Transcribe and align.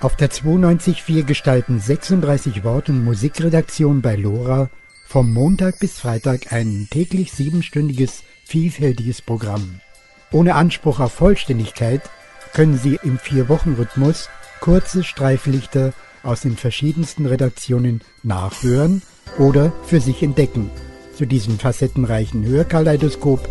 Auf 0.00 0.16
der 0.16 0.30
92.4 0.30 1.24
gestalten 1.24 1.78
36 1.78 2.64
Wort- 2.64 2.88
und 2.88 3.04
Musikredaktionen 3.04 4.00
bei 4.00 4.16
LoRa 4.16 4.70
vom 5.06 5.30
Montag 5.30 5.78
bis 5.78 5.98
Freitag 5.98 6.54
ein 6.54 6.88
täglich 6.90 7.32
siebenstündiges, 7.32 8.22
vielfältiges 8.46 9.20
Programm. 9.20 9.80
Ohne 10.32 10.54
Anspruch 10.54 11.00
auf 11.00 11.12
Vollständigkeit 11.12 12.00
können 12.54 12.78
Sie 12.78 12.98
im 13.02 13.18
Vier-Wochen-Rhythmus 13.18 14.30
kurze 14.60 15.04
Streiflichter 15.04 15.92
aus 16.22 16.40
den 16.40 16.56
verschiedensten 16.56 17.26
Redaktionen 17.26 18.00
nachhören 18.22 19.02
oder 19.36 19.70
für 19.84 20.00
sich 20.00 20.22
entdecken. 20.22 20.70
Zu 21.14 21.26
diesem 21.26 21.58
facettenreichen 21.58 22.46
Hörkaleidoskop 22.46 23.46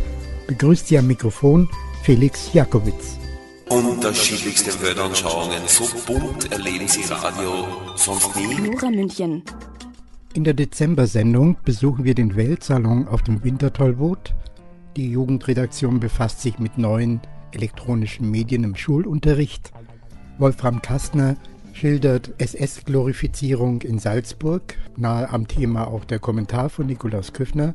begrüßt 0.47 0.87
Sie 0.87 0.97
am 0.97 1.05
Mikrofon 1.05 1.69
Felix 2.01 2.53
Jakowitz 2.53 3.19
unterschiedlichste 3.69 4.81
Weltanschauungen. 4.81 5.61
So 5.67 5.85
bunt 6.05 6.51
erleben 6.51 6.87
Sie 6.87 7.03
Radio 7.11 7.67
sonst 7.95 8.35
nie. 8.35 8.55
Lora 8.55 8.89
München. 8.89 9.43
In 10.33 10.43
der 10.43 10.53
Dezember-Sendung 10.53 11.57
besuchen 11.63 12.03
wir 12.03 12.15
den 12.15 12.35
Weltsalon 12.35 13.07
auf 13.07 13.21
dem 13.21 13.43
Wintertollboot. 13.43 14.33
Die 14.95 15.11
Jugendredaktion 15.11 15.99
befasst 15.99 16.41
sich 16.41 16.59
mit 16.59 16.77
neuen 16.77 17.21
elektronischen 17.51 18.29
Medien 18.29 18.63
im 18.63 18.75
Schulunterricht. 18.75 19.71
Wolfram 20.37 20.81
Kastner 20.81 21.35
schildert 21.73 22.31
SS-Glorifizierung 22.37 23.81
in 23.81 23.99
Salzburg, 23.99 24.75
nahe 24.97 25.29
am 25.29 25.47
Thema 25.47 25.87
auch 25.87 26.05
der 26.05 26.19
Kommentar 26.19 26.69
von 26.69 26.87
Nikolaus 26.87 27.33
Küffner. 27.33 27.73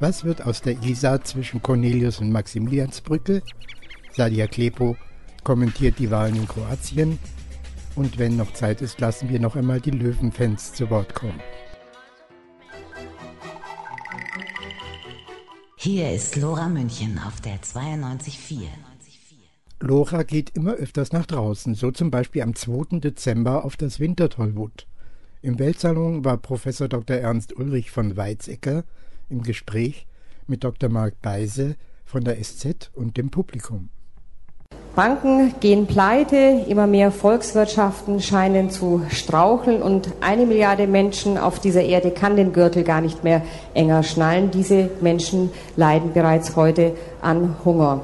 Was 0.00 0.24
wird 0.24 0.44
aus 0.44 0.60
der 0.60 0.82
Isar 0.82 1.22
zwischen 1.24 1.62
Cornelius 1.62 2.20
und 2.20 2.32
Maximiliansbrücke? 2.32 3.42
Sadia 4.12 4.46
Klepo 4.46 4.96
kommentiert 5.44 5.98
die 5.98 6.10
Wahlen 6.10 6.36
in 6.36 6.48
Kroatien. 6.48 7.18
Und 7.94 8.18
wenn 8.18 8.36
noch 8.36 8.52
Zeit 8.54 8.82
ist, 8.82 9.00
lassen 9.00 9.28
wir 9.28 9.38
noch 9.38 9.54
einmal 9.54 9.80
die 9.80 9.92
Löwenfans 9.92 10.72
zu 10.72 10.90
Wort 10.90 11.14
kommen. 11.14 11.40
Hier 15.76 16.12
ist 16.12 16.36
Lora 16.36 16.68
München 16.68 17.18
auf 17.18 17.40
der 17.42 17.60
92.4. 17.60 18.68
Lora 19.80 20.22
geht 20.22 20.50
immer 20.56 20.72
öfters 20.72 21.12
nach 21.12 21.26
draußen, 21.26 21.74
so 21.74 21.90
zum 21.90 22.10
Beispiel 22.10 22.40
am 22.40 22.54
2. 22.54 23.00
Dezember 23.00 23.66
auf 23.66 23.76
das 23.76 24.00
Wintertollwood. 24.00 24.86
Im 25.42 25.58
Weltsalon 25.58 26.24
war 26.24 26.38
Professor 26.38 26.88
Dr. 26.88 27.16
Ernst 27.16 27.54
Ulrich 27.54 27.90
von 27.90 28.16
Weizsäcker 28.16 28.84
im 29.28 29.42
Gespräch 29.42 30.06
mit 30.46 30.64
Dr. 30.64 30.88
Marc 30.88 31.20
Beise 31.20 31.76
von 32.06 32.24
der 32.24 32.42
SZ 32.42 32.90
und 32.94 33.18
dem 33.18 33.30
Publikum. 33.30 33.90
Banken 34.94 35.54
gehen 35.58 35.86
pleite, 35.88 36.36
immer 36.68 36.86
mehr 36.86 37.10
Volkswirtschaften 37.10 38.20
scheinen 38.20 38.70
zu 38.70 39.02
straucheln 39.08 39.82
und 39.82 40.08
eine 40.20 40.46
Milliarde 40.46 40.86
Menschen 40.86 41.36
auf 41.36 41.58
dieser 41.58 41.82
Erde 41.82 42.12
kann 42.12 42.36
den 42.36 42.52
Gürtel 42.52 42.84
gar 42.84 43.00
nicht 43.00 43.24
mehr 43.24 43.42
enger 43.74 44.04
schnallen. 44.04 44.52
Diese 44.52 44.90
Menschen 45.00 45.50
leiden 45.74 46.12
bereits 46.12 46.54
heute 46.54 46.92
an 47.20 47.56
Hunger. 47.64 48.02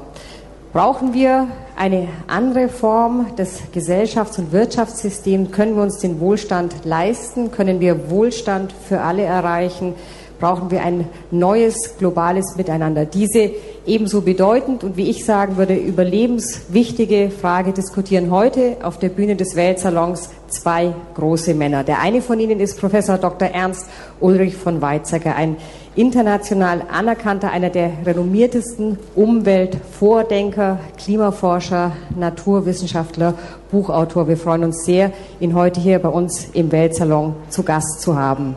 Brauchen 0.73 1.13
wir 1.13 1.47
eine 1.77 2.07
andere 2.27 2.67
Form 2.67 3.35
des 3.37 3.61
Gesellschafts- 3.73 4.37
und 4.37 4.51
Wirtschaftssystems? 4.51 5.51
Können 5.51 5.75
wir 5.75 5.83
uns 5.83 5.99
den 5.99 6.19
Wohlstand 6.19 6.75
leisten? 6.83 7.51
Können 7.51 7.79
wir 7.79 8.09
Wohlstand 8.09 8.73
für 8.73 8.99
alle 8.99 9.23
erreichen? 9.23 9.95
Brauchen 10.41 10.71
wir 10.71 10.83
ein 10.83 11.07
neues 11.29 11.97
globales 11.97 12.57
Miteinander. 12.57 13.05
Diese 13.05 13.51
ebenso 13.85 14.21
bedeutend 14.21 14.83
und 14.83 14.97
wie 14.97 15.09
ich 15.09 15.23
sagen 15.23 15.55
würde, 15.55 15.75
überlebenswichtige 15.75 17.29
Frage 17.29 17.71
diskutieren 17.71 18.31
heute 18.31 18.77
auf 18.83 18.97
der 18.97 19.09
Bühne 19.09 19.35
des 19.37 19.55
Weltsalons 19.55 20.31
zwei 20.47 20.93
große 21.15 21.53
Männer. 21.53 21.83
Der 21.83 21.99
eine 21.99 22.21
von 22.21 22.39
ihnen 22.39 22.59
ist 22.59 22.79
Professor 22.79 23.17
Dr. 23.17 23.49
Ernst 23.49 23.85
Ulrich 24.19 24.57
von 24.57 24.81
Weizsäcker, 24.81 25.35
ein 25.35 25.57
international 25.95 26.83
anerkannter, 26.91 27.51
einer 27.51 27.69
der 27.69 27.91
renommiertesten 28.05 28.97
Umweltvordenker, 29.15 30.79
Klimaforscher, 30.97 31.91
Naturwissenschaftler, 32.17 33.35
Buchautor. 33.71 34.27
Wir 34.27 34.37
freuen 34.37 34.63
uns 34.63 34.85
sehr, 34.85 35.11
ihn 35.39 35.53
heute 35.53 35.79
hier 35.79 35.99
bei 35.99 36.09
uns 36.09 36.49
im 36.53 36.71
Weltsalon 36.71 37.35
zu 37.49 37.63
Gast 37.63 38.01
zu 38.01 38.17
haben. 38.17 38.55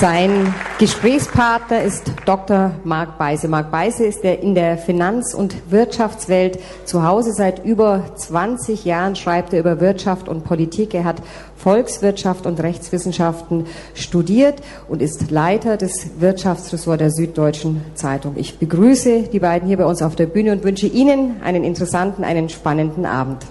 Sein 0.00 0.54
Gesprächspartner 0.78 1.82
ist 1.82 2.12
Dr. 2.24 2.70
Marc 2.84 3.18
Beise. 3.18 3.48
Marc 3.48 3.72
Beise 3.72 4.04
ist 4.04 4.22
der 4.22 4.40
in 4.44 4.54
der 4.54 4.78
Finanz- 4.78 5.34
und 5.34 5.56
Wirtschaftswelt 5.72 6.60
zu 6.84 7.02
Hause. 7.02 7.32
Seit 7.32 7.64
über 7.64 8.04
20 8.14 8.84
Jahren 8.84 9.16
schreibt 9.16 9.52
er 9.52 9.58
über 9.58 9.80
Wirtschaft 9.80 10.28
und 10.28 10.44
Politik. 10.44 10.94
Er 10.94 11.02
hat 11.02 11.16
Volkswirtschaft 11.56 12.46
und 12.46 12.60
Rechtswissenschaften 12.60 13.66
studiert 13.94 14.62
und 14.86 15.02
ist 15.02 15.32
Leiter 15.32 15.76
des 15.76 16.20
Wirtschaftsressorts 16.20 17.00
der 17.00 17.10
Süddeutschen 17.10 17.80
Zeitung. 17.94 18.34
Ich 18.36 18.60
begrüße 18.60 19.24
die 19.32 19.40
beiden 19.40 19.66
hier 19.66 19.78
bei 19.78 19.84
uns 19.84 20.00
auf 20.00 20.14
der 20.14 20.26
Bühne 20.26 20.52
und 20.52 20.62
wünsche 20.62 20.86
Ihnen 20.86 21.42
einen 21.42 21.64
interessanten, 21.64 22.22
einen 22.22 22.48
spannenden 22.48 23.04
Abend. 23.04 23.44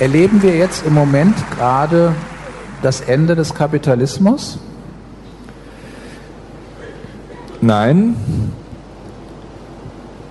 Erleben 0.00 0.42
wir 0.42 0.56
jetzt 0.56 0.84
im 0.84 0.94
Moment 0.94 1.36
gerade 1.56 2.12
das 2.82 3.00
Ende 3.00 3.34
des 3.34 3.54
Kapitalismus? 3.54 4.58
Nein, 7.60 8.16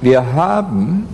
wir 0.01 0.33
haben 0.33 1.07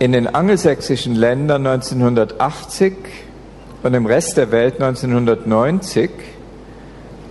in 0.00 0.10
den 0.10 0.26
angelsächsischen 0.26 1.14
Ländern 1.14 1.64
1980 1.64 2.94
und 3.84 3.94
im 3.94 4.06
Rest 4.06 4.36
der 4.36 4.50
Welt 4.50 4.82
1990 4.82 6.10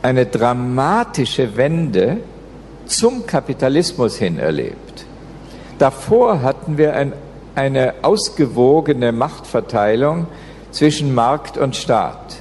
eine 0.01 0.25
dramatische 0.25 1.57
Wende 1.57 2.17
zum 2.85 3.25
Kapitalismus 3.27 4.15
hin 4.15 4.39
erlebt. 4.39 5.05
Davor 5.79 6.41
hatten 6.41 6.77
wir 6.77 6.93
ein, 6.93 7.13
eine 7.55 7.95
ausgewogene 8.03 9.11
Machtverteilung 9.11 10.27
zwischen 10.71 11.13
Markt 11.13 11.57
und 11.57 11.75
Staat. 11.75 12.37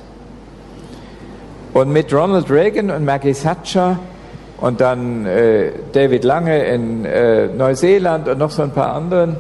Und 1.73 1.93
mit 1.93 2.13
Ronald 2.13 2.51
Reagan 2.51 2.91
und 2.91 3.05
Maggie 3.05 3.33
Thatcher 3.33 3.99
und 4.61 4.81
dann 4.81 5.27
äh, 5.27 5.73
David 5.93 6.25
Lange 6.25 6.65
in 6.65 7.05
äh, 7.05 7.47
Neuseeland 7.47 8.29
und 8.29 8.39
noch 8.39 8.51
so 8.51 8.63
ein 8.63 8.73
paar 8.73 8.93
anderen, 8.93 9.37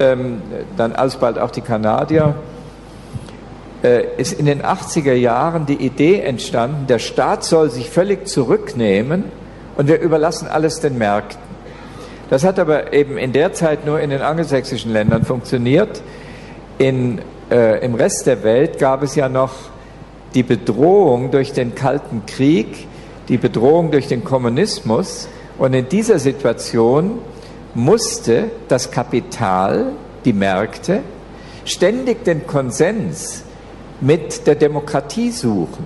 ähm, 0.00 0.42
dann 0.76 0.92
alsbald 0.92 1.38
auch 1.38 1.50
die 1.50 1.60
Kanadier, 1.60 2.34
äh, 3.82 4.04
ist 4.16 4.32
in 4.32 4.46
den 4.46 4.62
80er 4.62 5.12
Jahren 5.12 5.66
die 5.66 5.84
Idee 5.84 6.20
entstanden, 6.20 6.86
der 6.86 6.98
Staat 6.98 7.44
soll 7.44 7.70
sich 7.70 7.90
völlig 7.90 8.26
zurücknehmen 8.26 9.24
und 9.76 9.88
wir 9.88 10.00
überlassen 10.00 10.48
alles 10.48 10.80
den 10.80 10.98
Märkten. 10.98 11.40
Das 12.30 12.44
hat 12.44 12.58
aber 12.58 12.92
eben 12.92 13.18
in 13.18 13.32
der 13.32 13.52
Zeit 13.52 13.84
nur 13.84 14.00
in 14.00 14.10
den 14.10 14.22
angelsächsischen 14.22 14.92
Ländern 14.92 15.24
funktioniert. 15.24 16.02
In 16.78 17.20
äh, 17.52 17.84
im 17.84 17.94
Rest 17.94 18.26
der 18.26 18.42
Welt 18.42 18.78
gab 18.78 19.02
es 19.02 19.14
ja 19.14 19.28
noch 19.28 19.52
die 20.34 20.42
Bedrohung 20.42 21.30
durch 21.30 21.52
den 21.52 21.74
Kalten 21.74 22.24
Krieg, 22.26 22.86
die 23.28 23.36
Bedrohung 23.36 23.90
durch 23.90 24.08
den 24.08 24.24
Kommunismus. 24.24 25.28
Und 25.58 25.74
in 25.74 25.88
dieser 25.88 26.18
Situation 26.18 27.18
musste 27.74 28.50
das 28.68 28.90
Kapital, 28.90 29.92
die 30.24 30.32
Märkte, 30.32 31.00
ständig 31.64 32.24
den 32.24 32.46
Konsens 32.46 33.44
mit 34.00 34.46
der 34.46 34.54
Demokratie 34.54 35.30
suchen, 35.30 35.84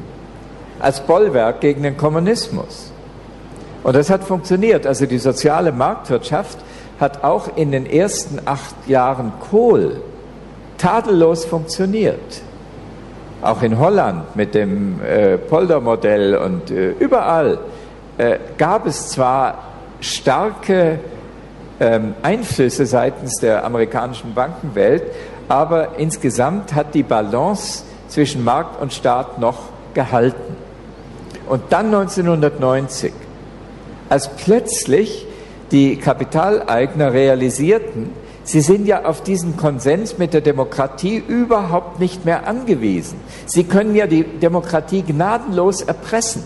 als 0.79 1.01
Bollwerk 1.01 1.61
gegen 1.61 1.83
den 1.83 1.97
Kommunismus. 1.97 2.93
Und 3.83 3.97
das 3.97 4.09
hat 4.09 4.25
funktioniert. 4.25 4.87
Also 4.87 5.07
die 5.07 5.19
soziale 5.19 5.73
Marktwirtschaft 5.73 6.59
hat 6.99 7.25
auch 7.25 7.57
in 7.57 7.73
den 7.73 7.87
ersten 7.87 8.41
acht 8.45 8.75
Jahren 8.87 9.33
Kohl 9.51 10.01
tadellos 10.79 11.45
funktioniert. 11.45 12.43
Auch 13.43 13.63
in 13.63 13.79
Holland 13.79 14.35
mit 14.35 14.55
dem 14.55 15.01
äh, 15.03 15.39
Polder-Modell 15.39 16.37
und 16.37 16.71
äh, 16.71 16.91
überall 16.99 17.59
äh, 18.19 18.39
gab 18.57 18.87
es 18.87 19.09
zwar 19.09 19.59
starke 20.01 20.99
ähm, 21.79 22.15
Einflüsse 22.23 22.87
seitens 22.87 23.37
der 23.41 23.65
amerikanischen 23.65 24.35
Bankenwelt, 24.35 25.03
aber 25.49 25.99
insgesamt 25.99 26.75
hat 26.75 26.95
die 26.95 27.03
Balance 27.03 27.85
zwischen 28.09 28.43
Markt 28.45 28.81
und 28.81 28.93
Staat 28.93 29.39
noch 29.39 29.59
gehalten. 29.95 30.57
Und 31.49 31.63
dann 31.71 31.87
1990, 31.87 33.13
als 34.09 34.29
plötzlich 34.29 35.27
die 35.71 35.97
Kapitaleigner 35.97 37.13
realisierten, 37.13 38.13
Sie 38.47 38.61
sind 38.61 38.87
ja 38.87 39.05
auf 39.05 39.23
diesen 39.23 39.57
Konsens 39.57 40.19
mit 40.19 40.33
der 40.33 40.41
Demokratie 40.41 41.17
überhaupt 41.17 41.99
nicht 41.99 42.25
mehr 42.25 42.47
angewiesen. 42.47 43.19
Sie 43.45 43.65
können 43.65 43.97
ja 43.97 44.07
die 44.07 44.23
Demokratie 44.23 45.03
gnadenlos 45.03 45.83
erpressen, 45.83 46.45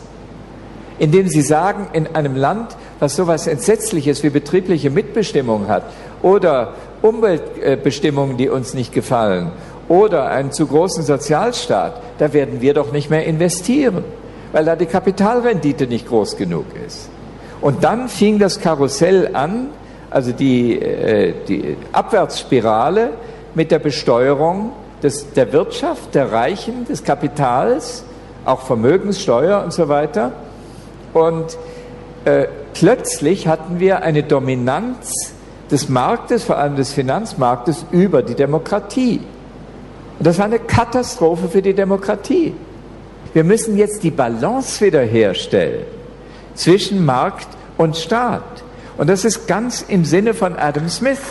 indem 0.98 1.28
Sie 1.28 1.42
sagen, 1.42 1.88
in 1.92 2.06
einem 2.16 2.36
Land, 2.36 2.74
was 3.00 3.16
so 3.16 3.24
etwas 3.24 3.46
Entsetzliches 3.46 4.22
wie 4.22 4.30
betriebliche 4.30 4.88
Mitbestimmung 4.88 5.68
hat 5.68 5.84
oder 6.22 6.72
Umweltbestimmungen, 7.02 8.38
die 8.38 8.48
uns 8.48 8.72
nicht 8.72 8.94
gefallen 8.94 9.52
oder 9.86 10.30
einen 10.30 10.52
zu 10.52 10.66
großen 10.66 11.04
Sozialstaat, 11.04 12.00
da 12.16 12.32
werden 12.32 12.62
wir 12.62 12.72
doch 12.72 12.92
nicht 12.92 13.10
mehr 13.10 13.26
investieren, 13.26 14.04
weil 14.52 14.64
da 14.64 14.74
die 14.74 14.86
Kapitalrendite 14.86 15.86
nicht 15.86 16.08
groß 16.08 16.38
genug 16.38 16.64
ist. 16.86 17.10
Und 17.60 17.84
dann 17.84 18.08
fing 18.08 18.38
das 18.38 18.60
Karussell 18.60 19.34
an, 19.34 19.66
also 20.10 20.32
die, 20.32 20.80
äh, 20.80 21.34
die 21.48 21.76
Abwärtsspirale 21.92 23.10
mit 23.54 23.70
der 23.70 23.78
Besteuerung 23.78 24.72
des, 25.02 25.32
der 25.32 25.52
Wirtschaft, 25.52 26.14
der 26.14 26.32
Reichen, 26.32 26.84
des 26.84 27.04
Kapitals, 27.04 28.04
auch 28.44 28.60
Vermögenssteuer 28.62 29.62
und 29.62 29.72
so 29.72 29.88
weiter. 29.88 30.32
Und 31.14 31.56
äh, 32.24 32.46
plötzlich 32.74 33.46
hatten 33.48 33.80
wir 33.80 34.02
eine 34.02 34.22
Dominanz 34.22 35.34
des 35.70 35.88
Marktes, 35.88 36.44
vor 36.44 36.58
allem 36.58 36.76
des 36.76 36.92
Finanzmarktes, 36.92 37.86
über 37.92 38.22
die 38.22 38.34
Demokratie. 38.34 39.20
Und 40.18 40.26
das 40.26 40.38
war 40.38 40.46
eine 40.46 40.58
Katastrophe 40.58 41.48
für 41.48 41.62
die 41.62 41.74
Demokratie. 41.74 42.54
Wir 43.32 43.44
müssen 43.44 43.78
jetzt 43.78 44.02
die 44.02 44.10
Balance 44.10 44.84
wiederherstellen 44.84 45.84
zwischen 46.54 47.04
Markt 47.04 47.46
und 47.78 47.96
Staat. 47.96 48.42
Und 49.00 49.06
das 49.06 49.24
ist 49.24 49.48
ganz 49.48 49.82
im 49.88 50.04
Sinne 50.04 50.34
von 50.34 50.56
Adam 50.56 50.86
Smith. 50.90 51.22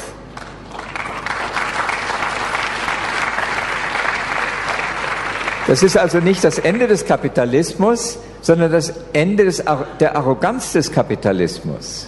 Das 5.67 5.83
ist 5.83 5.95
also 5.95 6.17
nicht 6.17 6.43
das 6.43 6.57
Ende 6.57 6.87
des 6.87 7.05
Kapitalismus, 7.05 8.17
sondern 8.41 8.71
das 8.71 8.91
Ende 9.13 9.45
des, 9.45 9.63
der 9.99 10.15
Arroganz 10.15 10.73
des 10.73 10.91
Kapitalismus. 10.91 12.07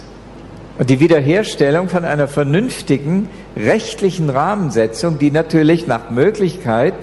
Und 0.80 0.90
die 0.90 0.98
Wiederherstellung 0.98 1.88
von 1.88 2.04
einer 2.04 2.26
vernünftigen 2.26 3.28
rechtlichen 3.56 4.30
Rahmensetzung, 4.30 5.20
die 5.20 5.30
natürlich 5.30 5.86
nach 5.86 6.10
Möglichkeit 6.10 6.94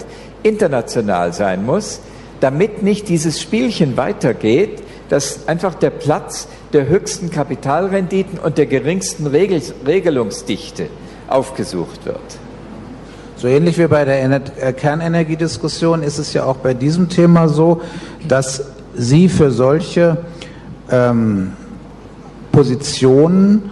international 0.42 1.32
sein 1.32 1.64
muss, 1.64 2.00
damit 2.40 2.82
nicht 2.82 3.08
dieses 3.08 3.40
Spielchen 3.40 3.96
weitergeht, 3.96 4.82
dass 5.10 5.46
einfach 5.48 5.74
der 5.74 5.90
Platz 5.90 6.48
der 6.72 6.88
höchsten 6.88 7.30
Kapitalrenditen 7.30 8.38
und 8.38 8.56
der 8.56 8.66
geringsten 8.66 9.26
Regel 9.26 9.60
Regelungsdichte 9.86 10.86
aufgesucht 11.28 12.06
wird. 12.06 12.38
So 13.36 13.48
ähnlich 13.48 13.76
wie 13.78 13.86
bei 13.86 14.04
der 14.04 14.22
äh, 14.22 14.72
Kernenergiediskussion 14.72 16.02
ist 16.02 16.18
es 16.18 16.32
ja 16.32 16.44
auch 16.44 16.56
bei 16.56 16.74
diesem 16.74 17.08
Thema 17.08 17.48
so, 17.48 17.82
dass 18.26 18.64
Sie 18.94 19.28
für 19.28 19.50
solche 19.50 20.18
ähm, 20.90 21.52
Positionen 22.52 23.70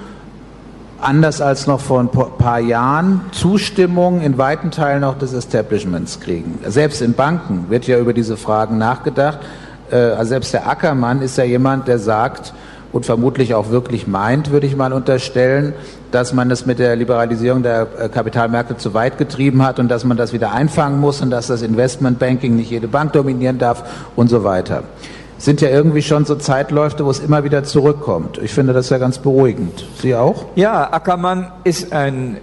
anders 1.00 1.40
als 1.40 1.66
noch 1.66 1.80
vor 1.80 2.00
ein 2.00 2.08
paar 2.10 2.58
Jahren 2.58 3.20
Zustimmung 3.30 4.20
in 4.20 4.38
weiten 4.38 4.70
Teilen 4.70 5.04
auch 5.04 5.18
des 5.18 5.32
Establishments 5.32 6.18
kriegen. 6.18 6.58
Selbst 6.66 7.02
in 7.02 7.12
Banken 7.12 7.66
wird 7.68 7.86
ja 7.86 7.98
über 7.98 8.12
diese 8.12 8.36
Fragen 8.36 8.78
nachgedacht. 8.78 9.38
Äh, 9.90 9.96
also 9.96 10.30
selbst 10.30 10.52
der 10.52 10.68
Ackermann 10.68 11.22
ist 11.22 11.38
ja 11.38 11.44
jemand, 11.44 11.88
der 11.88 11.98
sagt 11.98 12.52
und 12.92 13.04
vermutlich 13.04 13.54
auch 13.54 13.70
wirklich 13.70 14.06
meint, 14.06 14.50
würde 14.50 14.66
ich 14.66 14.76
mal 14.76 14.92
unterstellen, 14.92 15.74
dass 16.10 16.32
man 16.32 16.50
es 16.50 16.64
mit 16.64 16.78
der 16.78 16.96
Liberalisierung 16.96 17.62
der 17.62 17.86
äh, 17.98 18.08
Kapitalmärkte 18.08 18.76
zu 18.76 18.94
weit 18.94 19.18
getrieben 19.18 19.62
hat 19.64 19.78
und 19.78 19.88
dass 19.88 20.04
man 20.04 20.16
das 20.16 20.32
wieder 20.32 20.52
einfangen 20.52 21.00
muss 21.00 21.20
und 21.20 21.30
dass 21.30 21.48
das 21.48 21.62
Investmentbanking 21.62 22.56
nicht 22.56 22.70
jede 22.70 22.88
Bank 22.88 23.12
dominieren 23.12 23.58
darf 23.58 23.84
und 24.16 24.28
so 24.28 24.44
weiter. 24.44 24.84
Sind 25.36 25.60
ja 25.60 25.68
irgendwie 25.68 26.02
schon 26.02 26.24
so 26.24 26.34
Zeitläufe, 26.34 27.04
wo 27.04 27.10
es 27.10 27.20
immer 27.20 27.44
wieder 27.44 27.62
zurückkommt. 27.62 28.38
Ich 28.38 28.52
finde 28.52 28.72
das 28.72 28.88
ja 28.90 28.98
ganz 28.98 29.18
beruhigend. 29.18 29.86
Sie 30.00 30.16
auch? 30.16 30.46
Ja, 30.56 30.92
Ackermann 30.92 31.52
ist 31.62 31.92
ein 31.92 32.38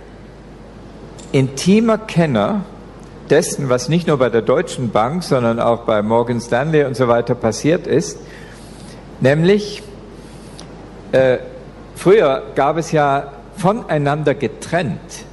intimer 1.33 1.97
Kenner 1.97 2.61
dessen, 3.29 3.69
was 3.69 3.89
nicht 3.89 4.07
nur 4.07 4.17
bei 4.17 4.29
der 4.29 4.41
Deutschen 4.41 4.91
Bank, 4.91 5.23
sondern 5.23 5.59
auch 5.59 5.81
bei 5.81 6.01
Morgan 6.01 6.39
Stanley 6.39 6.83
und 6.83 6.95
so 6.95 7.07
weiter 7.07 7.35
passiert 7.35 7.87
ist. 7.87 8.19
Nämlich, 9.21 9.81
äh, 11.11 11.37
früher 11.95 12.43
gab 12.55 12.77
es 12.77 12.91
ja 12.91 13.31
voneinander 13.57 14.35
getrennt 14.35 15.25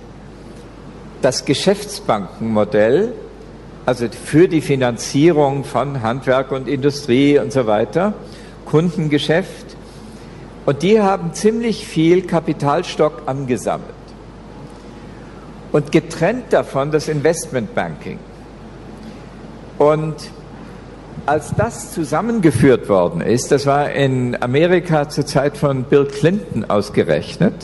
das 1.20 1.44
Geschäftsbankenmodell, 1.44 3.12
also 3.86 4.06
für 4.08 4.48
die 4.48 4.60
Finanzierung 4.60 5.64
von 5.64 6.02
Handwerk 6.02 6.50
und 6.52 6.68
Industrie 6.68 7.38
und 7.38 7.52
so 7.52 7.66
weiter, 7.66 8.14
Kundengeschäft. 8.66 9.76
Und 10.66 10.82
die 10.82 11.00
haben 11.00 11.32
ziemlich 11.32 11.86
viel 11.86 12.22
Kapitalstock 12.22 13.22
angesammelt 13.26 14.01
und 15.72 15.90
getrennt 15.90 16.52
davon 16.52 16.90
das 16.90 17.08
Investmentbanking. 17.08 18.18
Und 19.78 20.14
als 21.26 21.54
das 21.56 21.92
zusammengeführt 21.92 22.88
worden 22.88 23.20
ist, 23.20 23.50
das 23.50 23.66
war 23.66 23.90
in 23.90 24.40
Amerika 24.40 25.08
zur 25.08 25.26
Zeit 25.26 25.56
von 25.56 25.84
Bill 25.84 26.06
Clinton 26.06 26.64
ausgerechnet, 26.68 27.54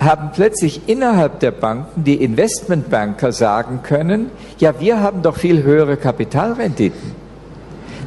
haben 0.00 0.30
plötzlich 0.34 0.88
innerhalb 0.88 1.40
der 1.40 1.50
Banken 1.50 2.04
die 2.04 2.22
Investmentbanker 2.22 3.32
sagen 3.32 3.80
können, 3.82 4.30
ja, 4.58 4.80
wir 4.80 5.00
haben 5.00 5.22
doch 5.22 5.36
viel 5.36 5.62
höhere 5.62 5.96
Kapitalrenditen. 5.96 7.12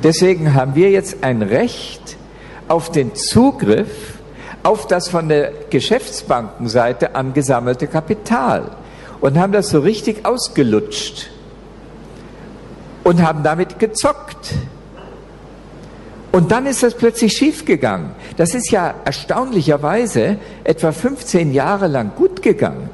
Deswegen 0.04 0.54
haben 0.54 0.76
wir 0.76 0.92
jetzt 0.92 1.24
ein 1.24 1.42
Recht 1.42 2.18
auf 2.68 2.92
den 2.92 3.16
Zugriff 3.16 4.17
auf 4.68 4.86
das 4.86 5.08
von 5.08 5.30
der 5.30 5.54
Geschäftsbankenseite 5.70 7.16
angesammelte 7.16 7.88
Kapital 7.88 8.70
und 9.22 9.40
haben 9.40 9.54
das 9.54 9.70
so 9.70 9.80
richtig 9.80 10.26
ausgelutscht 10.26 11.30
und 13.06 13.26
haben 13.26 13.44
damit 13.44 13.80
gezockt. 13.80 14.56
Und 16.34 16.52
dann 16.52 16.66
ist 16.66 16.84
das 16.84 16.96
plötzlich 16.96 17.32
schiefgegangen. 17.32 18.12
Das 18.36 18.54
ist 18.54 18.70
ja 18.70 18.94
erstaunlicherweise 19.06 20.38
etwa 20.66 20.92
15 20.92 21.54
Jahre 21.54 21.88
lang 21.88 22.12
gut 22.18 22.42
gegangen. 22.42 22.90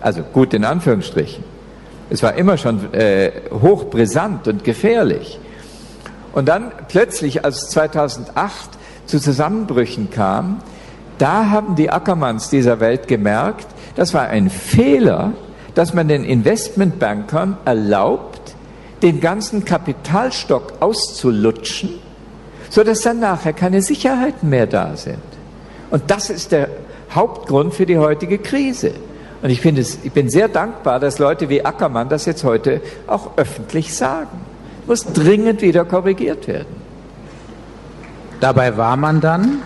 Also 0.00 0.22
gut 0.22 0.54
in 0.54 0.64
Anführungsstrichen. 0.64 1.42
Es 2.08 2.22
war 2.22 2.34
immer 2.34 2.56
schon 2.56 2.94
äh, 2.94 3.32
hochbrisant 3.50 4.46
und 4.46 4.62
gefährlich. 4.62 5.40
Und 6.32 6.46
dann 6.48 6.70
plötzlich, 6.86 7.44
als 7.44 7.68
2008 7.70 8.70
zu 9.06 9.18
Zusammenbrüchen 9.18 10.10
kam, 10.10 10.62
da 11.18 11.50
haben 11.50 11.76
die 11.76 11.90
Ackermanns 11.90 12.50
dieser 12.50 12.80
Welt 12.80 13.08
gemerkt, 13.08 13.66
das 13.94 14.14
war 14.14 14.22
ein 14.22 14.50
Fehler, 14.50 15.32
dass 15.74 15.94
man 15.94 16.08
den 16.08 16.24
Investmentbankern 16.24 17.56
erlaubt, 17.64 18.54
den 19.02 19.20
ganzen 19.20 19.64
Kapitalstock 19.64 20.74
auszulutschen, 20.80 21.90
sodass 22.70 23.02
dann 23.02 23.20
nachher 23.20 23.52
keine 23.52 23.82
Sicherheiten 23.82 24.48
mehr 24.48 24.66
da 24.66 24.96
sind. 24.96 25.18
Und 25.90 26.10
das 26.10 26.30
ist 26.30 26.52
der 26.52 26.68
Hauptgrund 27.10 27.74
für 27.74 27.86
die 27.86 27.98
heutige 27.98 28.38
Krise. 28.38 28.92
Und 29.42 29.50
ich, 29.50 29.60
finde 29.60 29.82
es, 29.82 29.98
ich 30.02 30.12
bin 30.12 30.30
sehr 30.30 30.48
dankbar, 30.48 30.98
dass 30.98 31.18
Leute 31.18 31.48
wie 31.48 31.64
Ackermann 31.64 32.08
das 32.08 32.24
jetzt 32.24 32.44
heute 32.44 32.80
auch 33.06 33.36
öffentlich 33.36 33.94
sagen. 33.94 34.40
Muss 34.86 35.04
dringend 35.04 35.60
wieder 35.60 35.84
korrigiert 35.84 36.48
werden. 36.48 36.82
Dabei 38.40 38.76
war 38.76 38.96
man 38.96 39.20
dann 39.20 39.62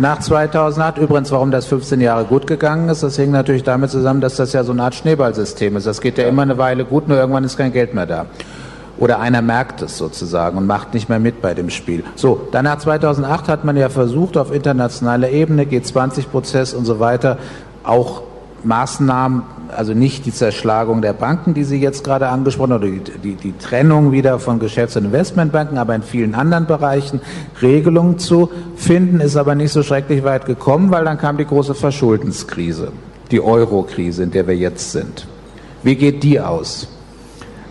nach 0.00 0.18
2008. 0.18 0.98
Übrigens, 0.98 1.30
warum 1.30 1.50
das 1.50 1.66
15 1.66 2.00
Jahre 2.00 2.24
gut 2.24 2.46
gegangen 2.46 2.88
ist, 2.88 3.02
das 3.02 3.18
hängt 3.18 3.32
natürlich 3.32 3.62
damit 3.62 3.90
zusammen, 3.90 4.20
dass 4.20 4.36
das 4.36 4.52
ja 4.52 4.64
so 4.64 4.72
eine 4.72 4.82
Art 4.82 4.94
Schneeballsystem 4.94 5.76
ist. 5.76 5.86
Das 5.86 6.00
geht 6.00 6.18
ja 6.18 6.26
immer 6.26 6.42
eine 6.42 6.58
Weile 6.58 6.84
gut, 6.84 7.08
nur 7.08 7.18
irgendwann 7.18 7.44
ist 7.44 7.56
kein 7.56 7.72
Geld 7.72 7.94
mehr 7.94 8.06
da. 8.06 8.26
Oder 8.98 9.20
einer 9.20 9.40
merkt 9.40 9.82
es 9.82 9.96
sozusagen 9.96 10.58
und 10.58 10.66
macht 10.66 10.94
nicht 10.94 11.08
mehr 11.08 11.18
mit 11.18 11.40
bei 11.40 11.54
dem 11.54 11.70
Spiel. 11.70 12.04
So, 12.16 12.48
dann 12.52 12.64
nach 12.64 12.78
2008 12.78 13.48
hat 13.48 13.64
man 13.64 13.76
ja 13.76 13.88
versucht, 13.88 14.36
auf 14.36 14.52
internationaler 14.52 15.30
Ebene, 15.30 15.64
G20-Prozess 15.64 16.74
und 16.74 16.84
so 16.84 17.00
weiter, 17.00 17.38
auch 17.84 18.22
Maßnahmen, 18.64 19.42
also 19.74 19.94
nicht 19.94 20.26
die 20.26 20.32
Zerschlagung 20.32 21.02
der 21.02 21.12
Banken, 21.12 21.54
die 21.54 21.64
Sie 21.64 21.80
jetzt 21.80 22.04
gerade 22.04 22.28
angesprochen 22.28 22.72
haben, 22.72 22.82
oder 22.82 22.92
die, 22.92 23.18
die, 23.22 23.34
die 23.34 23.58
Trennung 23.58 24.12
wieder 24.12 24.38
von 24.38 24.58
Geschäfts- 24.58 24.96
und 24.96 25.06
Investmentbanken, 25.06 25.78
aber 25.78 25.94
in 25.94 26.02
vielen 26.02 26.34
anderen 26.34 26.66
Bereichen 26.66 27.20
Regelungen 27.62 28.18
zu 28.18 28.50
finden, 28.76 29.20
ist 29.20 29.36
aber 29.36 29.54
nicht 29.54 29.72
so 29.72 29.82
schrecklich 29.82 30.24
weit 30.24 30.46
gekommen, 30.46 30.90
weil 30.90 31.04
dann 31.04 31.18
kam 31.18 31.36
die 31.36 31.46
große 31.46 31.74
Verschuldenskrise, 31.74 32.92
die 33.30 33.40
Euro-Krise, 33.40 34.24
in 34.24 34.30
der 34.30 34.46
wir 34.46 34.56
jetzt 34.56 34.92
sind. 34.92 35.26
Wie 35.82 35.96
geht 35.96 36.22
die 36.22 36.40
aus? 36.40 36.88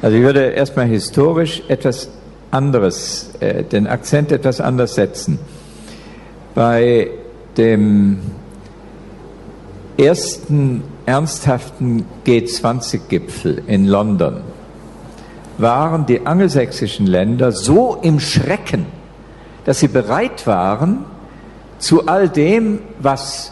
Also 0.01 0.15
ich 0.15 0.24
würde 0.24 0.41
erstmal 0.51 0.88
historisch 0.88 1.62
etwas 1.67 2.10
anderes, 2.51 3.31
äh, 3.39 3.63
den 3.63 3.86
Akzent 3.88 4.31
etwas 4.31 4.62
anders 4.62 4.96
setzen. 4.96 5.39
Bei 6.55 7.10
dem 7.58 8.19
ersten 10.00 10.84
ernsthaften 11.06 12.06
G20-Gipfel 12.25 13.63
in 13.68 13.86
London 13.86 14.41
waren 15.58 16.06
die 16.06 16.25
angelsächsischen 16.25 17.06
Länder 17.06 17.51
so 17.51 17.98
im 18.01 18.20
Schrecken, 18.20 18.86
dass 19.65 19.79
sie 19.79 19.89
bereit 19.89 20.48
waren, 20.48 21.06
zu 21.79 22.08
all 22.08 22.29
dem, 22.29 22.79
was 23.00 23.51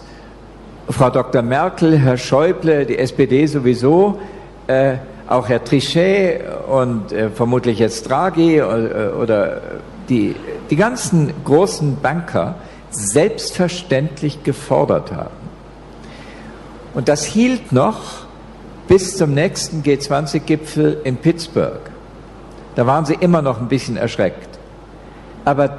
Frau 0.90 1.10
Dr. 1.10 1.42
Merkel, 1.42 1.98
Herr 1.98 2.18
Schäuble, 2.18 2.86
die 2.86 2.98
SPD 2.98 3.46
sowieso, 3.46 4.20
äh, 4.68 4.96
auch 5.28 5.50
Herr 5.50 5.64
Trichet 5.64 6.42
und 6.70 7.12
äh, 7.12 7.30
vermutlich 7.30 7.80
jetzt 7.80 8.10
Draghi 8.10 8.58
äh, 8.58 9.12
oder 9.22 9.62
die, 10.08 10.34
die 10.70 10.76
ganzen 10.78 11.34
großen 11.44 11.98
Banker 12.02 12.56
selbstverständlich 12.90 14.44
gefordert 14.44 15.12
haben. 15.12 15.37
Und 16.98 17.10
das 17.10 17.26
hielt 17.26 17.72
noch 17.72 18.26
bis 18.88 19.18
zum 19.18 19.36
nächsten 19.36 19.84
G20-Gipfel 19.84 21.02
in 21.04 21.18
Pittsburgh. 21.18 21.92
Da 22.74 22.88
waren 22.88 23.06
sie 23.06 23.14
immer 23.14 23.44
noch 23.44 23.62
ein 23.62 23.68
bisschen 23.68 23.98
erschreckt. 23.98 24.58
Aber 25.46 25.78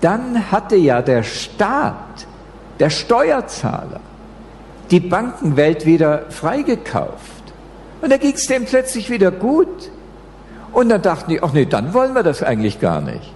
dann 0.00 0.52
hatte 0.52 0.76
ja 0.76 1.02
der 1.02 1.24
Staat, 1.24 2.28
der 2.78 2.88
Steuerzahler, 2.88 3.98
die 4.92 5.00
Bankenwelt 5.00 5.86
wieder 5.86 6.26
freigekauft. 6.28 7.42
Und 8.00 8.12
da 8.12 8.16
ging 8.16 8.34
es 8.34 8.46
dem 8.46 8.64
plötzlich 8.64 9.10
wieder 9.10 9.32
gut. 9.32 9.90
Und 10.70 10.88
dann 10.88 11.02
dachten 11.02 11.30
die, 11.30 11.42
ach 11.42 11.52
nee, 11.52 11.66
dann 11.66 11.94
wollen 11.94 12.14
wir 12.14 12.22
das 12.22 12.44
eigentlich 12.44 12.78
gar 12.78 13.00
nicht. 13.00 13.32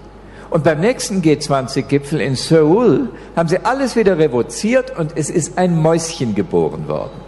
Und 0.51 0.63
beim 0.63 0.79
nächsten 0.79 1.21
G20-Gipfel 1.21 2.21
in 2.21 2.37
Seoul 2.37 3.09
haben 3.35 3.49
sie 3.49 3.59
alles 3.65 3.97
wieder 3.97 4.19
revoziert 4.19 4.97
und 4.97 5.17
es 5.17 5.31
ist 5.31 5.59
ein 5.59 5.83
Mäuschen 5.83 6.37
geboren 6.37 6.87
worden. 6.87 7.24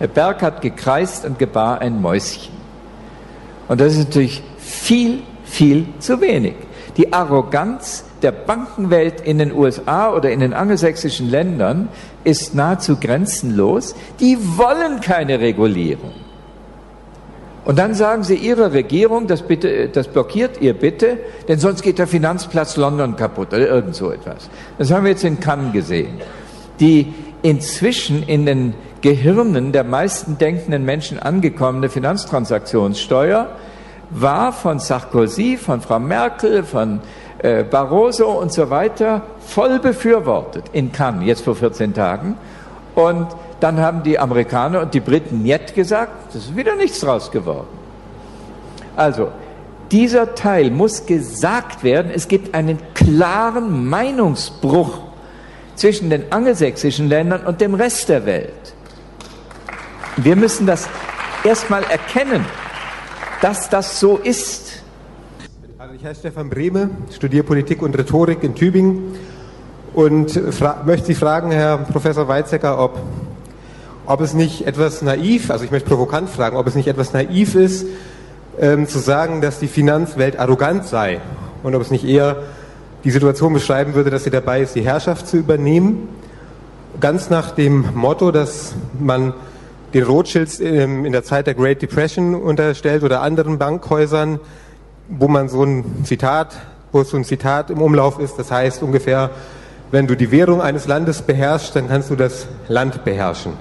Der 0.00 0.06
Berg 0.06 0.42
hat 0.42 0.60
gekreist 0.62 1.24
und 1.24 1.38
gebar 1.38 1.80
ein 1.80 2.00
Mäuschen. 2.00 2.52
Und 3.68 3.80
das 3.80 3.94
ist 3.94 4.08
natürlich 4.08 4.42
viel, 4.58 5.22
viel 5.44 5.86
zu 5.98 6.20
wenig. 6.20 6.54
Die 6.96 7.12
Arroganz 7.12 8.04
der 8.22 8.32
Bankenwelt 8.32 9.20
in 9.20 9.38
den 9.38 9.52
USA 9.52 10.12
oder 10.12 10.30
in 10.30 10.40
den 10.40 10.52
angelsächsischen 10.52 11.30
Ländern 11.30 11.88
ist 12.24 12.54
nahezu 12.54 12.96
grenzenlos. 12.96 13.94
Die 14.20 14.38
wollen 14.56 15.00
keine 15.00 15.40
Regulierung. 15.40 16.12
Und 17.64 17.78
dann 17.78 17.92
sagen 17.94 18.24
sie 18.24 18.34
ihrer 18.34 18.72
Regierung, 18.72 19.26
das, 19.26 19.42
bitte, 19.42 19.90
das 19.90 20.08
blockiert 20.08 20.60
ihr 20.60 20.72
bitte, 20.72 21.18
denn 21.48 21.58
sonst 21.58 21.82
geht 21.82 21.98
der 21.98 22.06
Finanzplatz 22.06 22.76
London 22.76 23.14
kaputt 23.14 23.48
oder 23.48 23.68
irgend 23.68 23.94
so 23.94 24.10
etwas. 24.10 24.48
Das 24.78 24.90
haben 24.90 25.04
wir 25.04 25.10
jetzt 25.10 25.24
in 25.24 25.38
Cannes 25.38 25.72
gesehen. 25.72 26.18
Die 26.80 27.12
inzwischen 27.42 28.22
in 28.22 28.46
den 28.46 28.74
Gehirnen 29.00 29.72
der 29.72 29.84
meisten 29.84 30.38
denkenden 30.38 30.84
Menschen 30.84 31.18
angekommene 31.18 31.88
Finanztransaktionssteuer 31.88 33.48
war 34.10 34.52
von 34.52 34.78
Sarkozy, 34.78 35.56
von 35.56 35.80
Frau 35.80 35.98
Merkel, 35.98 36.64
von 36.64 37.00
äh, 37.38 37.62
Barroso 37.62 38.30
und 38.30 38.52
so 38.52 38.70
weiter 38.70 39.22
voll 39.38 39.78
befürwortet 39.78 40.64
in 40.72 40.90
Cannes, 40.90 41.26
jetzt 41.26 41.44
vor 41.44 41.54
14 41.54 41.94
Tagen. 41.94 42.36
Und 42.94 43.28
dann 43.60 43.78
haben 43.80 44.02
die 44.02 44.18
Amerikaner 44.18 44.80
und 44.82 44.94
die 44.94 45.00
Briten 45.00 45.42
Niet 45.42 45.74
gesagt, 45.74 46.34
das 46.34 46.46
ist 46.46 46.56
wieder 46.56 46.74
nichts 46.74 47.00
draus 47.00 47.30
geworden. 47.30 47.68
Also, 48.96 49.28
dieser 49.92 50.34
Teil 50.34 50.70
muss 50.70 51.06
gesagt 51.06 51.84
werden. 51.84 52.10
Es 52.12 52.28
gibt 52.28 52.54
einen 52.54 52.78
klaren 52.94 53.88
Meinungsbruch 53.88 54.98
zwischen 55.76 56.10
den 56.10 56.32
angelsächsischen 56.32 57.08
Ländern 57.08 57.46
und 57.46 57.60
dem 57.60 57.74
Rest 57.74 58.08
der 58.08 58.26
Welt. 58.26 58.74
Wir 60.20 60.34
müssen 60.34 60.66
das 60.66 60.88
erstmal 61.44 61.84
erkennen, 61.84 62.44
dass 63.40 63.70
das 63.70 64.00
so 64.00 64.16
ist. 64.16 64.82
Also 65.78 65.94
ich 65.94 66.04
heiße 66.04 66.18
Stefan 66.18 66.50
Brehme, 66.50 66.90
studiere 67.14 67.44
Politik 67.44 67.82
und 67.82 67.96
Rhetorik 67.96 68.42
in 68.42 68.56
Tübingen 68.56 69.14
und 69.94 70.40
möchte 70.84 71.06
Sie 71.06 71.14
fragen, 71.14 71.52
Herr 71.52 71.78
Professor 71.78 72.26
Weizsäcker, 72.26 72.80
ob 72.80 72.98
ob 74.06 74.22
es 74.22 74.32
nicht 74.32 74.66
etwas 74.66 75.02
naiv, 75.02 75.50
also 75.50 75.64
ich 75.66 75.70
möchte 75.70 75.88
provokant 75.90 76.30
fragen, 76.30 76.56
ob 76.56 76.66
es 76.66 76.74
nicht 76.74 76.88
etwas 76.88 77.12
naiv 77.12 77.54
ist, 77.54 77.86
ähm, 78.58 78.88
zu 78.88 79.00
sagen, 79.00 79.42
dass 79.42 79.58
die 79.58 79.68
Finanzwelt 79.68 80.38
arrogant 80.38 80.86
sei 80.86 81.20
und 81.62 81.74
ob 81.74 81.82
es 81.82 81.90
nicht 81.90 82.04
eher 82.04 82.36
die 83.04 83.10
Situation 83.10 83.52
beschreiben 83.52 83.92
würde, 83.92 84.08
dass 84.08 84.24
sie 84.24 84.30
dabei 84.30 84.62
ist, 84.62 84.74
die 84.74 84.80
Herrschaft 84.80 85.28
zu 85.28 85.36
übernehmen, 85.36 86.08
ganz 87.00 87.28
nach 87.28 87.50
dem 87.50 87.84
Motto, 87.94 88.32
dass 88.32 88.72
man 88.98 89.34
den 89.94 90.04
Rothschilds 90.04 90.60
ähm, 90.60 91.04
in 91.04 91.12
der 91.12 91.24
Zeit 91.24 91.46
der 91.46 91.54
Great 91.54 91.82
Depression 91.82 92.34
unterstellt 92.34 93.02
oder 93.02 93.22
anderen 93.22 93.58
Bankhäusern, 93.58 94.40
wo 95.08 95.28
man 95.28 95.48
so 95.48 95.62
ein 95.62 96.04
Zitat, 96.04 96.56
wo 96.92 97.02
so 97.02 97.16
ein 97.16 97.24
Zitat 97.24 97.70
im 97.70 97.80
Umlauf 97.80 98.18
ist, 98.18 98.38
das 98.38 98.50
heißt 98.50 98.82
ungefähr, 98.82 99.30
wenn 99.90 100.06
du 100.06 100.16
die 100.16 100.30
Währung 100.30 100.60
eines 100.60 100.86
Landes 100.86 101.22
beherrschst, 101.22 101.74
dann 101.74 101.88
kannst 101.88 102.10
du 102.10 102.16
das 102.16 102.46
Land 102.68 103.04
beherrschen. 103.04 103.54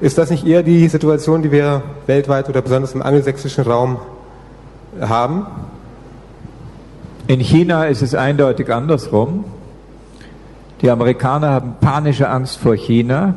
Ist 0.00 0.18
das 0.18 0.30
nicht 0.30 0.44
eher 0.44 0.64
die 0.64 0.88
Situation, 0.88 1.42
die 1.42 1.52
wir 1.52 1.82
weltweit 2.06 2.48
oder 2.48 2.60
besonders 2.60 2.92
im 2.94 3.02
angelsächsischen 3.02 3.64
Raum 3.64 3.98
haben? 5.00 5.46
In 7.28 7.38
China 7.40 7.86
ist 7.86 8.02
es 8.02 8.14
eindeutig 8.14 8.72
andersrum. 8.72 9.44
Die 10.82 10.90
Amerikaner 10.90 11.50
haben 11.50 11.76
panische 11.80 12.28
Angst 12.28 12.58
vor 12.58 12.74
China. 12.74 13.34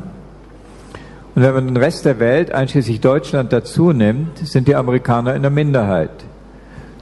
Und 1.38 1.44
wenn 1.44 1.54
man 1.54 1.66
den 1.68 1.76
Rest 1.76 2.04
der 2.04 2.18
Welt, 2.18 2.50
einschließlich 2.50 3.00
Deutschland, 3.00 3.52
dazu 3.52 3.92
nimmt, 3.92 4.38
sind 4.38 4.66
die 4.66 4.74
Amerikaner 4.74 5.36
in 5.36 5.42
der 5.42 5.52
Minderheit. 5.52 6.10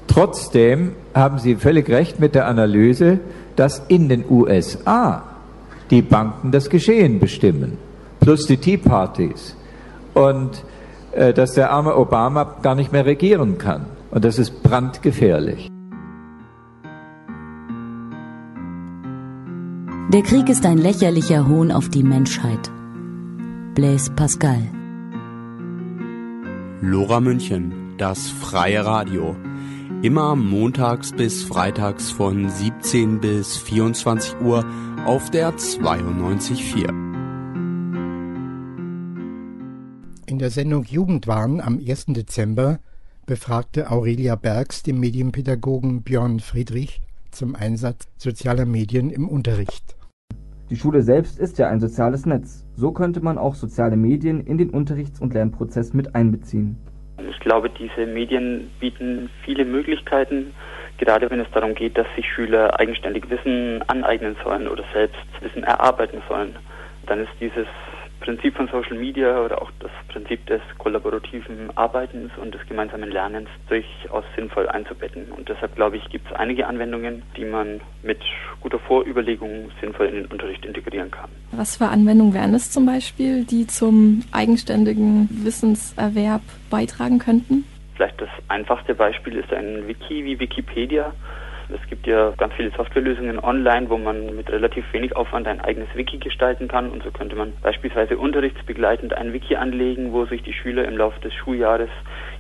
Trotzdem 0.09 0.93
haben 1.15 1.39
Sie 1.39 1.57
völlig 1.57 1.89
recht 1.89 2.21
mit 2.21 2.35
der 2.35 2.47
Analyse, 2.47 3.19
dass 3.57 3.79
in 3.89 4.11
den 4.11 4.27
USA 4.29 5.23
die 5.89 6.03
Banken 6.03 6.53
das 6.53 6.69
Geschehen 6.69 7.19
bestimmen 7.19 7.79
plus 8.21 8.45
die 8.45 8.59
Tea 8.59 8.77
Parties. 8.77 9.57
Und 10.13 10.63
äh, 11.13 11.33
dass 11.33 11.55
der 11.55 11.71
arme 11.71 11.97
Obama 11.97 12.57
gar 12.61 12.75
nicht 12.75 12.93
mehr 12.93 13.07
regieren 13.07 13.57
kann. 13.57 13.87
Und 14.11 14.23
das 14.23 14.39
ist 14.39 14.63
brandgefährlich. 14.63 15.71
Der 20.13 20.23
Krieg 20.23 20.51
ist 20.51 20.67
ein 20.67 20.77
lächerlicher 20.77 21.49
Hohn 21.49 21.73
auf 21.73 21.89
die 21.89 22.03
Menschheit. 22.03 22.71
Blaise 23.77 24.11
Pascal. 24.11 24.63
Lora 26.81 27.21
München, 27.21 27.95
das 27.99 28.31
freie 28.31 28.83
Radio. 28.87 29.37
Immer 30.01 30.35
montags 30.35 31.13
bis 31.13 31.45
freitags 31.45 32.11
von 32.11 32.49
17 32.49 33.21
bis 33.21 33.59
24 33.59 34.41
Uhr 34.41 34.65
auf 35.05 35.31
der 35.31 35.53
92.4. 35.53 36.89
In 40.25 40.39
der 40.39 40.49
Sendung 40.49 40.85
Jugendwahn 40.85 41.61
am 41.61 41.79
1. 41.79 42.07
Dezember 42.09 42.79
befragte 43.27 43.91
Aurelia 43.91 44.37
Bergs 44.37 44.85
den 44.85 44.99
Medienpädagogen 44.99 46.01
Björn 46.01 46.41
Friedrich 46.41 47.03
zum 47.31 47.55
Einsatz 47.55 48.09
sozialer 48.17 48.65
Medien 48.65 49.11
im 49.11 49.29
Unterricht. 49.29 49.97
Die 50.69 50.77
Schule 50.77 51.03
selbst 51.03 51.39
ist 51.39 51.59
ja 51.59 51.69
ein 51.69 51.79
soziales 51.79 52.27
Netz. 52.27 52.67
So 52.75 52.91
könnte 52.91 53.21
man 53.21 53.39
auch 53.39 53.55
soziale 53.55 53.97
Medien 53.97 54.41
in 54.41 54.59
den 54.59 54.71
Unterrichts- 54.71 55.21
und 55.21 55.33
Lernprozess 55.33 55.95
mit 55.95 56.17
einbeziehen. 56.17 56.77
Ich 57.31 57.39
glaube, 57.39 57.71
diese 57.71 58.05
Medien 58.05 58.69
bieten 58.81 59.31
viele 59.45 59.65
Möglichkeiten, 59.65 60.53
gerade 60.99 61.31
wenn 61.31 61.39
es 61.39 61.51
darum 61.53 61.77
geht, 61.77 61.97
dass 61.97 62.09
sich 62.17 62.27
Schüler 62.29 62.81
eigenständig 62.81 63.31
Wissen 63.31 63.81
aneignen 63.87 64.35
sollen 64.43 64.67
oder 64.67 64.83
selbst 64.93 65.21
Wissen 65.41 65.63
erarbeiten 65.63 66.21
sollen. 66.29 66.57
Dann 67.07 67.21
ist 67.21 67.31
dieses 67.41 67.69
Prinzip 68.21 68.57
von 68.57 68.69
Social 68.69 68.97
Media 68.97 69.41
oder 69.45 69.61
auch 69.63 69.71
das 69.81 69.91
Prinzip 70.09 70.45
des 70.47 70.61
kollaborativen 70.79 71.71
Arbeitens 71.77 72.33
und 72.41 72.55
des 72.55 72.67
gemeinsamen 72.67 73.11
Lernens 73.11 73.49
durchaus 73.69 74.25
sinnvoll 74.35 74.69
einzubetten. 74.69 75.31
Und 75.33 75.49
deshalb 75.49 75.75
glaube 75.77 75.97
ich, 75.97 76.09
gibt 76.09 76.27
es 76.31 76.37
einige 76.37 76.67
Anwendungen, 76.67 77.23
die 77.37 77.45
man 77.45 77.81
mit 78.03 78.19
guter 78.61 78.79
Vorüberlegung 78.79 79.71
sinnvoll 79.81 80.07
in 80.07 80.15
den 80.15 80.27
Unterricht 80.27 80.65
integrieren 80.65 81.11
kann. 81.11 81.31
Was 81.53 81.77
für 81.77 81.87
Anwendungen 81.87 82.35
wären 82.35 82.55
es 82.55 82.71
zum 82.71 82.87
Beispiel, 82.87 83.45
die 83.45 83.67
zum 83.67 84.23
eigenständigen 84.33 85.29
Wissenserwerb 85.31 86.43
beitragen 86.71 87.19
könnten? 87.19 87.65
Vielleicht 87.95 88.21
das 88.21 88.31
einfachste 88.49 88.95
Beispiel 88.95 89.37
ist 89.37 89.53
ein 89.53 89.87
Wiki 89.87 90.25
wie 90.25 90.39
Wikipedia 90.39 91.13
es 91.69 91.89
gibt 91.89 92.07
ja 92.07 92.33
ganz 92.37 92.55
viele 92.55 92.71
Softwarelösungen 92.71 93.43
online, 93.43 93.91
wo 93.91 93.99
man 93.99 94.37
mit 94.37 94.51
relativ 94.51 94.85
wenig 94.93 95.17
Aufwand 95.17 95.49
ein 95.49 95.61
eigenes 95.61 95.89
Wiki 95.95 96.19
gestalten 96.19 96.69
kann. 96.69 96.91
Und 96.91 97.03
so 97.03 97.11
könnte 97.11 97.35
man 97.35 97.53
beispielsweise 97.63 98.17
unterrichtsbegleitend 98.17 99.15
ein 99.15 99.33
Wiki 99.33 99.57
anlegen, 99.57 100.13
wo 100.13 100.27
sich 100.27 100.43
die 100.43 100.53
Schüler 100.53 100.85
im 100.85 100.97
Laufe 100.97 101.21
des 101.21 101.35
Schuljahres 101.35 101.91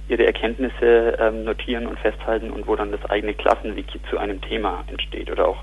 ihre 0.08 0.26
Erkenntnisse 0.26 1.16
ähm, 1.18 1.44
notieren 1.44 1.86
und 1.86 1.98
festhalten 1.98 2.50
und 2.50 2.68
wo 2.68 2.76
dann 2.76 2.92
das 2.92 3.04
eigene 3.10 3.34
Klassenwiki 3.34 4.00
zu 4.08 4.18
einem 4.18 4.40
Thema 4.40 4.84
entsteht 4.86 5.30
oder 5.30 5.48
auch 5.48 5.62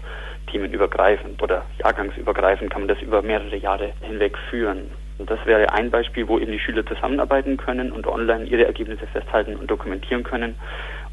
themenübergreifend 0.52 1.42
oder 1.42 1.66
jahrgangsübergreifend 1.80 2.70
kann 2.70 2.82
man 2.82 2.90
das 2.90 3.02
über 3.02 3.22
mehrere 3.22 3.56
Jahre 3.56 3.94
hinweg 4.02 4.38
führen. 4.50 4.92
Und 5.20 5.30
das 5.30 5.40
wäre 5.46 5.72
ein 5.72 5.90
Beispiel, 5.90 6.28
wo 6.28 6.40
eben 6.40 6.52
die 6.52 6.60
Schüler 6.60 6.86
zusammenarbeiten 6.86 7.56
können 7.56 7.94
und 7.94 8.08
online 8.08 8.46
ihre 8.46 8.66
Ergebnisse 8.66 9.08
festhalten 9.08 9.56
und 9.56 9.72
dokumentieren 9.72 10.24
können 10.24 10.56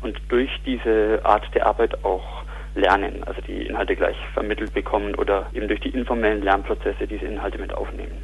und 0.03 0.19
durch 0.29 0.51
diese 0.65 1.21
Art 1.23 1.45
der 1.55 1.67
Arbeit 1.67 2.05
auch 2.05 2.40
lernen, 2.75 3.25
also 3.25 3.41
die 3.43 3.67
Inhalte 3.67 3.97
gleich 3.97 4.17
vermittelt 4.35 4.73
bekommen 4.75 5.15
oder 5.15 5.47
eben 5.53 5.69
durch 5.69 5.81
die 5.81 5.91
informellen 5.91 6.43
Lernprozesse 6.43 7.07
diese 7.07 7.27
Inhalte 7.27 7.59
mit 7.59 7.75
aufnehmen. 7.75 8.23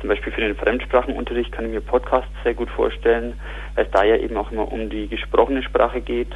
Zum 0.00 0.08
Beispiel 0.08 0.32
für 0.32 0.40
den 0.40 0.54
Fremdsprachenunterricht 0.54 1.50
kann 1.52 1.66
ich 1.66 1.72
mir 1.72 1.80
Podcasts 1.80 2.30
sehr 2.44 2.54
gut 2.54 2.70
vorstellen, 2.70 3.34
weil 3.74 3.86
es 3.86 3.90
da 3.90 4.04
ja 4.04 4.16
eben 4.16 4.36
auch 4.36 4.52
immer 4.52 4.70
um 4.70 4.90
die 4.90 5.08
gesprochene 5.08 5.62
Sprache 5.62 6.00
geht, 6.00 6.32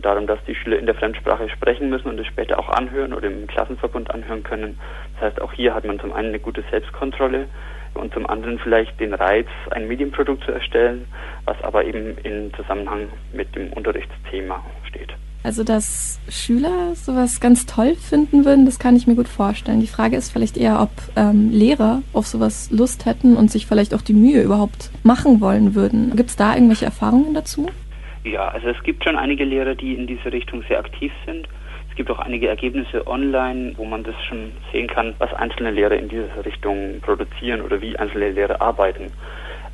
darum, 0.00 0.26
dass 0.26 0.38
die 0.46 0.54
Schüler 0.54 0.78
in 0.78 0.86
der 0.86 0.94
Fremdsprache 0.94 1.48
sprechen 1.48 1.90
müssen 1.90 2.08
und 2.08 2.18
es 2.18 2.26
später 2.26 2.58
auch 2.58 2.68
anhören 2.68 3.12
oder 3.12 3.26
im 3.26 3.46
Klassenverbund 3.46 4.10
anhören 4.10 4.42
können. 4.42 4.78
Das 5.14 5.30
heißt, 5.30 5.42
auch 5.42 5.52
hier 5.52 5.74
hat 5.74 5.84
man 5.84 6.00
zum 6.00 6.12
einen 6.12 6.28
eine 6.28 6.38
gute 6.38 6.62
Selbstkontrolle 6.70 7.48
und 7.94 8.12
zum 8.12 8.26
anderen 8.26 8.58
vielleicht 8.58 8.98
den 9.00 9.14
Reiz, 9.14 9.48
ein 9.70 9.88
Medienprodukt 9.88 10.44
zu 10.44 10.52
erstellen, 10.52 11.06
was 11.44 11.60
aber 11.62 11.84
eben 11.84 12.18
in 12.18 12.52
Zusammenhang 12.54 13.08
mit 13.32 13.54
dem 13.54 13.72
Unterrichtsthema 13.72 14.64
steht. 14.88 15.14
Also, 15.44 15.62
dass 15.62 16.18
Schüler 16.30 16.94
sowas 16.94 17.38
ganz 17.38 17.66
toll 17.66 17.96
finden 17.96 18.46
würden, 18.46 18.64
das 18.64 18.78
kann 18.78 18.96
ich 18.96 19.06
mir 19.06 19.14
gut 19.14 19.28
vorstellen. 19.28 19.80
Die 19.80 19.86
Frage 19.86 20.16
ist 20.16 20.32
vielleicht 20.32 20.56
eher, 20.56 20.80
ob 20.80 20.90
ähm, 21.16 21.50
Lehrer 21.50 22.00
auf 22.14 22.26
sowas 22.26 22.70
Lust 22.70 23.04
hätten 23.04 23.36
und 23.36 23.50
sich 23.50 23.66
vielleicht 23.66 23.92
auch 23.92 24.00
die 24.00 24.14
Mühe 24.14 24.40
überhaupt 24.40 24.90
machen 25.02 25.42
wollen 25.42 25.74
würden. 25.74 26.16
Gibt 26.16 26.30
es 26.30 26.36
da 26.36 26.54
irgendwelche 26.54 26.86
Erfahrungen 26.86 27.34
dazu? 27.34 27.68
Ja, 28.24 28.48
also 28.48 28.68
es 28.68 28.82
gibt 28.84 29.04
schon 29.04 29.16
einige 29.16 29.44
Lehrer, 29.44 29.74
die 29.74 29.92
in 29.92 30.06
diese 30.06 30.32
Richtung 30.32 30.64
sehr 30.66 30.78
aktiv 30.78 31.12
sind. 31.26 31.46
Es 31.90 31.96
gibt 31.96 32.10
auch 32.10 32.20
einige 32.20 32.48
Ergebnisse 32.48 33.06
online, 33.06 33.74
wo 33.76 33.84
man 33.84 34.02
das 34.02 34.14
schon 34.26 34.50
sehen 34.72 34.88
kann, 34.88 35.14
was 35.18 35.32
einzelne 35.34 35.72
Lehrer 35.72 35.96
in 35.96 36.08
dieser 36.08 36.42
Richtung 36.42 37.00
produzieren 37.02 37.60
oder 37.60 37.82
wie 37.82 37.94
einzelne 37.98 38.30
Lehrer 38.30 38.62
arbeiten. 38.62 39.12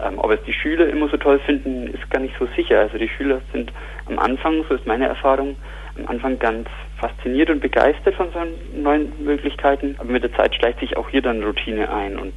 Ähm, 0.03 0.19
ob 0.19 0.31
es 0.31 0.43
die 0.45 0.53
Schüler 0.53 0.89
immer 0.89 1.09
so 1.09 1.17
toll 1.17 1.39
finden, 1.41 1.89
ist 1.89 2.11
gar 2.11 2.21
nicht 2.21 2.35
so 2.39 2.47
sicher. 2.57 2.81
Also 2.81 2.99
die 2.99 3.09
Schüler 3.09 3.41
sind 3.53 3.73
am 4.07 4.19
Anfang, 4.19 4.65
so 4.69 4.75
ist 4.75 4.87
meine 4.87 5.07
Erfahrung, 5.07 5.57
am 5.99 6.07
Anfang 6.07 6.39
ganz 6.39 6.69
fasziniert 6.99 7.51
und 7.51 7.61
begeistert 7.61 8.15
von 8.15 8.31
solchen 8.33 8.83
neuen 8.83 9.13
Möglichkeiten, 9.25 9.97
aber 9.99 10.11
mit 10.11 10.23
der 10.23 10.33
Zeit 10.35 10.55
schleicht 10.55 10.81
sich 10.81 10.97
auch 10.97 11.09
hier 11.09 11.23
dann 11.23 11.43
Routine 11.43 11.91
ein 11.93 12.19
und 12.19 12.35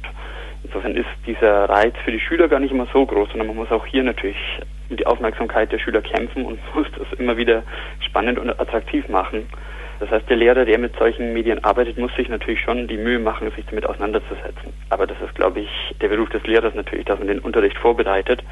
insofern 0.64 0.96
ist 0.96 1.08
dieser 1.26 1.68
Reiz 1.68 1.94
für 2.04 2.12
die 2.12 2.20
Schüler 2.20 2.48
gar 2.48 2.60
nicht 2.60 2.72
immer 2.72 2.86
so 2.92 3.04
groß, 3.04 3.28
sondern 3.30 3.48
man 3.48 3.56
muss 3.56 3.70
auch 3.70 3.86
hier 3.86 4.02
natürlich 4.02 4.36
um 4.90 4.96
die 4.96 5.06
Aufmerksamkeit 5.06 5.70
der 5.70 5.78
Schüler 5.78 6.02
kämpfen 6.02 6.44
und 6.44 6.58
muss 6.74 6.86
das 6.98 7.18
immer 7.18 7.36
wieder 7.36 7.62
spannend 8.00 8.38
und 8.38 8.48
attraktiv 8.58 9.08
machen. 9.08 9.46
Das 10.00 10.10
heißt, 10.10 10.28
der 10.28 10.36
Lehrer, 10.36 10.64
der 10.64 10.78
mit 10.78 10.96
solchen 10.96 11.32
Medien 11.32 11.62
arbeitet, 11.62 11.98
muss 11.98 12.14
sich 12.16 12.28
natürlich 12.28 12.60
schon 12.60 12.88
die 12.88 12.96
Mühe 12.96 13.18
machen, 13.18 13.50
sich 13.52 13.64
damit 13.66 13.86
auseinanderzusetzen. 13.86 14.72
Aber 14.90 15.06
das 15.06 15.16
ist, 15.20 15.34
glaube 15.34 15.60
ich, 15.60 15.70
der 16.00 16.08
Beruf 16.08 16.28
des 16.30 16.44
Lehrers 16.44 16.74
natürlich, 16.74 17.06
dass 17.06 17.18
man 17.18 17.28
den 17.28 17.38
Unterricht 17.38 17.78
vorbereitet. 17.78 18.42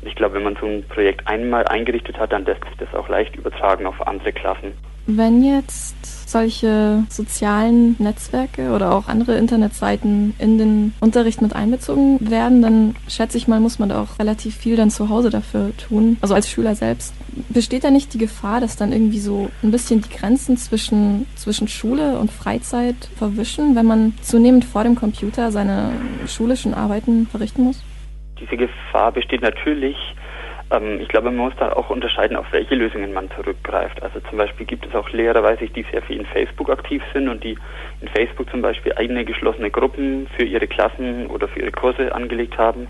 Und 0.00 0.08
ich 0.08 0.14
glaube, 0.14 0.36
wenn 0.36 0.44
man 0.44 0.56
so 0.56 0.66
ein 0.66 0.84
Projekt 0.84 1.26
einmal 1.26 1.66
eingerichtet 1.66 2.18
hat, 2.18 2.32
dann 2.32 2.44
lässt 2.44 2.64
sich 2.64 2.76
das 2.78 2.94
auch 2.94 3.08
leicht 3.08 3.36
übertragen 3.36 3.86
auf 3.86 4.06
andere 4.06 4.32
Klassen. 4.32 4.72
Wenn 5.06 5.42
jetzt 5.42 6.28
solche 6.28 7.04
sozialen 7.08 7.96
Netzwerke 7.98 8.70
oder 8.70 8.94
auch 8.94 9.08
andere 9.08 9.36
Internetseiten 9.36 10.34
in 10.38 10.58
den 10.58 10.94
Unterricht 11.00 11.42
mit 11.42 11.54
einbezogen 11.54 12.30
werden, 12.30 12.62
dann 12.62 12.94
schätze 13.08 13.36
ich 13.36 13.48
mal, 13.48 13.60
muss 13.60 13.78
man 13.78 13.90
da 13.90 14.00
auch 14.00 14.18
relativ 14.18 14.56
viel 14.56 14.76
dann 14.76 14.90
zu 14.90 15.08
Hause 15.08 15.30
dafür 15.30 15.76
tun, 15.76 16.16
also 16.20 16.34
als 16.34 16.48
Schüler 16.48 16.74
selbst. 16.74 17.14
Besteht 17.48 17.84
da 17.84 17.90
nicht 17.90 18.14
die 18.14 18.18
Gefahr, 18.18 18.60
dass 18.60 18.76
dann 18.76 18.92
irgendwie 18.92 19.18
so 19.18 19.50
ein 19.62 19.70
bisschen 19.70 20.02
die 20.02 20.08
Grenzen 20.08 20.56
zwischen, 20.56 21.26
zwischen 21.34 21.68
Schule 21.68 22.18
und 22.18 22.30
Freizeit 22.30 22.96
verwischen, 23.16 23.74
wenn 23.74 23.86
man 23.86 24.14
zunehmend 24.22 24.64
vor 24.64 24.84
dem 24.84 24.94
Computer 24.94 25.50
seine 25.50 25.92
schulischen 26.26 26.74
Arbeiten 26.74 27.26
verrichten 27.26 27.64
muss? 27.64 27.82
Diese 28.40 28.56
Gefahr 28.56 29.12
besteht 29.12 29.42
natürlich, 29.42 29.96
ähm, 30.72 31.00
ich 31.00 31.08
glaube, 31.08 31.26
man 31.26 31.36
muss 31.36 31.54
da 31.58 31.72
auch 31.72 31.90
unterscheiden, 31.90 32.36
auf 32.36 32.46
welche 32.50 32.74
Lösungen 32.74 33.12
man 33.12 33.30
zurückgreift. 33.32 34.02
Also 34.02 34.20
zum 34.20 34.38
Beispiel 34.38 34.66
gibt 34.66 34.86
es 34.86 34.94
auch 34.94 35.08
Lehrer, 35.10 35.42
weiß 35.42 35.60
ich, 35.60 35.72
die 35.72 35.84
sehr 35.92 36.02
viel 36.02 36.18
in 36.18 36.26
Facebook 36.26 36.70
aktiv 36.70 37.02
sind 37.12 37.28
und 37.28 37.44
die 37.44 37.56
in 38.00 38.08
Facebook 38.08 38.50
zum 38.50 38.62
Beispiel 38.62 38.92
eigene 38.96 39.24
geschlossene 39.24 39.70
Gruppen 39.70 40.26
für 40.36 40.44
ihre 40.44 40.66
Klassen 40.66 41.26
oder 41.26 41.48
für 41.48 41.60
ihre 41.60 41.72
Kurse 41.72 42.14
angelegt 42.14 42.58
haben 42.58 42.88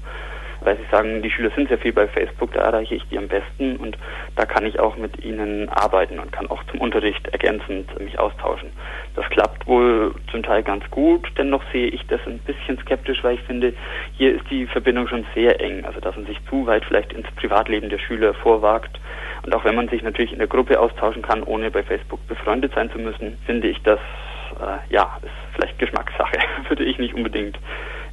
weil 0.65 0.77
sie 0.77 0.87
sagen, 0.91 1.23
die 1.23 1.31
Schüler 1.31 1.51
sind 1.55 1.69
sehr 1.69 1.79
viel 1.79 1.93
bei 1.93 2.09
Facebook, 2.09 2.53
da 2.53 2.61
erreiche 2.63 2.95
ich 2.95 3.07
die 3.09 3.19
am 3.19 3.29
besten 3.29 3.77
und 3.77 3.97
da 4.37 4.45
kann 4.47 4.67
ich 4.67 4.79
auch 4.81 4.97
mit 4.97 5.25
ihnen 5.25 5.69
arbeiten 5.69 6.19
und 6.19 6.33
kann 6.33 6.49
auch 6.49 6.63
zum 6.65 6.81
Unterricht 6.81 7.27
ergänzend 7.29 7.99
mich 8.01 8.19
austauschen. 8.19 8.71
Das 9.15 9.29
klappt 9.31 9.67
wohl 9.67 10.15
zum 10.31 10.43
Teil 10.43 10.63
ganz 10.63 10.89
gut, 10.91 11.29
dennoch 11.37 11.63
sehe 11.73 11.89
ich 11.89 12.07
das 12.07 12.21
ein 12.27 12.39
bisschen 12.41 12.79
skeptisch, 12.79 13.23
weil 13.23 13.35
ich 13.35 13.43
finde, 13.43 13.75
hier 14.17 14.35
ist 14.35 14.45
die 14.51 14.67
Verbindung 14.67 15.09
schon 15.09 15.27
sehr 15.35 15.61
eng, 15.61 15.85
also 15.85 16.01
dass 16.01 16.17
man 16.17 16.27
sich 16.27 16.39
zu 16.49 16.67
weit 16.67 16.85
vielleicht 16.85 17.13
ins 17.13 17.31
Privatleben 17.37 17.89
der 17.89 17.99
Schüler 17.99 18.35
vorwagt. 18.35 19.01
Und 19.45 19.55
auch 19.55 19.65
wenn 19.65 19.75
man 19.75 19.89
sich 19.89 20.03
natürlich 20.03 20.33
in 20.33 20.39
der 20.39 20.47
Gruppe 20.47 20.79
austauschen 20.79 21.23
kann, 21.23 21.43
ohne 21.43 21.71
bei 21.71 21.83
Facebook 21.83 22.27
befreundet 22.29 22.73
sein 22.75 22.91
zu 22.91 22.99
müssen, 22.99 23.39
finde 23.45 23.69
ich 23.69 23.83
das, 23.83 23.99
äh, 24.61 24.93
ja, 24.93 25.19
ist 25.23 25.33
vielleicht 25.55 25.79
Geschmackssache, 25.79 26.39
würde 26.69 26.85
ich 26.85 26.99
nicht 26.99 27.15
unbedingt 27.15 27.59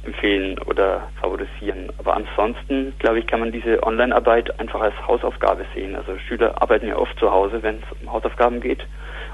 empfehlen 0.04 0.58
oder 0.66 1.08
favorisieren. 1.20 1.90
Aber 1.98 2.16
ansonsten, 2.16 2.94
glaube 2.98 3.18
ich, 3.18 3.26
kann 3.26 3.40
man 3.40 3.52
diese 3.52 3.82
Online-Arbeit 3.82 4.58
einfach 4.58 4.80
als 4.80 4.94
Hausaufgabe 5.06 5.64
sehen. 5.74 5.94
Also 5.94 6.18
Schüler 6.18 6.60
arbeiten 6.60 6.88
ja 6.88 6.96
oft 6.96 7.18
zu 7.18 7.30
Hause, 7.30 7.62
wenn 7.62 7.76
es 7.76 8.00
um 8.00 8.12
Hausaufgaben 8.12 8.60
geht. 8.60 8.86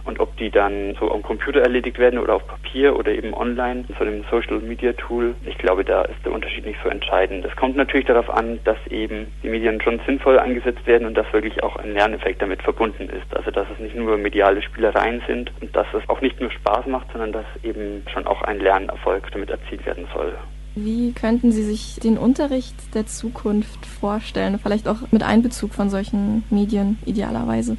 Und 0.04 0.20
ob 0.20 0.36
die 0.36 0.50
dann 0.50 0.96
so 1.00 1.10
am 1.12 1.22
Computer 1.22 1.60
erledigt 1.60 1.98
werden 1.98 2.20
oder 2.20 2.36
auf 2.36 2.46
Papier 2.46 2.96
oder 2.96 3.10
eben 3.10 3.34
online, 3.34 3.84
so 3.98 4.04
einem 4.04 4.24
Social 4.30 4.60
Media 4.60 4.92
Tool, 4.92 5.34
ich 5.44 5.58
glaube, 5.58 5.84
da 5.84 6.02
ist 6.02 6.24
der 6.24 6.32
Unterschied 6.32 6.64
nicht 6.64 6.78
so 6.82 6.88
entscheidend. 6.88 7.44
Es 7.44 7.56
kommt 7.56 7.76
natürlich 7.76 8.06
darauf 8.06 8.30
an, 8.30 8.60
dass 8.64 8.78
eben 8.88 9.32
die 9.42 9.48
Medien 9.48 9.80
schon 9.80 10.00
sinnvoll 10.06 10.38
eingesetzt 10.38 10.86
werden 10.86 11.08
und 11.08 11.14
dass 11.14 11.32
wirklich 11.32 11.60
auch 11.64 11.76
ein 11.76 11.92
Lerneffekt 11.92 12.40
damit 12.40 12.62
verbunden 12.62 13.08
ist. 13.08 13.36
Also 13.36 13.50
dass 13.50 13.66
es 13.72 13.80
nicht 13.80 13.96
nur 13.96 14.16
mediale 14.16 14.62
Spielereien 14.62 15.22
sind 15.26 15.50
und 15.60 15.74
dass 15.74 15.86
es 15.92 16.08
auch 16.08 16.20
nicht 16.20 16.40
nur 16.40 16.52
Spaß 16.52 16.86
macht, 16.86 17.10
sondern 17.10 17.32
dass 17.32 17.46
eben 17.64 18.04
schon 18.12 18.26
auch 18.28 18.42
ein 18.42 18.60
Lernerfolg 18.60 19.30
damit 19.32 19.50
erzielt 19.50 19.84
werden 19.86 20.06
soll. 20.14 20.36
Wie 20.78 21.14
könnten 21.14 21.52
Sie 21.52 21.62
sich 21.62 21.98
den 22.00 22.18
Unterricht 22.18 22.94
der 22.94 23.06
Zukunft 23.06 23.86
vorstellen? 23.86 24.58
Vielleicht 24.62 24.86
auch 24.88 25.10
mit 25.10 25.22
Einbezug 25.22 25.72
von 25.72 25.88
solchen 25.88 26.44
Medien 26.50 26.98
idealerweise? 27.06 27.78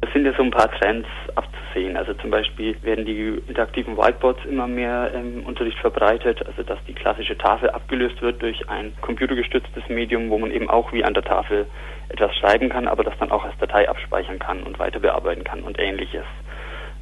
Es 0.00 0.10
sind 0.14 0.24
ja 0.24 0.32
so 0.34 0.44
ein 0.44 0.50
paar 0.50 0.70
Trends 0.70 1.06
abzusehen. 1.34 1.98
Also 1.98 2.14
zum 2.14 2.30
Beispiel 2.30 2.74
werden 2.82 3.04
die 3.04 3.42
interaktiven 3.46 3.98
Whiteboards 3.98 4.46
immer 4.46 4.66
mehr 4.66 5.12
im 5.12 5.44
Unterricht 5.44 5.76
verbreitet, 5.78 6.40
also 6.46 6.62
dass 6.62 6.78
die 6.88 6.94
klassische 6.94 7.36
Tafel 7.36 7.68
abgelöst 7.68 8.22
wird 8.22 8.40
durch 8.40 8.66
ein 8.70 8.94
computergestütztes 9.02 9.86
Medium, 9.90 10.30
wo 10.30 10.38
man 10.38 10.50
eben 10.50 10.70
auch 10.70 10.90
wie 10.94 11.04
an 11.04 11.12
der 11.12 11.24
Tafel 11.24 11.66
etwas 12.08 12.34
schreiben 12.36 12.70
kann, 12.70 12.88
aber 12.88 13.04
das 13.04 13.12
dann 13.18 13.30
auch 13.30 13.44
als 13.44 13.58
Datei 13.58 13.86
abspeichern 13.86 14.38
kann 14.38 14.62
und 14.62 14.78
weiter 14.78 15.00
bearbeiten 15.00 15.44
kann 15.44 15.60
und 15.64 15.78
ähnliches. 15.78 16.24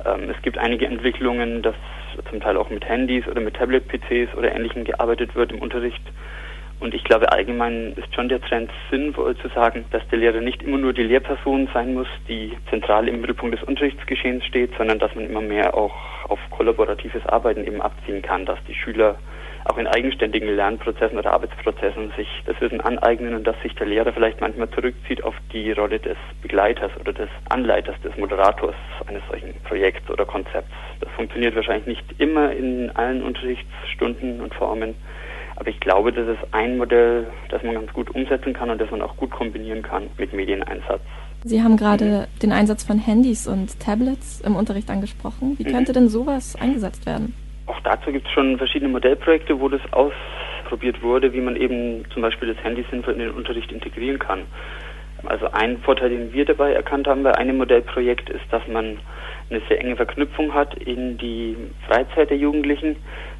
Ähm, 0.07 0.31
es 0.31 0.41
gibt 0.43 0.59
einige 0.59 0.87
Entwicklungen, 0.87 1.63
dass 1.63 1.75
zum 2.31 2.41
Teil 2.41 2.57
auch 2.57 2.71
mit 2.71 2.89
Handys 2.89 3.27
oder 3.27 3.41
mit 3.41 3.55
Tablet-PCs 3.55 4.35
oder 4.37 4.55
Ähnlichem 4.55 4.85
gearbeitet 4.85 5.35
wird 5.35 5.53
im 5.53 5.61
Unterricht. 5.61 6.03
Und 6.79 6.95
ich 6.95 7.05
glaube, 7.05 7.33
allgemein 7.33 7.95
ist 7.97 8.15
schon 8.15 8.29
der 8.29 8.41
Trend 8.41 8.71
sinnvoll 8.91 9.35
zu 9.39 9.49
sagen, 9.49 9.87
dass 9.93 10.07
der 10.09 10.19
Lehrer 10.19 10.41
nicht 10.41 10.63
immer 10.63 10.77
nur 10.77 10.93
die 10.93 11.05
Lehrperson 11.05 11.69
sein 11.73 11.95
muss, 11.95 12.09
die 12.29 12.53
zentral 12.69 13.09
im 13.09 13.21
Mittelpunkt 13.21 13.57
des 13.57 13.67
Unterrichtsgeschehens 13.67 14.45
steht, 14.45 14.73
sondern 14.77 14.99
dass 14.99 15.15
man 15.15 15.27
immer 15.27 15.41
mehr 15.41 15.75
auch 15.75 15.95
auf 16.29 16.39
kollaboratives 16.51 17.25
Arbeiten 17.27 17.67
eben 17.67 17.81
abziehen 17.81 18.21
kann, 18.21 18.45
dass 18.45 18.59
die 18.69 18.75
Schüler 18.75 19.17
auch 19.71 19.79
in 19.79 19.87
eigenständigen 19.87 20.55
Lernprozessen 20.55 21.19
oder 21.19 21.33
Arbeitsprozessen 21.33 22.13
sich 22.17 22.29
das 22.47 22.61
Wissen 22.61 22.81
aneignen 22.81 23.35
und 23.35 23.47
dass 23.47 23.61
sich 23.63 23.75
der 23.75 23.87
Lehrer 23.87 24.13
vielleicht 24.13 24.41
manchmal 24.41 24.71
zurückzieht 24.71 25.25
auf 25.25 25.35
die 25.53 25.73
Rolle 25.73 25.99
des 25.99 26.17
Begleiters 26.43 26.91
oder 27.01 27.13
des 27.13 27.29
Anleiters, 27.49 27.95
des 28.03 28.17
Moderators 28.17 28.75
eines 29.07 29.23
solchen 29.31 29.55
Projekts 29.65 30.09
oder 30.11 30.25
Konzepts. 30.25 30.71
Das 31.01 31.11
funktioniert 31.13 31.55
wahrscheinlich 31.57 31.87
nicht 31.87 32.21
immer 32.21 32.53
in 32.53 32.91
allen 32.95 33.23
Unterrichtsstunden 33.23 34.41
und 34.41 34.55
Formen, 34.55 34.95
aber 35.57 35.69
ich 35.69 35.81
glaube, 35.81 36.13
das 36.13 36.29
ist 36.29 36.53
ein 36.53 36.77
Modell, 36.77 37.27
das 37.49 37.63
man 37.63 37.75
ganz 37.75 37.93
gut 37.93 38.15
umsetzen 38.15 38.53
kann 38.53 38.71
und 38.71 38.81
das 38.81 38.91
man 38.91 39.03
auch 39.03 39.17
gut 39.17 39.31
kombinieren 39.31 39.83
kann 39.83 40.09
mit 40.19 40.33
Medieneinsatz. 40.33 41.01
Sie 41.45 41.63
haben 41.63 41.77
gerade 41.77 42.05
mhm. 42.05 42.41
den 42.41 42.53
Einsatz 42.53 42.85
von 42.85 42.99
Handys 42.99 43.47
und 43.47 43.79
Tablets 43.81 44.41
im 44.41 44.57
Unterricht 44.57 44.91
angesprochen. 44.91 45.55
Wie 45.59 45.65
mhm. 45.65 45.73
könnte 45.73 45.93
denn 45.93 46.09
sowas 46.09 46.57
eingesetzt 46.57 47.07
werden? 47.07 47.35
Auch 47.67 47.81
dazu 47.81 48.13
gibt 48.13 48.27
es 48.27 48.33
schon 48.33 48.59
verschiedene 48.59 48.91
Modellprojekte, 48.91 49.61
wo 49.61 49.69
das 49.69 49.81
ausprobiert 49.93 51.03
wurde, 51.03 51.33
wie 51.33 51.41
man 51.41 51.57
eben 51.57 52.05
zum 52.13 52.23
Beispiel 52.23 52.53
das 52.53 52.63
Handy 52.65 52.85
sinnvoll 52.91 53.15
in 53.15 53.21
den 53.21 53.31
Unterricht 53.31 53.73
integrieren 53.73 54.19
kann. 54.19 54.43
Also 55.25 55.51
ein 55.51 55.79
Vorteil, 55.79 56.11
den 56.11 56.33
wir 56.33 56.45
dabei 56.45 56.73
erkannt 56.73 57.09
haben 57.09 57.23
bei 57.23 57.35
einem 57.35 57.57
Modellprojekt, 57.57 58.31
ist, 58.31 58.45
dass 58.51 58.67
man 58.69 58.99
eine 59.51 59.61
sehr 59.69 59.81
enge 59.81 59.97
Verknüpfung 59.97 60.55
hat 60.55 60.75
in 60.75 61.19
die 61.19 61.57
Freizeit 61.87 62.31
der 62.31 62.37
Jugendlichen, 62.37 62.97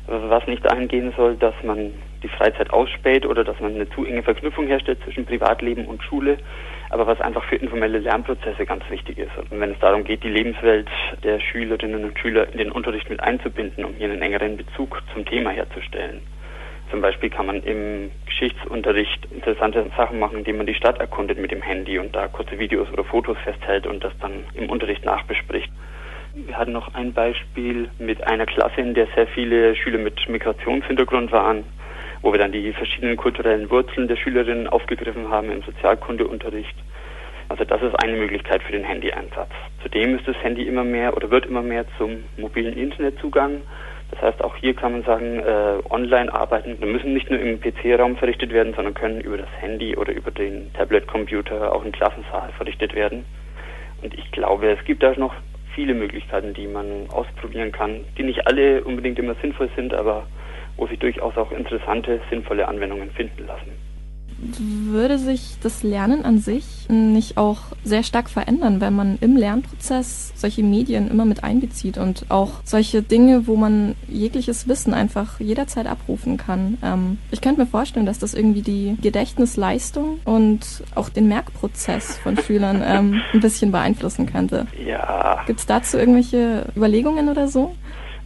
was 0.07 0.47
nicht 0.47 0.65
dahin 0.65 1.13
soll, 1.17 1.37
dass 1.37 1.55
man 1.63 1.93
die 2.23 2.29
Freizeit 2.29 2.71
ausspäht 2.71 3.27
oder 3.27 3.45
dass 3.45 3.61
man 3.61 3.75
eine 3.75 3.89
zu 3.91 4.05
enge 4.05 4.23
Verknüpfung 4.23 4.67
herstellt 4.67 4.99
zwischen 5.05 5.27
Privatleben 5.27 5.87
und 5.87 6.03
Schule, 6.03 6.39
aber 6.91 7.07
was 7.07 7.21
einfach 7.21 7.45
für 7.45 7.57
informelle 7.57 7.99
Lernprozesse 7.99 8.65
ganz 8.67 8.89
wichtig 8.91 9.19
ist. 9.19 9.31
Und 9.51 9.61
wenn 9.61 9.73
es 9.73 9.79
darum 9.81 10.05
geht, 10.05 10.23
die 10.23 10.29
Lebenswelt 10.29 10.89
der 11.25 11.41
Schülerinnen 11.41 12.05
und 12.05 12.19
Schüler 12.19 12.51
in 12.53 12.59
den 12.59 12.71
Unterricht 12.71 13.11
mit 13.11 13.21
einzubinden, 13.21 13.85
um 13.85 13.95
hier 13.95 14.11
einen 14.11 14.23
engeren 14.23 14.57
Bezug 14.57 15.03
zum 15.13 15.25
Thema 15.25 15.51
herzustellen. 15.51 16.21
Zum 16.91 17.01
Beispiel 17.01 17.31
kann 17.31 17.47
man 17.47 17.63
im 17.63 18.13
Geschichtsunterricht 18.27 19.27
interessante 19.33 19.85
Sachen 19.97 20.21
machen, 20.21 20.39
indem 20.39 20.59
man 20.59 20.67
die 20.67 20.75
Stadt 20.75 21.01
erkundet 21.01 21.39
mit 21.39 21.51
dem 21.51 21.63
Handy 21.63 21.99
und 21.99 22.15
da 22.15 22.29
kurze 22.29 22.59
Videos 22.59 22.89
oder 22.93 23.03
Fotos 23.03 23.37
festhält 23.39 23.87
und 23.87 24.05
das 24.05 24.13
dann 24.21 24.45
im 24.55 24.71
Unterricht 24.71 25.05
nachbespricht. 25.05 25.71
Wir 26.35 26.57
hatten 26.57 26.73
noch 26.73 26.95
ein 26.95 27.13
Beispiel 27.13 27.91
mit 27.99 28.25
einer 28.27 28.47
Klasse, 28.47 28.81
in 28.81 28.95
der 28.95 29.09
sehr 29.17 29.27
viele 29.27 29.75
Schüler 29.75 29.99
mit 29.99 30.29
Migrationshintergrund 30.29 31.33
waren, 31.33 31.65
wo 32.23 32.33
wir 32.33 32.39
dann 32.39 32.53
die 32.53 32.73
verschiedenen 32.73 33.17
kulturellen 33.17 33.71
Wurzeln 33.71 34.09
der 34.09 34.17
Schülerinnen 34.17 34.69
aufgegriffen 34.69 35.31
haben 35.31 35.51
im 35.51 35.63
Sozialkundeunterricht. 35.63 36.75
Also 37.49 37.65
das 37.65 37.81
ist 37.83 37.95
eine 38.03 38.17
Möglichkeit 38.17 38.63
für 38.63 38.73
den 38.73 38.85
Handyeinsatz. 38.85 39.51
Zudem 39.83 40.17
ist 40.17 40.27
das 40.27 40.37
Handy 40.43 40.63
immer 40.63 40.85
mehr 40.85 41.17
oder 41.17 41.31
wird 41.31 41.47
immer 41.47 41.63
mehr 41.63 41.85
zum 41.97 42.25
mobilen 42.37 42.77
Internetzugang. 42.77 43.63
Das 44.11 44.23
heißt, 44.23 44.43
auch 44.43 44.57
hier 44.57 44.75
kann 44.75 44.93
man 44.93 45.03
sagen, 45.03 45.41
äh, 45.41 45.79
online 45.91 46.33
arbeiten 46.33 46.77
da 46.81 46.87
müssen 46.87 47.13
nicht 47.13 47.31
nur 47.31 47.41
im 47.41 47.61
PC-Raum 47.61 48.17
verrichtet 48.17 48.53
werden, 48.53 48.73
sondern 48.75 48.95
können 48.95 49.21
über 49.21 49.37
das 49.37 49.49
Handy 49.61 49.97
oder 49.97 50.13
über 50.13 50.31
den 50.31 50.73
Tablet-Computer 50.75 51.73
auch 51.73 51.85
im 51.85 51.93
Klassensaal 51.93 52.51
verrichtet 52.57 52.95
werden. 52.95 53.25
Und 54.03 54.15
ich 54.15 54.31
glaube, 54.31 54.71
es 54.71 54.85
gibt 54.85 55.03
da 55.03 55.13
noch 55.17 55.35
viele 55.75 55.95
Möglichkeiten, 55.95 56.55
die 56.55 56.67
man 56.67 57.09
ausprobieren 57.11 57.73
kann, 57.73 58.05
die 58.17 58.23
nicht 58.23 58.47
alle 58.47 58.83
unbedingt 58.85 59.19
immer 59.19 59.35
sinnvoll 59.43 59.69
sind, 59.77 59.93
aber 59.93 60.27
wo 60.77 60.87
sich 60.87 60.99
durchaus 60.99 61.37
auch 61.37 61.53
interessante, 61.53 62.21
sinnvolle 62.31 62.69
Anwendungen 62.69 63.11
finden 63.11 63.47
lassen 63.47 63.73
würde 64.39 65.19
sich 65.19 65.57
das 65.63 65.83
Lernen 65.83 66.25
an 66.25 66.39
sich 66.39 66.89
nicht 66.89 67.39
auch 67.39 67.59
sehr 67.85 68.03
stark 68.03 68.29
verändern, 68.29 68.81
wenn 68.81 68.95
man 68.95 69.19
im 69.21 69.37
Lernprozess 69.37 70.33
solche 70.37 70.63
Medien 70.63 71.11
immer 71.11 71.25
mit 71.25 71.43
einbezieht 71.43 71.97
und 71.97 72.27
auch 72.29 72.61
solche 72.65 73.03
Dinge, 73.03 73.47
wo 73.47 73.57
man 73.57 73.95
jegliches 74.09 74.69
Wissen 74.69 74.93
einfach 74.93 75.41
jederzeit 75.41 75.87
abrufen 75.87 76.37
kann. 76.37 76.79
Ähm, 76.83 77.19
ich 77.31 77.41
könnte 77.41 77.63
mir 77.63 77.67
vorstellen, 77.67 78.07
dass 78.07 78.19
das 78.19 78.35
irgendwie 78.35 78.63
die 78.63 78.97
Gedächtnisleistung 79.01 80.21
und 80.25 80.85
auch 80.95 81.09
den 81.09 81.29
Merkprozess 81.29 82.19
von 82.19 82.37
Schülern 82.47 82.83
ähm, 82.85 83.23
ein 83.33 83.41
bisschen 83.41 83.73
beeinflussen 83.73 84.27
könnte. 84.27 84.67
Ja. 84.85 85.45
Gibt 85.47 85.61
es 85.61 85.67
dazu 85.67 85.97
irgendwelche 85.97 86.67
Überlegungen 86.77 87.31
oder 87.31 87.49
so? 87.49 87.75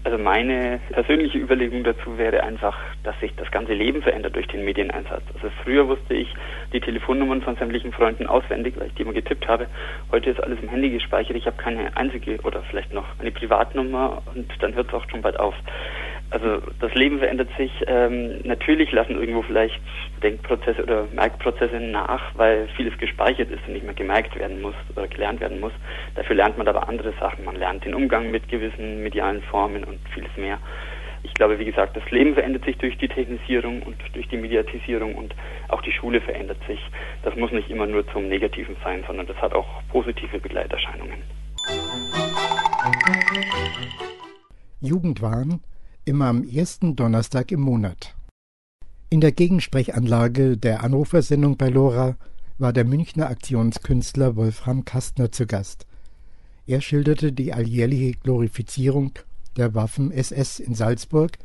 Also 0.02 0.16
meine 0.16 0.80
persönliche 0.90 1.38
Überlegung 1.38 1.84
dazu 1.84 2.16
wäre 2.16 2.42
einfach, 2.42 2.78
dass 3.02 3.18
sich 3.20 3.34
das 3.36 3.50
ganze 3.50 3.74
Leben 3.74 4.00
verändert 4.00 4.34
durch 4.34 4.46
den 4.46 4.64
Medieneinsatz. 4.64 5.22
Also 5.34 5.50
früher 5.62 5.88
wusste 5.88 6.14
ich 6.14 6.32
die 6.72 6.80
Telefonnummern 6.80 7.42
von 7.42 7.56
sämtlichen 7.56 7.92
Freunden 7.92 8.26
auswendig, 8.26 8.74
weil 8.78 8.86
ich 8.86 8.94
die 8.94 9.02
immer 9.02 9.12
getippt 9.12 9.46
habe. 9.46 9.66
Heute 10.10 10.30
ist 10.30 10.42
alles 10.42 10.58
im 10.62 10.70
Handy 10.70 10.88
gespeichert. 10.88 11.36
Ich 11.36 11.46
habe 11.46 11.58
keine 11.58 11.94
einzige 11.98 12.40
oder 12.40 12.62
vielleicht 12.62 12.94
noch 12.94 13.04
eine 13.18 13.30
Privatnummer 13.30 14.22
und 14.34 14.50
dann 14.60 14.74
hört 14.74 14.88
es 14.88 14.94
auch 14.94 15.08
schon 15.10 15.20
bald 15.20 15.38
auf. 15.38 15.54
Also 16.30 16.62
das 16.78 16.94
Leben 16.94 17.18
verändert 17.18 17.48
sich. 17.56 17.72
Ähm, 17.86 18.40
natürlich 18.44 18.92
lassen 18.92 19.18
irgendwo 19.18 19.42
vielleicht 19.42 19.80
Denkprozesse 20.22 20.82
oder 20.82 21.06
Merkprozesse 21.12 21.80
nach, 21.80 22.34
weil 22.36 22.68
vieles 22.76 22.96
gespeichert 22.98 23.50
ist 23.50 23.66
und 23.66 23.72
nicht 23.72 23.84
mehr 23.84 23.94
gemerkt 23.94 24.38
werden 24.38 24.62
muss 24.62 24.74
oder 24.94 25.08
gelernt 25.08 25.40
werden 25.40 25.60
muss. 25.60 25.72
Dafür 26.14 26.36
lernt 26.36 26.56
man 26.56 26.68
aber 26.68 26.88
andere 26.88 27.12
Sachen. 27.18 27.44
Man 27.44 27.56
lernt 27.56 27.84
den 27.84 27.94
Umgang 27.94 28.30
mit 28.30 28.48
gewissen 28.48 29.02
medialen 29.02 29.42
Formen 29.42 29.82
und 29.84 29.98
vieles 30.14 30.34
mehr. 30.36 30.58
Ich 31.22 31.34
glaube, 31.34 31.58
wie 31.58 31.64
gesagt, 31.64 31.96
das 31.96 32.10
Leben 32.10 32.34
verändert 32.34 32.64
sich 32.64 32.78
durch 32.78 32.96
die 32.96 33.08
Technisierung 33.08 33.82
und 33.82 33.96
durch 34.14 34.26
die 34.28 34.38
Mediatisierung 34.38 35.14
und 35.16 35.34
auch 35.68 35.82
die 35.82 35.92
Schule 35.92 36.20
verändert 36.20 36.58
sich. 36.66 36.80
Das 37.22 37.34
muss 37.36 37.50
nicht 37.50 37.68
immer 37.70 37.86
nur 37.86 38.06
zum 38.12 38.28
Negativen 38.28 38.76
sein, 38.82 39.04
sondern 39.06 39.26
das 39.26 39.36
hat 39.36 39.52
auch 39.52 39.82
positive 39.90 40.38
Begleiterscheinungen. 40.38 41.22
Jugendwahn 44.80 45.60
immer 46.10 46.26
am 46.26 46.42
ersten 46.42 46.96
Donnerstag 46.96 47.52
im 47.52 47.60
Monat. 47.60 48.16
In 49.10 49.20
der 49.20 49.30
Gegensprechanlage 49.30 50.56
der 50.56 50.82
Anrufersendung 50.82 51.56
bei 51.56 51.68
Lora 51.68 52.16
war 52.58 52.72
der 52.72 52.84
Münchner 52.84 53.28
Aktionskünstler 53.28 54.34
Wolfram 54.34 54.84
Kastner 54.84 55.30
zu 55.30 55.46
Gast. 55.46 55.86
Er 56.66 56.80
schilderte 56.80 57.32
die 57.32 57.52
alljährliche 57.52 58.18
Glorifizierung 58.18 59.12
der 59.56 59.76
Waffen 59.76 60.10
SS 60.10 60.58
in 60.58 60.74
Salzburg 60.74 61.38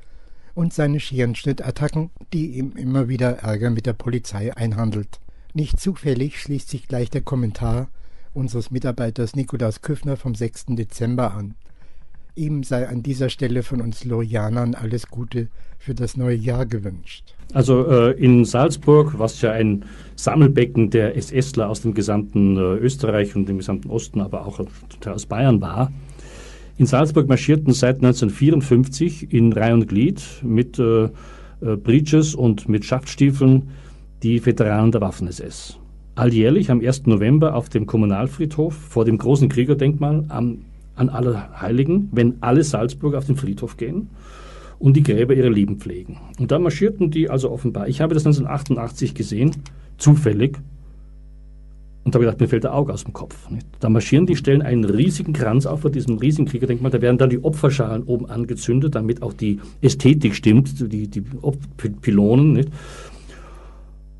und 0.56 0.74
seine 0.74 1.00
Scherenschnittattacken, 1.00 2.10
die 2.34 2.58
ihm 2.58 2.72
immer 2.76 3.08
wieder 3.08 3.38
Ärger 3.44 3.70
mit 3.70 3.86
der 3.86 3.94
Polizei 3.94 4.52
einhandelt. 4.58 5.20
Nicht 5.54 5.80
zufällig 5.80 6.42
schließt 6.42 6.70
sich 6.70 6.88
gleich 6.88 7.12
der 7.12 7.22
Kommentar 7.22 7.90
unseres 8.34 8.72
Mitarbeiters 8.72 9.36
Nikolaus 9.36 9.82
Küffner 9.82 10.18
vom 10.18 10.34
6. 10.34 10.66
Dezember 10.70 11.36
an. 11.36 11.54
Ihm 12.36 12.64
sei 12.64 12.88
an 12.88 13.02
dieser 13.02 13.30
Stelle 13.30 13.64
von 13.64 13.80
uns 13.80 14.04
Lorianern 14.04 14.76
alles 14.76 15.08
Gute 15.08 15.48
für 15.80 15.96
das 15.96 16.18
neue 16.18 16.36
Jahr 16.36 16.66
gewünscht. 16.66 17.34
Also 17.54 17.88
äh, 17.88 18.12
in 18.12 18.44
Salzburg, 18.44 19.18
was 19.18 19.42
ja 19.42 19.52
ein 19.52 19.86
Sammelbecken 20.18 20.90
der 20.90 21.16
SSler 21.16 21.70
aus 21.70 21.82
dem 21.82 21.94
gesamten 21.94 22.58
äh, 22.58 22.78
Österreich 22.78 23.36
und 23.36 23.48
dem 23.48 23.60
gesamten 23.60 23.90
Osten, 23.90 24.20
aber 24.20 24.46
auch 24.46 24.60
aus 25.06 25.26
Bayern 25.26 25.62
war, 25.62 25.94
in 26.78 26.86
Salzburg 26.86 27.30
marschierten 27.30 27.72
seit 27.72 27.98
1954 27.98 29.32
in 29.32 29.54
Reihe 29.54 29.74
und 29.74 29.88
Glied 29.88 30.22
mit 30.44 30.78
äh, 30.78 31.06
äh, 31.06 31.10
Breeches 31.78 32.36
und 32.36 32.68
mit 32.68 32.84
Schaftstiefeln 32.84 33.70
die 34.24 34.46
Veteranen 34.46 34.92
der 34.92 35.00
Waffen-SS. 35.00 35.80
Alljährlich 36.16 36.70
am 36.70 36.82
1. 36.82 37.06
November 37.06 37.56
auf 37.56 37.70
dem 37.70 37.86
Kommunalfriedhof 37.86 38.74
vor 38.74 39.06
dem 39.06 39.18
großen 39.18 39.48
Kriegerdenkmal 39.48 40.26
am 40.28 40.66
an 40.96 41.10
Allerheiligen, 41.10 42.10
wenn 42.12 42.36
alle 42.42 42.64
Salzburger 42.64 43.18
auf 43.18 43.26
den 43.26 43.36
Friedhof 43.36 43.78
gehen 43.78 44.10
und 44.80 44.96
die 44.96 45.04
Gräber 45.04 45.34
ihrer 45.34 45.50
Lieben 45.50 45.78
pflegen. 45.78 46.18
Und 46.40 46.52
da 46.52 46.60
marschierten 46.60 47.12
die 47.12 47.30
also 47.30 47.52
offenbar. 47.52 47.88
Ich 47.88 48.02
habe 48.02 48.14
das 48.14 48.26
1988 48.26 49.14
gesehen, 49.14 49.52
zufällig, 49.98 50.60
und 52.06 52.14
da 52.14 52.18
habe 52.18 52.26
gedacht, 52.26 52.40
mir 52.40 52.48
fällt 52.48 52.64
der 52.64 52.76
Auge 52.76 52.94
aus 52.94 53.04
dem 53.04 53.14
Kopf. 53.14 53.50
Nicht? 53.50 53.66
Da 53.80 53.90
marschieren 53.90 54.28
die, 54.28 54.36
stellen 54.36 54.62
einen 54.62 54.86
riesigen 54.86 55.34
Kranz 55.34 55.66
auf 55.66 55.82
vor 55.82 55.90
diesem 55.90 56.20
riesigen 56.20 56.48
Kriegerdenkmal. 56.48 56.92
Da 56.92 57.02
werden 57.02 57.18
dann 57.18 57.32
die 57.32 57.44
Opferschalen 57.44 58.04
oben 58.04 58.30
angezündet, 58.30 58.94
damit 58.94 59.24
auch 59.24 59.34
die 59.34 59.60
Ästhetik 59.82 60.36
stimmt, 60.36 60.92
die, 60.94 61.08
die 61.08 61.24
Pylonen. 62.02 62.54
Nicht? 62.54 62.70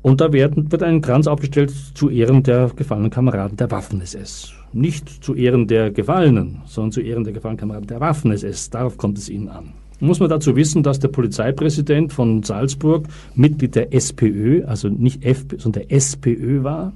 Und 0.02 0.20
da 0.20 0.32
werden, 0.32 0.72
wird 0.72 0.82
ein 0.82 1.00
Kranz 1.00 1.28
aufgestellt 1.28 1.72
zu 1.94 2.10
Ehren 2.10 2.42
der 2.42 2.72
gefallenen 2.74 3.10
Kameraden 3.10 3.56
der 3.56 3.70
Waffen-SS. 3.70 4.55
Nicht 4.76 5.24
zu 5.24 5.34
Ehren 5.34 5.68
der 5.68 5.90
Gefallenen, 5.90 6.60
sondern 6.66 6.92
zu 6.92 7.00
Ehren 7.00 7.24
der 7.24 7.32
gefallenen 7.32 7.58
Kameraden 7.58 7.86
der 7.86 7.98
Waffen-SS. 8.00 8.68
Darauf 8.68 8.98
kommt 8.98 9.16
es 9.16 9.30
ihnen 9.30 9.48
an. 9.48 9.72
Muss 10.00 10.20
man 10.20 10.28
dazu 10.28 10.54
wissen, 10.54 10.82
dass 10.82 11.00
der 11.00 11.08
Polizeipräsident 11.08 12.12
von 12.12 12.42
Salzburg 12.42 13.06
Mitglied 13.34 13.74
der 13.74 13.94
SPÖ, 13.94 14.64
also 14.66 14.90
nicht 14.90 15.24
FPÖ, 15.24 15.58
sondern 15.58 15.84
der 15.84 15.96
SPÖ 15.96 16.62
war, 16.62 16.92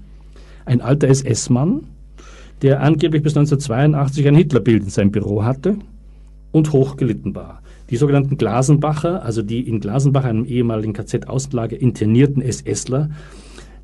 ein 0.67 0.83
alter 0.83 1.09
SS-Mann, 1.09 1.85
der 2.61 2.83
angeblich 2.83 3.23
bis 3.23 3.35
1982 3.35 4.29
ein 4.29 4.35
Hitlerbild 4.35 4.83
in 4.83 4.91
seinem 4.91 5.11
Büro 5.11 5.43
hatte 5.43 5.77
und 6.53 6.75
hochgelitten 6.75 7.35
war. 7.35 7.63
Die 7.89 7.97
sogenannten 7.97 8.37
Glasenbacher, 8.37 9.25
also 9.25 9.41
die 9.41 9.67
in 9.67 9.81
Glasenbach, 9.81 10.25
einem 10.25 10.45
ehemaligen 10.45 10.93
KZ-Außenlager 10.93 11.81
internierten 11.81 12.43
SSler, 12.43 13.09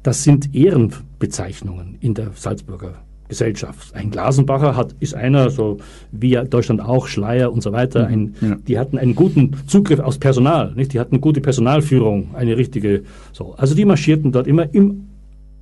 das 0.03 0.23
sind 0.23 0.55
Ehrenbezeichnungen 0.55 1.97
in 2.01 2.13
der 2.13 2.33
Salzburger 2.35 3.06
Gesellschaft. 3.29 3.95
Ein 3.95 4.11
Glasenbacher 4.11 4.77
hat, 4.77 4.95
ist 5.01 5.15
einer, 5.15 5.51
so 5.51 5.79
wie 6.13 6.39
Deutschland 6.49 6.81
auch, 6.81 7.07
Schleier 7.07 7.53
und 7.53 7.63
so 7.63 7.73
weiter, 7.73 8.07
ein, 8.07 8.35
ja. 8.41 8.57
die 8.67 8.79
hatten 8.79 8.99
einen 8.99 9.15
guten 9.15 9.53
Zugriff 9.67 10.01
aufs 10.01 10.19
Personal, 10.19 10.73
nicht? 10.75 10.93
die 10.93 11.01
hatten 11.01 11.21
gute 11.21 11.41
Personalführung, 11.41 12.35
eine 12.35 12.57
richtige, 12.57 13.03
so. 13.33 13.55
Also 13.57 13.75
die 13.75 13.85
marschierten 13.85 14.33
dort 14.33 14.47
immer 14.47 14.73
im, 14.75 15.09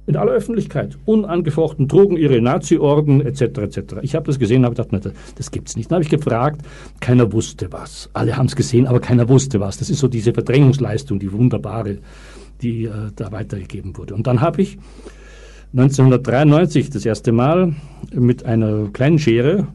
in 0.06 0.16
aller 0.16 0.32
Öffentlichkeit, 0.32 0.98
unangefochten, 1.06 1.88
trugen 1.88 2.16
ihre 2.16 2.40
Nazi-Orden 2.40 3.22
etc. 3.22 3.42
etc. 3.58 3.78
Ich 4.02 4.14
habe 4.14 4.26
das 4.26 4.38
gesehen, 4.38 4.64
habe 4.64 4.74
gedacht, 4.74 4.92
nein, 4.92 5.14
das 5.36 5.50
gibt's 5.50 5.76
nicht. 5.76 5.90
Dann 5.90 5.96
habe 5.96 6.04
ich 6.04 6.10
gefragt, 6.10 6.60
keiner 7.00 7.32
wusste 7.32 7.72
was. 7.72 8.10
Alle 8.12 8.36
haben 8.36 8.46
es 8.46 8.56
gesehen, 8.56 8.86
aber 8.86 9.00
keiner 9.00 9.28
wusste 9.28 9.60
was. 9.60 9.78
Das 9.78 9.88
ist 9.88 10.00
so 10.00 10.08
diese 10.08 10.34
Verdrängungsleistung, 10.34 11.18
die 11.18 11.32
wunderbare, 11.32 11.98
die 12.60 12.84
äh, 12.84 12.90
da 13.16 13.32
weitergegeben 13.32 13.96
wurde. 13.96 14.14
Und 14.14 14.26
dann 14.26 14.42
habe 14.42 14.60
ich 14.60 14.78
1993 15.76 16.90
das 16.90 17.04
erste 17.04 17.32
Mal 17.32 17.74
mit 18.12 18.44
einer 18.44 18.88
kleinen 18.92 19.18
Schere 19.18 19.66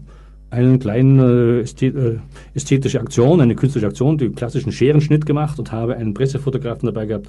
eine 0.50 0.80
kleine 0.80 1.64
äh, 1.64 1.86
äh, 1.86 2.20
ästhetische 2.56 3.00
Aktion, 3.00 3.42
eine 3.42 3.56
künstlerische 3.56 3.90
Aktion, 3.90 4.18
den 4.18 4.34
klassischen 4.34 4.72
Scherenschnitt 4.72 5.26
gemacht 5.26 5.60
und 5.60 5.72
habe 5.72 5.96
einen 5.96 6.14
Pressefotografen 6.14 6.88
dabei 6.88 7.06
gehabt 7.06 7.28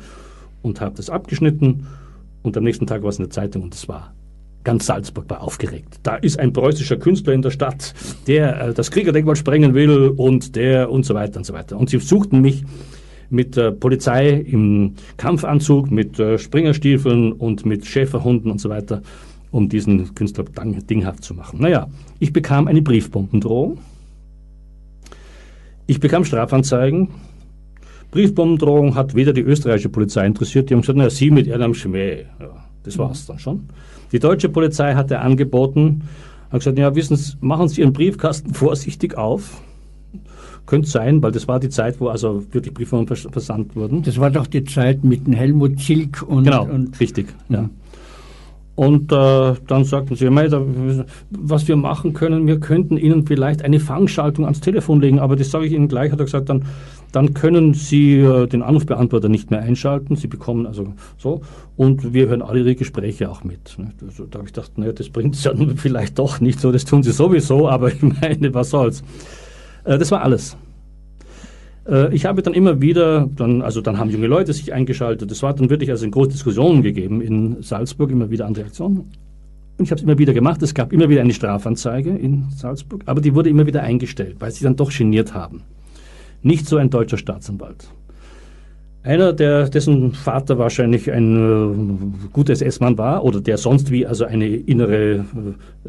und 0.62 0.80
habe 0.80 0.94
das 0.96 1.10
abgeschnitten 1.10 1.86
und 2.42 2.56
am 2.56 2.64
nächsten 2.64 2.86
Tag 2.86 3.02
war 3.02 3.10
es 3.10 3.18
in 3.18 3.24
der 3.24 3.30
Zeitung 3.30 3.62
und 3.62 3.74
es 3.74 3.88
war 3.88 4.14
ganz 4.62 4.86
Salzburg 4.86 5.28
war 5.28 5.42
aufgeregt. 5.42 6.00
Da 6.02 6.16
ist 6.16 6.38
ein 6.38 6.52
preußischer 6.52 6.96
Künstler 6.96 7.32
in 7.32 7.42
der 7.42 7.50
Stadt, 7.50 7.94
der 8.26 8.68
äh, 8.68 8.74
das 8.74 8.90
Kriegerdenkmal 8.90 9.36
sprengen 9.36 9.74
will 9.74 10.14
und 10.16 10.54
der 10.54 10.90
und 10.90 11.04
so 11.04 11.14
weiter 11.14 11.38
und 11.38 11.44
so 11.44 11.52
weiter. 11.52 11.76
Und 11.76 11.90
sie 11.90 11.98
suchten 11.98 12.40
mich 12.40 12.64
mit 13.30 13.56
der 13.56 13.70
Polizei 13.70 14.30
im 14.30 14.94
Kampfanzug, 15.16 15.90
mit 15.90 16.18
äh, 16.18 16.38
Springerstiefeln 16.38 17.32
und 17.32 17.64
mit 17.64 17.86
Schäferhunden 17.86 18.50
und 18.50 18.60
so 18.60 18.68
weiter, 18.68 19.02
um 19.50 19.68
diesen 19.68 20.14
Künstler 20.14 20.44
dinghaft 20.44 21.24
zu 21.24 21.34
machen. 21.34 21.60
Naja, 21.60 21.88
ich 22.18 22.32
bekam 22.32 22.66
eine 22.68 22.82
Briefbombendrohung. 22.82 23.78
Ich 25.86 25.98
bekam 25.98 26.24
Strafanzeigen 26.24 27.08
Briefbombendrohung 28.10 28.96
hat 28.96 29.14
weder 29.14 29.32
die 29.32 29.42
österreichische 29.42 29.88
Polizei 29.88 30.26
interessiert, 30.26 30.68
die 30.68 30.74
haben 30.74 30.80
gesagt, 30.80 30.98
na, 30.98 31.10
Sie 31.10 31.30
mit 31.30 31.46
Ihrem 31.46 31.74
Schmäh. 31.74 32.24
Ja, 32.40 32.50
das 32.82 32.98
war's 32.98 33.26
dann 33.26 33.38
schon. 33.38 33.68
Die 34.10 34.18
deutsche 34.18 34.48
Polizei 34.48 34.94
hatte 34.94 35.20
angeboten, 35.20 36.02
hat 36.50 36.60
gesagt, 36.60 36.78
ja, 36.78 36.94
wissen 36.94 37.16
Sie, 37.16 37.36
machen 37.40 37.68
Sie 37.68 37.82
Ihren 37.82 37.92
Briefkasten 37.92 38.52
vorsichtig 38.54 39.16
auf. 39.16 39.62
Könnte 40.70 40.88
sein, 40.88 41.20
weil 41.20 41.32
das 41.32 41.48
war 41.48 41.58
die 41.58 41.68
Zeit, 41.68 42.00
wo 42.00 42.06
also 42.06 42.44
wirklich 42.52 42.72
Briefe 42.72 43.04
vers 43.04 43.26
versandt 43.28 43.74
wurden. 43.74 44.04
Das 44.04 44.20
war 44.20 44.30
doch 44.30 44.46
die 44.46 44.62
Zeit 44.62 45.02
mit 45.02 45.26
dem 45.26 45.32
Helmut 45.32 45.80
Zilk 45.80 46.22
und... 46.22 46.44
Genau, 46.44 46.64
und 46.64 47.00
richtig, 47.00 47.26
ja. 47.48 47.68
Und 48.76 49.10
äh, 49.10 49.54
dann 49.66 49.84
sagten 49.84 50.14
sie, 50.14 50.30
was 51.30 51.66
wir 51.66 51.74
machen 51.74 52.12
können, 52.12 52.46
wir 52.46 52.60
könnten 52.60 52.96
Ihnen 52.96 53.26
vielleicht 53.26 53.62
eine 53.62 53.80
Fangschaltung 53.80 54.44
ans 54.44 54.60
Telefon 54.60 55.00
legen, 55.00 55.18
aber 55.18 55.34
das 55.34 55.50
sage 55.50 55.66
ich 55.66 55.72
Ihnen 55.72 55.88
gleich, 55.88 56.12
hat 56.12 56.20
er 56.20 56.26
gesagt, 56.26 56.48
dann, 56.48 56.64
dann 57.10 57.34
können 57.34 57.74
Sie 57.74 58.20
äh, 58.20 58.46
den 58.46 58.62
Anrufbeantworter 58.62 59.28
nicht 59.28 59.50
mehr 59.50 59.60
einschalten, 59.60 60.14
Sie 60.14 60.28
bekommen 60.28 60.66
also 60.68 60.94
so, 61.18 61.40
und 61.76 62.14
wir 62.14 62.28
hören 62.28 62.42
alle 62.42 62.60
Ihre 62.60 62.76
Gespräche 62.76 63.28
auch 63.28 63.42
mit. 63.42 63.76
Ne? 63.76 63.90
Also, 64.06 64.24
da 64.24 64.38
habe 64.38 64.46
ich 64.46 64.54
gedacht, 64.54 64.78
naja, 64.78 64.92
das 64.92 65.08
bringt 65.10 65.34
es 65.34 65.42
ja 65.42 65.52
vielleicht 65.76 66.20
doch 66.20 66.40
nicht 66.40 66.60
so, 66.60 66.70
das 66.70 66.84
tun 66.84 67.02
Sie 67.02 67.10
sowieso, 67.10 67.68
aber 67.68 67.88
ich 67.92 68.00
meine, 68.00 68.54
was 68.54 68.70
soll's. 68.70 69.02
Äh, 69.84 69.98
das 69.98 70.10
war 70.10 70.22
alles. 70.22 70.56
Äh, 71.88 72.14
ich 72.14 72.26
habe 72.26 72.42
dann 72.42 72.54
immer 72.54 72.80
wieder, 72.80 73.28
dann, 73.36 73.62
also 73.62 73.80
dann 73.80 73.98
haben 73.98 74.10
junge 74.10 74.26
Leute 74.26 74.52
sich 74.52 74.72
eingeschaltet. 74.72 75.30
Es 75.30 75.42
war 75.42 75.54
dann 75.54 75.70
wirklich 75.70 75.90
also 75.90 76.04
eine 76.04 76.12
große 76.12 76.30
Diskussion 76.30 76.82
gegeben 76.82 77.20
in 77.20 77.62
Salzburg, 77.62 78.10
immer 78.10 78.30
wieder 78.30 78.46
andere 78.46 78.66
Aktionen. 78.66 79.10
Und 79.78 79.84
ich 79.84 79.90
habe 79.90 79.98
es 79.98 80.04
immer 80.04 80.18
wieder 80.18 80.34
gemacht. 80.34 80.62
Es 80.62 80.74
gab 80.74 80.92
immer 80.92 81.08
wieder 81.08 81.22
eine 81.22 81.32
Strafanzeige 81.32 82.10
in 82.10 82.44
Salzburg, 82.50 83.02
aber 83.06 83.20
die 83.20 83.34
wurde 83.34 83.48
immer 83.48 83.66
wieder 83.66 83.82
eingestellt, 83.82 84.36
weil 84.38 84.50
sie 84.50 84.64
dann 84.64 84.76
doch 84.76 84.90
geniert 84.96 85.34
haben. 85.34 85.62
Nicht 86.42 86.66
so 86.66 86.76
ein 86.76 86.90
deutscher 86.90 87.18
Staatsanwalt. 87.18 87.88
Einer, 89.02 89.32
der, 89.32 89.70
dessen 89.70 90.12
Vater 90.12 90.58
wahrscheinlich 90.58 91.10
ein 91.10 92.16
äh, 92.26 92.28
guter 92.34 92.52
SS-Mann 92.52 92.98
war 92.98 93.24
oder 93.24 93.40
der 93.40 93.56
sonst 93.56 93.90
wie 93.90 94.06
also 94.06 94.26
eine 94.26 94.46
innere 94.46 95.14
äh, 95.14 95.24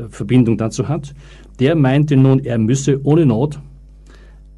Verbindung 0.09 0.57
dazu 0.57 0.87
hat, 0.87 1.13
der 1.59 1.75
meinte 1.75 2.15
nun, 2.15 2.39
er 2.39 2.57
müsse 2.57 3.01
ohne 3.03 3.25
Not 3.25 3.59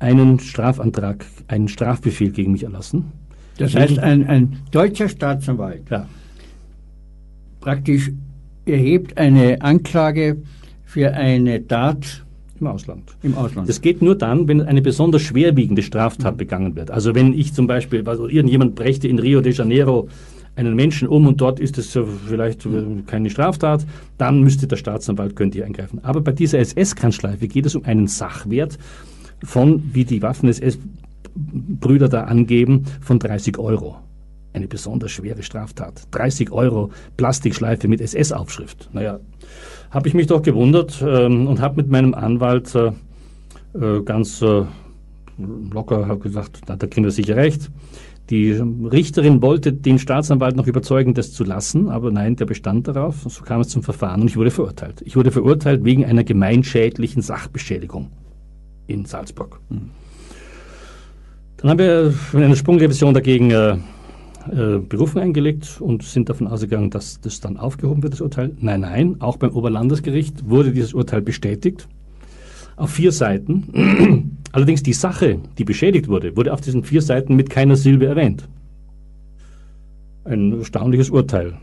einen 0.03 0.39
Strafantrag, 0.39 1.25
einen 1.47 1.69
Strafbefehl 1.69 2.31
gegen 2.31 2.51
mich 2.51 2.63
erlassen. 2.63 3.05
Das 3.57 3.73
heißt, 3.73 3.99
ein, 3.99 4.27
ein 4.27 4.57
deutscher 4.71 5.07
Staatsanwalt 5.07 5.89
ja. 5.89 6.07
praktisch 7.61 8.11
erhebt 8.65 9.17
eine 9.17 9.61
Anklage 9.61 10.37
für 10.83 11.13
eine 11.13 11.65
Tat 11.65 12.23
im 12.59 12.67
Ausland. 12.67 13.15
Im 13.23 13.37
Ausland. 13.37 13.69
Das 13.69 13.81
geht 13.81 14.01
nur 14.01 14.17
dann, 14.17 14.47
wenn 14.47 14.61
eine 14.61 14.81
besonders 14.81 15.21
schwerwiegende 15.21 15.81
Straftat 15.81 16.37
begangen 16.37 16.75
wird. 16.75 16.91
Also 16.91 17.15
wenn 17.15 17.33
ich 17.33 17.53
zum 17.53 17.67
Beispiel, 17.67 18.07
also 18.07 18.27
irgendjemand 18.27 18.75
brächte 18.75 19.07
in 19.07 19.19
Rio 19.19 19.41
de 19.41 19.53
Janeiro 19.53 20.09
einen 20.55 20.75
Menschen 20.75 21.07
um 21.07 21.27
und 21.27 21.39
dort 21.41 21.59
ist 21.59 21.77
es 21.77 21.97
vielleicht 22.27 22.67
keine 23.07 23.29
Straftat, 23.29 23.85
dann 24.17 24.41
müsste 24.41 24.67
der 24.67 24.75
Staatsanwalt 24.75 25.35
könnte 25.35 25.57
hier 25.57 25.65
eingreifen. 25.65 25.99
Aber 26.03 26.21
bei 26.21 26.31
dieser 26.31 26.59
SS-Kranschleife 26.59 27.47
geht 27.47 27.65
es 27.65 27.75
um 27.75 27.85
einen 27.85 28.07
Sachwert, 28.07 28.77
von, 29.43 29.83
wie 29.93 30.05
die 30.05 30.21
Waffen-SS-Brüder 30.21 32.09
da 32.09 32.23
angeben, 32.23 32.85
von 33.01 33.19
30 33.19 33.57
Euro. 33.59 33.97
Eine 34.53 34.67
besonders 34.67 35.11
schwere 35.11 35.43
Straftat. 35.43 36.03
30 36.11 36.51
Euro 36.51 36.91
Plastikschleife 37.17 37.87
mit 37.87 38.01
SS-Aufschrift. 38.01 38.89
Naja, 38.93 39.19
habe 39.91 40.07
ich 40.07 40.13
mich 40.13 40.27
doch 40.27 40.41
gewundert 40.41 41.03
ähm, 41.05 41.47
und 41.47 41.59
habe 41.59 41.77
mit 41.77 41.89
meinem 41.89 42.13
Anwalt 42.13 42.73
äh, 42.75 42.91
äh, 43.73 44.01
ganz 44.03 44.41
äh, 44.41 44.63
locker 45.37 46.15
gesagt, 46.17 46.61
na, 46.67 46.75
da 46.75 46.87
kriegen 46.87 47.05
wir 47.05 47.11
sicher 47.11 47.35
recht. 47.35 47.71
Die 48.29 48.51
Richterin 48.51 49.41
wollte 49.41 49.73
den 49.73 49.99
Staatsanwalt 49.99 50.55
noch 50.55 50.67
überzeugen, 50.67 51.13
das 51.13 51.33
zu 51.33 51.43
lassen, 51.43 51.89
aber 51.89 52.09
nein, 52.09 52.37
der 52.37 52.45
bestand 52.45 52.87
darauf. 52.87 53.25
Und 53.25 53.31
so 53.31 53.43
kam 53.43 53.59
es 53.59 53.67
zum 53.67 53.83
Verfahren 53.83 54.21
und 54.21 54.27
ich 54.27 54.37
wurde 54.37 54.51
verurteilt. 54.51 55.01
Ich 55.03 55.17
wurde 55.17 55.31
verurteilt 55.31 55.83
wegen 55.83 56.05
einer 56.05 56.23
gemeinschädlichen 56.23 57.21
Sachbeschädigung 57.21 58.11
in 58.87 59.05
Salzburg. 59.05 59.59
Dann 61.57 61.69
haben 61.69 61.79
wir 61.79 62.13
in 62.33 62.43
einer 62.43 62.55
Sprungrevision 62.55 63.13
dagegen 63.13 63.51
äh, 63.51 63.77
äh, 64.51 64.79
Berufung 64.79 65.21
eingelegt 65.21 65.77
und 65.79 66.03
sind 66.03 66.27
davon 66.27 66.47
ausgegangen, 66.47 66.89
dass 66.89 67.21
das 67.21 67.39
dann 67.39 67.57
aufgehoben 67.57 68.03
wird, 68.03 68.13
das 68.13 68.21
Urteil. 68.21 68.51
Nein, 68.59 68.81
nein, 68.81 69.15
auch 69.19 69.37
beim 69.37 69.51
Oberlandesgericht 69.51 70.49
wurde 70.49 70.73
dieses 70.73 70.93
Urteil 70.93 71.21
bestätigt. 71.21 71.87
Auf 72.75 72.91
vier 72.91 73.11
Seiten. 73.11 74.37
Allerdings 74.51 74.83
die 74.83 74.93
Sache, 74.93 75.39
die 75.57 75.63
beschädigt 75.63 76.09
wurde, 76.09 76.35
wurde 76.35 76.51
auf 76.51 76.59
diesen 76.59 76.83
vier 76.83 77.01
Seiten 77.01 77.35
mit 77.35 77.49
keiner 77.49 77.75
Silbe 77.77 78.07
erwähnt. 78.07 78.47
Ein 80.25 80.59
erstaunliches 80.59 81.09
Urteil. 81.09 81.53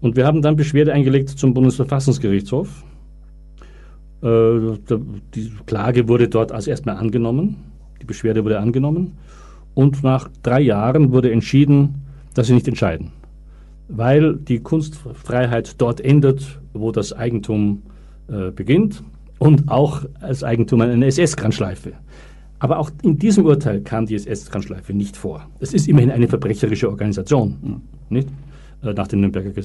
Und 0.00 0.16
wir 0.16 0.26
haben 0.26 0.42
dann 0.42 0.56
Beschwerde 0.56 0.92
eingelegt 0.92 1.28
zum 1.28 1.54
Bundesverfassungsgerichtshof 1.54 2.84
die 4.22 5.52
Klage 5.66 6.08
wurde 6.08 6.28
dort 6.28 6.52
als 6.52 6.66
erstmal 6.66 6.96
angenommen, 6.96 7.56
die 8.00 8.06
Beschwerde 8.06 8.44
wurde 8.44 8.58
angenommen 8.58 9.16
und 9.74 10.02
nach 10.02 10.28
drei 10.42 10.60
Jahren 10.60 11.12
wurde 11.12 11.32
entschieden, 11.32 12.02
dass 12.34 12.48
sie 12.48 12.54
nicht 12.54 12.68
entscheiden, 12.68 13.12
weil 13.88 14.36
die 14.36 14.60
Kunstfreiheit 14.60 15.80
dort 15.80 16.00
endet, 16.00 16.60
wo 16.74 16.92
das 16.92 17.12
Eigentum 17.12 17.82
äh, 18.28 18.50
beginnt 18.50 19.02
und 19.38 19.70
auch 19.70 20.04
als 20.20 20.44
Eigentum 20.44 20.82
eine 20.82 21.06
SS-Kranschleife. 21.06 21.92
Aber 22.58 22.78
auch 22.78 22.90
in 23.02 23.18
diesem 23.18 23.46
Urteil 23.46 23.80
kam 23.80 24.04
die 24.04 24.14
SS-Kranschleife 24.16 24.92
nicht 24.92 25.16
vor. 25.16 25.48
Es 25.60 25.72
ist 25.72 25.88
immerhin 25.88 26.10
eine 26.10 26.28
verbrecherische 26.28 26.90
Organisation, 26.90 27.56
mhm. 27.62 27.80
nicht? 28.10 28.28
Äh, 28.82 28.92
nach 28.92 29.08
den 29.08 29.20
Nürnberger 29.20 29.48
äh, 29.48 29.62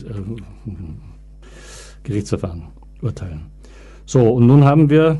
Gerichtsverfahren, 2.04 2.64
Urteilen. 3.02 3.55
So, 4.08 4.30
und 4.30 4.46
nun 4.46 4.64
haben 4.66 4.92
wir 4.92 5.18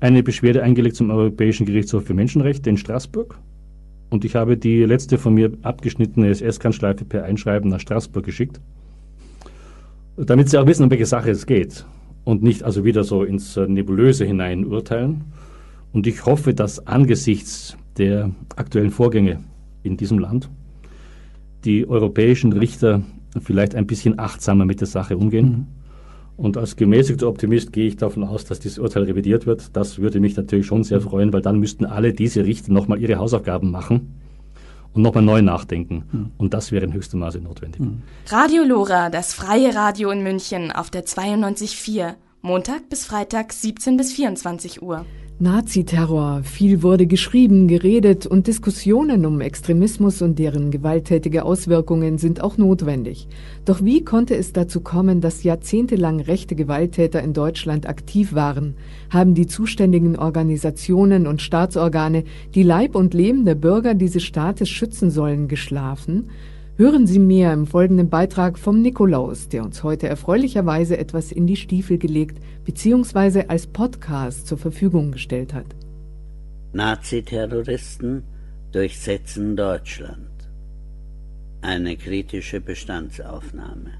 eine 0.00 0.22
Beschwerde 0.22 0.62
eingelegt 0.62 0.96
zum 0.96 1.10
Europäischen 1.10 1.66
Gerichtshof 1.66 2.04
für 2.04 2.14
Menschenrechte 2.14 2.70
in 2.70 2.78
Straßburg. 2.78 3.38
Und 4.08 4.24
ich 4.24 4.34
habe 4.34 4.56
die 4.56 4.84
letzte 4.84 5.18
von 5.18 5.34
mir 5.34 5.52
abgeschnittene 5.60 6.30
SS-Kranschleife 6.30 7.04
per 7.04 7.24
Einschreiben 7.24 7.68
nach 7.68 7.80
Straßburg 7.80 8.24
geschickt, 8.24 8.60
damit 10.16 10.48
Sie 10.48 10.58
auch 10.58 10.66
wissen, 10.66 10.84
um 10.84 10.90
welche 10.90 11.04
Sache 11.04 11.30
es 11.30 11.44
geht 11.44 11.84
und 12.24 12.42
nicht 12.42 12.62
also 12.62 12.84
wieder 12.84 13.04
so 13.04 13.24
ins 13.24 13.58
äh, 13.58 13.66
Nebulöse 13.66 14.24
hinein 14.24 14.64
urteilen. 14.64 15.24
Und 15.92 16.06
ich 16.06 16.24
hoffe, 16.24 16.54
dass 16.54 16.86
angesichts 16.86 17.76
der 17.98 18.30
aktuellen 18.56 18.90
Vorgänge 18.90 19.40
in 19.82 19.98
diesem 19.98 20.18
Land 20.18 20.48
die 21.64 21.86
europäischen 21.86 22.54
Richter 22.54 23.02
vielleicht 23.38 23.74
ein 23.74 23.86
bisschen 23.86 24.18
achtsamer 24.18 24.64
mit 24.64 24.80
der 24.80 24.86
Sache 24.86 25.18
umgehen. 25.18 25.46
Mhm 25.46 25.83
und 26.36 26.56
als 26.56 26.76
gemäßigter 26.76 27.28
Optimist 27.28 27.72
gehe 27.72 27.86
ich 27.86 27.96
davon 27.96 28.24
aus, 28.24 28.44
dass 28.44 28.58
dieses 28.58 28.78
Urteil 28.78 29.04
revidiert 29.04 29.46
wird. 29.46 29.76
Das 29.76 29.98
würde 29.98 30.20
mich 30.20 30.36
natürlich 30.36 30.66
schon 30.66 30.82
sehr 30.82 31.00
freuen, 31.00 31.32
weil 31.32 31.42
dann 31.42 31.60
müssten 31.60 31.84
alle 31.84 32.12
diese 32.12 32.44
Richter 32.44 32.72
nochmal 32.72 33.00
ihre 33.00 33.16
Hausaufgaben 33.16 33.70
machen 33.70 34.20
und 34.92 35.02
nochmal 35.02 35.22
neu 35.22 35.42
nachdenken. 35.42 36.04
Mhm. 36.10 36.30
Und 36.36 36.54
das 36.54 36.72
wäre 36.72 36.84
in 36.84 36.92
höchstem 36.92 37.20
Maße 37.20 37.38
notwendig. 37.38 37.80
Mhm. 37.80 38.02
Radio 38.28 38.64
Lora, 38.64 39.10
das 39.10 39.34
freie 39.34 39.74
Radio 39.74 40.10
in 40.10 40.22
München 40.22 40.72
auf 40.72 40.90
der 40.90 41.04
92.4. 41.04 42.14
Montag 42.42 42.88
bis 42.88 43.04
Freitag 43.06 43.52
17 43.52 43.96
bis 43.96 44.12
24 44.12 44.82
Uhr. 44.82 45.06
Naziterror. 45.40 46.42
Viel 46.44 46.84
wurde 46.84 47.08
geschrieben, 47.08 47.66
geredet 47.66 48.24
und 48.24 48.46
Diskussionen 48.46 49.26
um 49.26 49.40
Extremismus 49.40 50.22
und 50.22 50.38
deren 50.38 50.70
gewalttätige 50.70 51.44
Auswirkungen 51.44 52.18
sind 52.18 52.40
auch 52.40 52.56
notwendig. 52.56 53.26
Doch 53.64 53.82
wie 53.82 54.04
konnte 54.04 54.36
es 54.36 54.52
dazu 54.52 54.80
kommen, 54.80 55.20
dass 55.20 55.42
jahrzehntelang 55.42 56.20
rechte 56.20 56.54
Gewalttäter 56.54 57.20
in 57.20 57.32
Deutschland 57.32 57.88
aktiv 57.88 58.32
waren? 58.34 58.76
Haben 59.10 59.34
die 59.34 59.48
zuständigen 59.48 60.16
Organisationen 60.16 61.26
und 61.26 61.42
Staatsorgane, 61.42 62.22
die 62.54 62.62
Leib 62.62 62.94
und 62.94 63.12
Leben 63.12 63.44
der 63.44 63.56
Bürger 63.56 63.94
dieses 63.94 64.22
Staates 64.22 64.68
schützen 64.68 65.10
sollen, 65.10 65.48
geschlafen? 65.48 66.30
Hören 66.76 67.06
Sie 67.06 67.20
mehr 67.20 67.52
im 67.52 67.68
folgenden 67.68 68.10
Beitrag 68.10 68.58
vom 68.58 68.82
Nikolaus, 68.82 69.48
der 69.48 69.62
uns 69.62 69.84
heute 69.84 70.08
erfreulicherweise 70.08 70.98
etwas 70.98 71.30
in 71.30 71.46
die 71.46 71.54
Stiefel 71.54 71.98
gelegt 71.98 72.42
bzw. 72.64 73.44
als 73.46 73.68
Podcast 73.68 74.48
zur 74.48 74.58
Verfügung 74.58 75.12
gestellt 75.12 75.54
hat. 75.54 75.66
Naziterroristen 76.72 78.24
durchsetzen 78.72 79.54
Deutschland. 79.54 80.26
Eine 81.62 81.96
kritische 81.96 82.60
Bestandsaufnahme. 82.60 83.92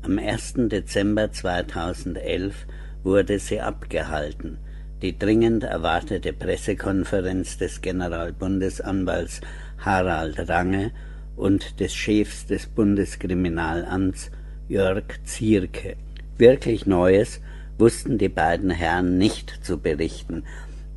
Am 0.00 0.18
1. 0.18 0.54
Dezember 0.70 1.30
2011 1.30 2.66
wurde 3.02 3.38
sie 3.38 3.60
abgehalten, 3.60 4.56
die 5.02 5.18
dringend 5.18 5.64
erwartete 5.64 6.32
Pressekonferenz 6.32 7.58
des 7.58 7.82
Generalbundesanwalts 7.82 9.42
Harald 9.76 10.48
Range 10.48 10.90
und 11.38 11.78
des 11.78 11.94
Chefs 11.94 12.46
des 12.46 12.66
Bundeskriminalamts 12.66 14.30
Jörg 14.68 15.04
Zierke. 15.24 15.96
Wirklich 16.36 16.84
Neues 16.84 17.40
wussten 17.78 18.18
die 18.18 18.28
beiden 18.28 18.70
Herren 18.70 19.18
nicht 19.18 19.64
zu 19.64 19.78
berichten, 19.78 20.42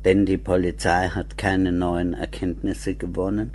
denn 0.04 0.26
die 0.26 0.36
Polizei 0.36 1.08
hat 1.08 1.38
keine 1.38 1.70
neuen 1.70 2.12
Erkenntnisse 2.12 2.96
gewonnen 2.96 3.52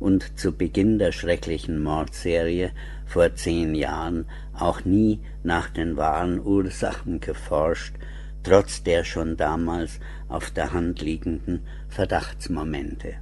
und 0.00 0.38
zu 0.38 0.52
Beginn 0.52 0.98
der 0.98 1.12
schrecklichen 1.12 1.82
Mordserie 1.82 2.70
vor 3.06 3.34
zehn 3.34 3.74
Jahren 3.74 4.24
auch 4.54 4.84
nie 4.86 5.20
nach 5.42 5.68
den 5.68 5.98
wahren 5.98 6.40
Ursachen 6.40 7.20
geforscht, 7.20 7.94
trotz 8.42 8.82
der 8.82 9.04
schon 9.04 9.36
damals 9.36 10.00
auf 10.28 10.50
der 10.50 10.72
Hand 10.72 11.02
liegenden 11.02 11.60
Verdachtsmomente. 11.88 13.16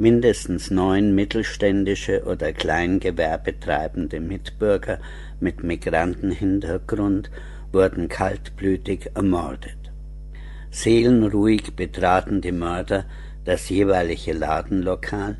Mindestens 0.00 0.70
neun 0.70 1.12
mittelständische 1.16 2.22
oder 2.24 2.52
kleingewerbetreibende 2.52 4.20
Mitbürger 4.20 5.00
mit 5.40 5.64
Migrantenhintergrund 5.64 7.32
wurden 7.72 8.08
kaltblütig 8.08 9.10
ermordet. 9.14 9.76
Seelenruhig 10.70 11.74
betraten 11.74 12.40
die 12.40 12.52
Mörder 12.52 13.06
das 13.44 13.68
jeweilige 13.70 14.34
Ladenlokal, 14.34 15.36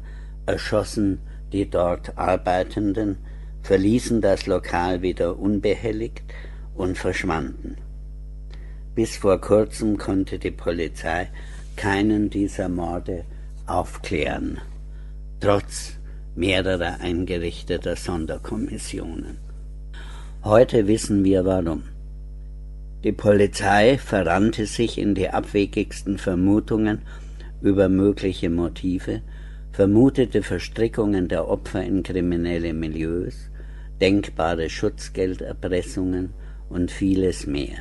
erschossen 0.46 1.20
die 1.52 1.70
dort 1.70 2.18
Arbeitenden, 2.18 3.18
verließen 3.62 4.20
das 4.20 4.46
Lokal 4.46 5.02
wieder 5.02 5.38
unbehelligt 5.38 6.24
und 6.74 6.98
verschwanden. 6.98 7.76
Bis 8.96 9.18
vor 9.18 9.40
kurzem 9.40 9.98
konnte 9.98 10.40
die 10.40 10.50
Polizei 10.50 11.28
keinen 11.76 12.28
dieser 12.28 12.68
Morde 12.68 13.24
aufklären, 13.68 14.58
trotz 15.40 15.98
mehrerer 16.34 17.00
eingerichteter 17.00 17.96
Sonderkommissionen. 17.96 19.38
Heute 20.44 20.86
wissen 20.86 21.24
wir 21.24 21.44
warum. 21.44 21.82
Die 23.04 23.12
Polizei 23.12 23.98
verrannte 23.98 24.66
sich 24.66 24.98
in 24.98 25.14
die 25.14 25.28
abwegigsten 25.28 26.18
Vermutungen 26.18 27.02
über 27.60 27.88
mögliche 27.88 28.50
Motive, 28.50 29.22
vermutete 29.72 30.42
Verstrickungen 30.42 31.28
der 31.28 31.48
Opfer 31.48 31.82
in 31.84 32.02
kriminelle 32.02 32.72
Milieus, 32.72 33.50
denkbare 34.00 34.70
Schutzgelderpressungen 34.70 36.32
und 36.68 36.90
vieles 36.90 37.46
mehr. 37.46 37.78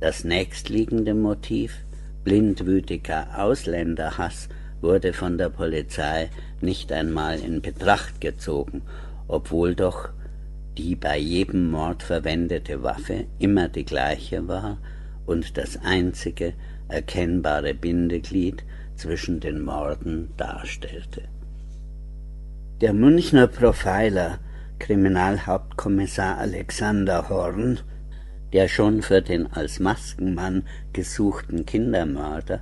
Das 0.00 0.24
nächstliegende 0.24 1.14
Motiv, 1.14 1.76
blindwütiger 2.24 3.38
Ausländerhass, 3.38 4.48
wurde 4.80 5.12
von 5.12 5.38
der 5.38 5.48
Polizei 5.48 6.30
nicht 6.60 6.92
einmal 6.92 7.38
in 7.40 7.62
Betracht 7.62 8.20
gezogen, 8.20 8.82
obwohl 9.28 9.74
doch 9.74 10.10
die 10.76 10.96
bei 10.96 11.18
jedem 11.18 11.70
Mord 11.70 12.02
verwendete 12.02 12.82
Waffe 12.82 13.26
immer 13.38 13.68
die 13.68 13.84
gleiche 13.84 14.48
war 14.48 14.78
und 15.26 15.56
das 15.56 15.78
einzige 15.84 16.54
erkennbare 16.88 17.74
Bindeglied 17.74 18.64
zwischen 18.96 19.40
den 19.40 19.62
Morden 19.62 20.30
darstellte. 20.36 21.22
Der 22.80 22.92
Münchner 22.92 23.46
Profiler 23.46 24.38
Kriminalhauptkommissar 24.78 26.38
Alexander 26.38 27.28
Horn, 27.28 27.80
der 28.52 28.68
schon 28.68 29.02
für 29.02 29.22
den 29.22 29.46
als 29.46 29.80
Maskenmann 29.80 30.64
gesuchten 30.92 31.64
Kindermörder 31.64 32.60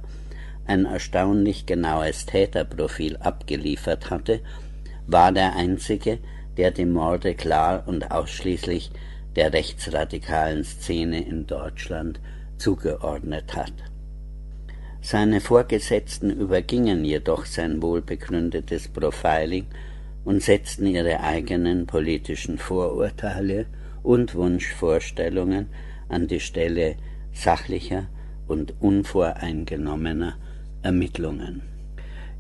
ein 0.66 0.84
erstaunlich 0.84 1.66
genaues 1.66 2.26
Täterprofil 2.26 3.16
abgeliefert 3.16 4.10
hatte, 4.10 4.40
war 5.06 5.32
der 5.32 5.56
einzige, 5.56 6.18
der 6.56 6.70
die 6.70 6.86
Morde 6.86 7.34
klar 7.34 7.84
und 7.86 8.10
ausschließlich 8.10 8.90
der 9.36 9.52
rechtsradikalen 9.52 10.64
Szene 10.64 11.24
in 11.24 11.46
Deutschland 11.46 12.20
zugeordnet 12.58 13.56
hat. 13.56 13.72
Seine 15.00 15.40
Vorgesetzten 15.40 16.30
übergingen 16.30 17.04
jedoch 17.04 17.44
sein 17.44 17.82
wohlbegründetes 17.82 18.88
Profiling 18.88 19.66
und 20.24 20.42
setzten 20.42 20.86
ihre 20.86 21.20
eigenen 21.20 21.86
politischen 21.86 22.58
Vorurteile 22.58 23.66
und 24.04 24.34
Wunschvorstellungen 24.36 25.66
an 26.08 26.28
die 26.28 26.38
Stelle 26.38 26.96
sachlicher 27.32 28.06
und 28.46 28.74
unvoreingenommener 28.80 30.36
Ermittlungen. 30.82 31.62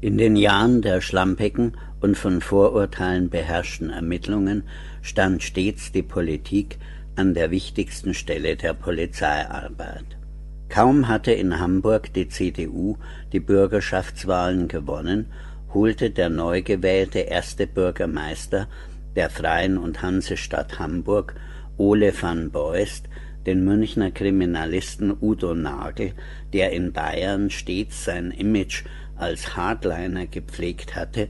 In 0.00 0.18
den 0.18 0.36
Jahren 0.36 0.82
der 0.82 1.00
schlampigen 1.00 1.76
und 2.00 2.18
von 2.18 2.40
Vorurteilen 2.40 3.30
beherrschten 3.30 3.90
Ermittlungen 3.90 4.64
stand 5.00 5.42
stets 5.42 5.92
die 5.92 6.02
Politik 6.02 6.78
an 7.14 7.34
der 7.34 7.50
wichtigsten 7.50 8.14
Stelle 8.14 8.56
der 8.56 8.74
Polizeiarbeit. 8.74 10.04
Kaum 10.68 11.06
hatte 11.08 11.32
in 11.32 11.60
Hamburg 11.60 12.12
die 12.14 12.28
CDU 12.28 12.96
die 13.32 13.40
Bürgerschaftswahlen 13.40 14.68
gewonnen, 14.68 15.26
holte 15.72 16.10
der 16.10 16.30
neu 16.30 16.62
gewählte 16.62 17.20
erste 17.20 17.66
Bürgermeister 17.66 18.68
der 19.14 19.30
Freien 19.30 19.78
und 19.78 20.02
Hansestadt 20.02 20.78
Hamburg, 20.78 21.34
Ole 21.76 22.12
van 22.20 22.50
Beust, 22.50 23.08
den 23.46 23.64
Münchner 23.64 24.10
Kriminalisten 24.10 25.16
Udo 25.20 25.54
Nagel, 25.54 26.12
der 26.52 26.72
in 26.72 26.92
Bayern 26.92 27.50
stets 27.50 28.04
sein 28.04 28.30
Image 28.30 28.84
als 29.16 29.56
Hardliner 29.56 30.26
gepflegt 30.26 30.94
hatte, 30.94 31.28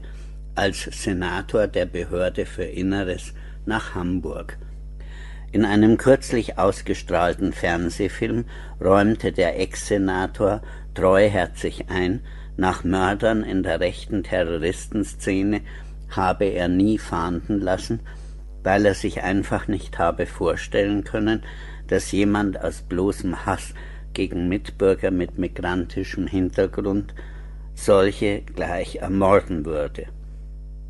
als 0.55 0.83
Senator 0.83 1.67
der 1.67 1.85
Behörde 1.85 2.45
für 2.45 2.63
Inneres 2.63 3.33
nach 3.65 3.95
Hamburg. 3.95 4.57
In 5.51 5.65
einem 5.65 5.97
kürzlich 5.97 6.57
ausgestrahlten 6.57 7.53
Fernsehfilm 7.53 8.45
räumte 8.81 9.31
der 9.31 9.59
Ex-Senator 9.59 10.63
treuherzig 10.95 11.89
ein, 11.89 12.21
nach 12.57 12.83
Mördern 12.83 13.43
in 13.43 13.63
der 13.63 13.79
rechten 13.79 14.23
Terroristenszene 14.23 15.61
habe 16.09 16.45
er 16.45 16.67
nie 16.67 16.97
fahnden 16.97 17.59
lassen, 17.59 17.99
weil 18.63 18.85
er 18.85 18.93
sich 18.93 19.23
einfach 19.23 19.67
nicht 19.67 19.97
habe 19.97 20.25
vorstellen 20.25 21.03
können, 21.03 21.43
dass 21.93 22.11
jemand 22.11 22.59
aus 22.59 22.81
bloßem 22.81 23.45
Hass 23.45 23.75
gegen 24.13 24.49
Mitbürger 24.49 25.11
mit 25.11 25.37
migrantischem 25.37 26.25
Hintergrund 26.25 27.13
solche 27.75 28.41
gleich 28.41 28.95
ermorden 28.95 29.63
würde. 29.63 30.07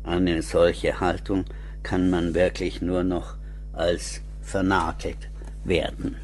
Eine 0.02 0.40
solche 0.40 1.00
Haltung 1.00 1.44
kann 1.82 2.08
man 2.08 2.32
wirklich 2.32 2.80
nur 2.80 3.04
noch 3.04 3.36
als 3.74 4.22
vernagelt 4.40 5.28
werden. 5.64 6.16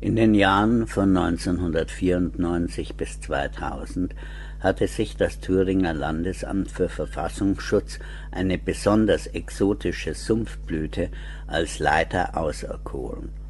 In 0.00 0.14
den 0.14 0.36
Jahren 0.36 0.86
von 0.86 1.16
1994 1.16 2.94
bis 2.94 3.20
2000 3.20 4.14
hatte 4.60 4.86
sich 4.86 5.16
das 5.16 5.40
Thüringer 5.40 5.92
Landesamt 5.92 6.70
für 6.70 6.88
Verfassungsschutz 6.88 7.98
eine 8.30 8.58
besonders 8.58 9.26
exotische 9.26 10.14
Sumpfblüte 10.14 11.08
als 11.48 11.80
Leiter 11.80 12.36
auserkoren. 12.36 13.45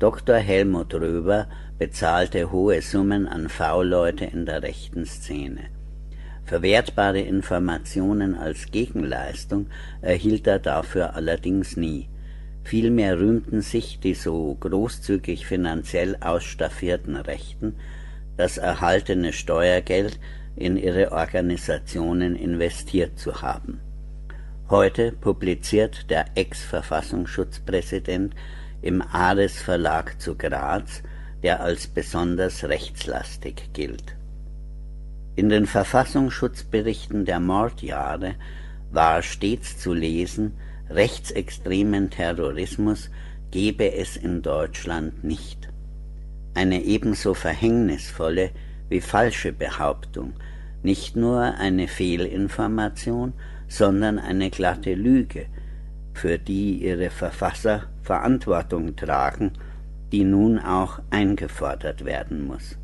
Dr. 0.00 0.36
Helmut 0.36 0.94
Röber 0.94 1.46
bezahlte 1.78 2.50
hohe 2.50 2.80
Summen 2.80 3.28
an 3.28 3.50
V-Leute 3.50 4.24
in 4.24 4.46
der 4.46 4.62
rechten 4.62 5.04
Szene. 5.04 5.68
Verwertbare 6.46 7.20
Informationen 7.20 8.34
als 8.34 8.70
Gegenleistung 8.70 9.66
erhielt 10.00 10.46
er 10.46 10.58
dafür 10.58 11.14
allerdings 11.16 11.76
nie. 11.76 12.08
Vielmehr 12.64 13.20
rühmten 13.20 13.60
sich 13.60 14.00
die 14.00 14.14
so 14.14 14.56
großzügig 14.58 15.44
finanziell 15.44 16.16
ausstaffierten 16.18 17.16
Rechten, 17.16 17.76
das 18.38 18.56
erhaltene 18.56 19.34
Steuergeld 19.34 20.18
in 20.56 20.78
ihre 20.78 21.12
Organisationen 21.12 22.36
investiert 22.36 23.18
zu 23.18 23.42
haben. 23.42 23.80
Heute 24.70 25.12
publiziert 25.12 26.08
der 26.08 26.24
Ex-Verfassungsschutzpräsident 26.36 28.34
im 28.82 29.02
Ares 29.02 29.60
Verlag 29.60 30.20
zu 30.20 30.36
Graz 30.36 31.02
der 31.42 31.60
als 31.60 31.86
besonders 31.86 32.64
rechtslastig 32.64 33.70
gilt. 33.72 34.16
In 35.36 35.48
den 35.48 35.66
Verfassungsschutzberichten 35.66 37.24
der 37.24 37.40
Mordjahre 37.40 38.34
war 38.90 39.22
stets 39.22 39.78
zu 39.78 39.94
lesen, 39.94 40.52
rechtsextremen 40.90 42.10
Terrorismus 42.10 43.10
gebe 43.50 43.94
es 43.94 44.16
in 44.16 44.42
Deutschland 44.42 45.24
nicht. 45.24 45.68
Eine 46.54 46.82
ebenso 46.82 47.32
verhängnisvolle 47.34 48.50
wie 48.88 49.00
falsche 49.00 49.52
Behauptung, 49.52 50.34
nicht 50.82 51.14
nur 51.14 51.40
eine 51.40 51.88
Fehlinformation, 51.88 53.34
sondern 53.68 54.18
eine 54.18 54.50
glatte 54.50 54.94
Lüge, 54.94 55.46
für 56.12 56.38
die 56.38 56.84
ihre 56.84 57.10
Verfasser 57.10 57.84
Verantwortung 58.02 58.96
tragen 58.96 59.52
die 60.12 60.24
nun 60.24 60.58
auch 60.58 61.00
eingefordert 61.10 62.04
werden 62.04 62.46
muss. 62.46 62.76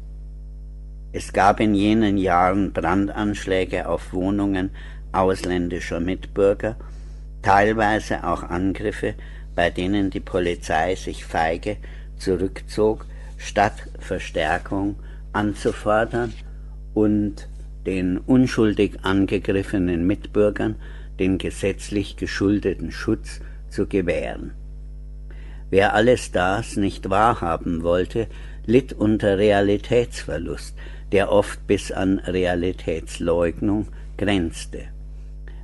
Es 1.12 1.32
gab 1.32 1.60
in 1.60 1.74
jenen 1.74 2.18
Jahren 2.18 2.72
Brandanschläge 2.72 3.88
auf 3.88 4.12
Wohnungen 4.12 4.70
ausländischer 5.12 6.00
Mitbürger, 6.00 6.76
teilweise 7.42 8.24
auch 8.24 8.42
Angriffe, 8.42 9.14
bei 9.54 9.70
denen 9.70 10.10
die 10.10 10.20
Polizei 10.20 10.94
sich 10.94 11.24
feige 11.24 11.78
zurückzog, 12.18 13.06
statt 13.38 13.88
Verstärkung 13.98 14.96
anzufordern 15.32 16.32
und 16.94 17.48
den 17.86 18.18
unschuldig 18.18 18.98
angegriffenen 19.02 20.06
Mitbürgern 20.06 20.76
den 21.18 21.38
gesetzlich 21.38 22.16
geschuldeten 22.16 22.90
Schutz 22.90 23.40
zu 23.70 23.86
gewähren. 23.86 24.52
Wer 25.70 25.94
alles 25.94 26.30
das 26.32 26.76
nicht 26.76 27.10
wahrhaben 27.10 27.82
wollte, 27.82 28.28
litt 28.66 28.92
unter 28.92 29.38
Realitätsverlust, 29.38 30.76
der 31.12 31.30
oft 31.30 31.66
bis 31.66 31.92
an 31.92 32.18
Realitätsleugnung 32.18 33.88
grenzte. 34.16 34.84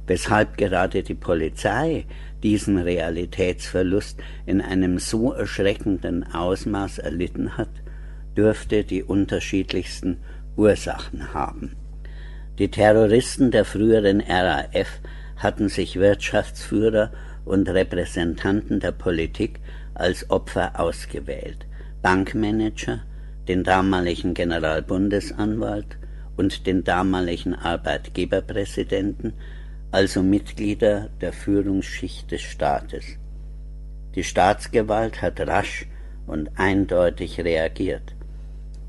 Weshalb 0.06 0.56
gerade 0.56 1.02
die 1.02 1.14
Polizei 1.14 2.04
diesen 2.42 2.78
Realitätsverlust 2.78 4.18
in 4.46 4.60
einem 4.60 4.98
so 4.98 5.32
erschreckenden 5.32 6.24
Ausmaß 6.34 6.98
erlitten 6.98 7.56
hat, 7.56 7.70
dürfte 8.36 8.84
die 8.84 9.02
unterschiedlichsten 9.02 10.18
Ursachen 10.56 11.32
haben. 11.32 11.76
Die 12.58 12.70
Terroristen 12.70 13.50
der 13.50 13.64
früheren 13.64 14.20
RAF 14.20 15.00
hatten 15.36 15.68
sich 15.68 15.96
Wirtschaftsführer 15.96 17.10
und 17.44 17.68
Repräsentanten 17.68 18.80
der 18.80 18.92
Politik 18.92 19.60
als 19.94 20.30
Opfer 20.30 20.78
ausgewählt, 20.78 21.66
Bankmanager, 22.02 23.02
den 23.48 23.64
damaligen 23.64 24.34
Generalbundesanwalt 24.34 25.98
und 26.36 26.66
den 26.66 26.84
damaligen 26.84 27.54
Arbeitgeberpräsidenten, 27.54 29.34
also 29.90 30.22
Mitglieder 30.22 31.10
der 31.20 31.32
Führungsschicht 31.32 32.30
des 32.30 32.42
Staates. 32.42 33.04
Die 34.14 34.24
Staatsgewalt 34.24 35.22
hat 35.22 35.40
rasch 35.40 35.86
und 36.26 36.50
eindeutig 36.56 37.40
reagiert. 37.40 38.14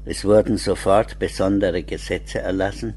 Es 0.05 0.25
wurden 0.25 0.57
sofort 0.57 1.19
besondere 1.19 1.83
Gesetze 1.83 2.39
erlassen, 2.39 2.93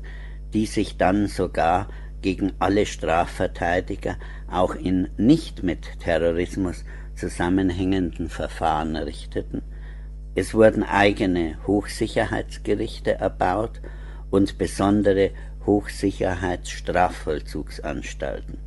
die 0.52 0.66
sich 0.66 0.96
dann 0.96 1.28
sogar 1.28 1.88
gegen 2.22 2.52
alle 2.58 2.86
Strafverteidiger 2.86 4.16
auch 4.50 4.74
in 4.74 5.08
nicht 5.16 5.62
mit 5.62 6.00
Terrorismus 6.00 6.84
zusammenhängenden 7.16 8.28
Verfahren 8.28 8.96
richteten. 8.96 9.62
Es 10.34 10.54
wurden 10.54 10.82
eigene 10.82 11.56
Hochsicherheitsgerichte 11.66 13.14
erbaut 13.14 13.80
und 14.30 14.58
besondere 14.58 15.30
Hochsicherheitsstrafvollzugsanstalten. 15.64 18.58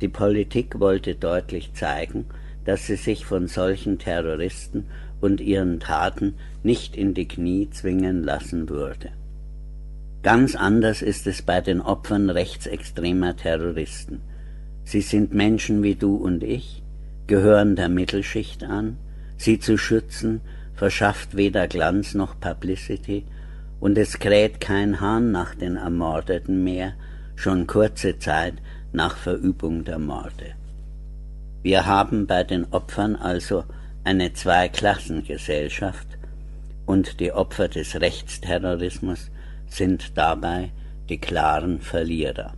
Die 0.00 0.08
Politik 0.08 0.78
wollte 0.78 1.16
deutlich 1.16 1.74
zeigen, 1.74 2.26
dass 2.64 2.86
sie 2.86 2.96
sich 2.96 3.26
von 3.26 3.48
solchen 3.48 3.98
Terroristen 3.98 4.86
und 5.20 5.40
ihren 5.40 5.80
Taten 5.80 6.34
nicht 6.62 6.96
in 6.96 7.14
die 7.14 7.26
Knie 7.26 7.68
zwingen 7.70 8.22
lassen 8.22 8.68
würde. 8.68 9.10
Ganz 10.22 10.54
anders 10.54 11.02
ist 11.02 11.26
es 11.26 11.42
bei 11.42 11.60
den 11.60 11.80
Opfern 11.80 12.30
rechtsextremer 12.30 13.36
Terroristen. 13.36 14.20
Sie 14.84 15.00
sind 15.00 15.32
Menschen 15.32 15.82
wie 15.82 15.94
du 15.94 16.16
und 16.16 16.42
ich, 16.42 16.82
gehören 17.28 17.76
der 17.76 17.88
Mittelschicht 17.88 18.64
an, 18.64 18.96
sie 19.36 19.60
zu 19.60 19.78
schützen 19.78 20.40
verschafft 20.74 21.36
weder 21.36 21.66
Glanz 21.66 22.14
noch 22.14 22.38
Publicity, 22.40 23.24
und 23.80 23.98
es 23.98 24.18
kräht 24.18 24.60
kein 24.60 25.00
Hahn 25.00 25.30
nach 25.30 25.54
den 25.54 25.76
Ermordeten 25.76 26.64
mehr, 26.64 26.94
schon 27.36 27.66
kurze 27.66 28.18
Zeit 28.18 28.54
nach 28.92 29.16
Verübung 29.16 29.84
der 29.84 29.98
Morde. 29.98 30.54
Wir 31.62 31.86
haben 31.86 32.26
bei 32.26 32.44
den 32.44 32.64
Opfern 32.72 33.16
also 33.16 33.64
eine 34.04 34.32
Zweiklassengesellschaft, 34.32 36.06
und 36.86 37.20
die 37.20 37.32
Opfer 37.32 37.68
des 37.68 38.00
Rechtsterrorismus 38.00 39.30
sind 39.66 40.16
dabei 40.16 40.70
die 41.08 41.18
klaren 41.18 41.80
Verlierer. 41.80 42.54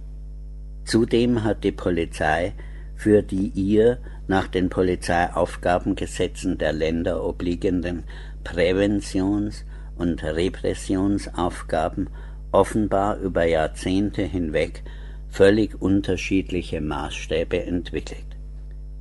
Zudem 0.85 1.43
hat 1.43 1.65
die 1.65 1.73
Polizei 1.73 2.53
für 2.97 3.23
die 3.23 3.49
ihr 3.55 3.99
nach 4.31 4.47
den 4.47 4.71
Polizeiaufgabengesetzen 4.71 6.57
der 6.57 6.73
Länder 6.73 7.25
obliegenden 7.25 8.05
Präventions- 8.45 9.65
und 9.97 10.23
Repressionsaufgaben 10.23 12.09
offenbar 12.53 13.19
über 13.19 13.45
Jahrzehnte 13.45 14.23
hinweg 14.23 14.85
völlig 15.31 15.83
unterschiedliche 15.83 16.81
Maßstäbe 16.81 17.61
entwickelt. 17.65 18.25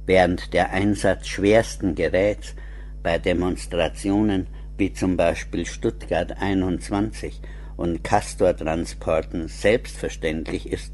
Während 0.07 0.51
der 0.55 0.71
Einsatz 0.71 1.27
schwersten 1.27 1.93
Geräts 1.93 2.55
bei 3.03 3.19
Demonstrationen 3.19 4.47
wie 4.79 4.93
zum 4.93 5.15
Beispiel 5.15 5.67
Stuttgart 5.67 6.41
21 6.41 7.39
und 7.77 8.03
Castor-Transporten 8.03 9.47
selbstverständlich 9.47 10.71
ist 10.71 10.91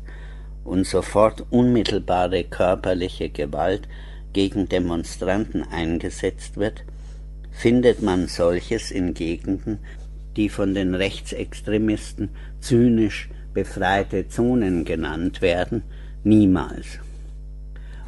und 0.65 0.85
sofort 0.85 1.45
unmittelbare 1.51 2.43
körperliche 2.43 3.29
Gewalt 3.29 3.87
gegen 4.35 4.67
Demonstranten 4.67 5.63
eingesetzt 5.63 6.57
wird, 6.57 6.83
findet 7.51 8.01
man 8.01 8.27
solches 8.27 8.91
in 8.91 9.13
Gegenden, 9.13 9.79
die 10.35 10.49
von 10.49 10.73
den 10.73 10.93
Rechtsextremisten 10.93 12.27
zynisch 12.59 13.29
befreite 13.53 14.27
Zonen 14.27 14.83
genannt 14.83 15.41
werden, 15.41 15.83
niemals. 16.25 16.99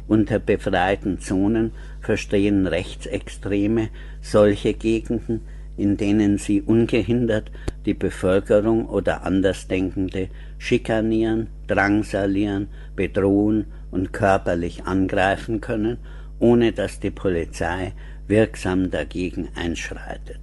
Unter 0.06 0.38
befreiten 0.38 1.18
Zonen 1.18 1.72
verstehen 2.02 2.66
Rechtsextreme 2.66 3.88
solche 4.20 4.74
Gegenden, 4.74 5.40
in 5.78 5.96
denen 5.96 6.36
sie 6.36 6.60
ungehindert 6.60 7.50
die 7.86 7.94
Bevölkerung 7.94 8.86
oder 8.86 9.22
Andersdenkende 9.24 10.28
schikanieren, 10.58 11.46
drangsalieren, 11.68 12.68
bedrohen 12.94 13.64
und 13.90 14.12
körperlich 14.12 14.84
angreifen 14.84 15.62
können, 15.62 15.96
ohne 16.38 16.72
dass 16.72 17.00
die 17.00 17.10
Polizei 17.10 17.92
wirksam 18.26 18.90
dagegen 18.90 19.48
einschreitet. 19.54 20.40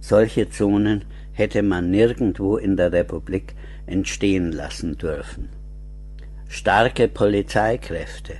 Solche 0.00 0.50
Zonen 0.50 1.04
hätte 1.32 1.62
man 1.62 1.90
nirgendwo 1.90 2.56
in 2.56 2.76
der 2.76 2.92
Republik 2.92 3.54
entstehen 3.86 4.52
lassen 4.52 4.96
dürfen. 4.96 5.48
Starke 6.48 7.08
Polizeikräfte, 7.08 8.34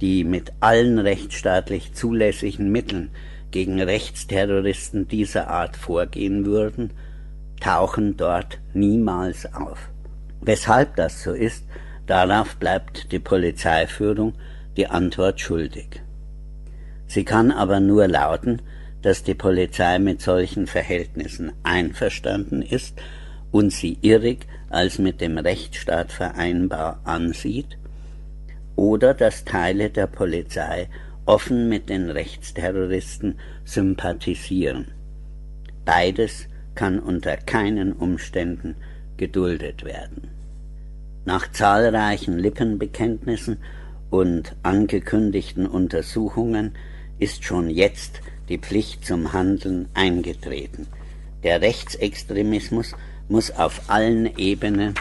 die 0.00 0.24
mit 0.24 0.52
allen 0.60 0.98
rechtsstaatlich 0.98 1.92
zulässigen 1.92 2.70
Mitteln 2.70 3.10
gegen 3.50 3.80
Rechtsterroristen 3.80 5.06
dieser 5.08 5.48
Art 5.48 5.76
vorgehen 5.76 6.44
würden, 6.44 6.90
tauchen 7.60 8.16
dort 8.16 8.58
niemals 8.74 9.52
auf. 9.54 9.90
Weshalb 10.40 10.96
das 10.96 11.22
so 11.22 11.32
ist, 11.32 11.64
darauf 12.06 12.56
bleibt 12.56 13.12
die 13.12 13.18
Polizeiführung 13.18 14.34
die 14.76 14.86
Antwort 14.88 15.40
schuldig. 15.40 16.02
Sie 17.06 17.24
kann 17.24 17.50
aber 17.50 17.80
nur 17.80 18.08
lauten, 18.08 18.62
dass 19.02 19.22
die 19.22 19.34
Polizei 19.34 19.98
mit 19.98 20.20
solchen 20.20 20.66
Verhältnissen 20.66 21.52
einverstanden 21.62 22.62
ist 22.62 23.00
und 23.52 23.72
sie 23.72 23.98
irrig 24.02 24.46
als 24.68 24.98
mit 24.98 25.20
dem 25.20 25.38
Rechtsstaat 25.38 26.10
vereinbar 26.12 27.00
ansieht, 27.04 27.78
oder 28.74 29.14
dass 29.14 29.44
Teile 29.44 29.90
der 29.90 30.06
Polizei 30.06 30.88
offen 31.24 31.68
mit 31.68 31.88
den 31.88 32.10
Rechtsterroristen 32.10 33.38
sympathisieren. 33.64 34.88
Beides 35.84 36.48
kann 36.74 36.98
unter 36.98 37.36
keinen 37.36 37.92
Umständen 37.92 38.76
geduldet 39.16 39.84
werden. 39.84 40.28
Nach 41.24 41.50
zahlreichen 41.50 42.38
Lippenbekenntnissen 42.38 43.58
und 44.10 44.54
angekündigten 44.62 45.66
Untersuchungen 45.66 46.74
ist 47.18 47.44
schon 47.44 47.70
jetzt 47.70 48.20
die 48.48 48.58
Pflicht 48.58 49.04
zum 49.04 49.32
Handeln 49.32 49.88
eingetreten. 49.94 50.86
Der 51.42 51.60
Rechtsextremismus 51.60 52.94
muss 53.28 53.50
auf 53.50 53.82
allen 53.88 54.36
Ebenen 54.36 54.94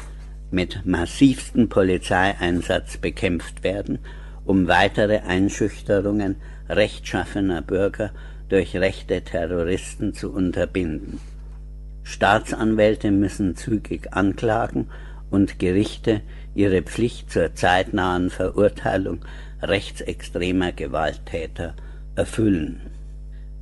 mit 0.51 0.85
massivstem 0.85 1.69
Polizeieinsatz 1.69 2.97
bekämpft 2.97 3.63
werden, 3.63 3.99
um 4.45 4.67
weitere 4.67 5.19
Einschüchterungen 5.19 6.37
rechtschaffener 6.69 7.61
Bürger 7.61 8.11
durch 8.49 8.75
rechte 8.75 9.21
Terroristen 9.21 10.13
zu 10.13 10.31
unterbinden. 10.31 11.19
Staatsanwälte 12.03 13.11
müssen 13.11 13.55
zügig 13.55 14.13
anklagen 14.13 14.87
und 15.35 15.59
Gerichte 15.59 16.21
ihre 16.55 16.81
Pflicht 16.81 17.29
zur 17.29 17.53
zeitnahen 17.53 18.29
Verurteilung 18.29 19.19
rechtsextremer 19.61 20.71
Gewalttäter 20.71 21.75
erfüllen. 22.15 22.79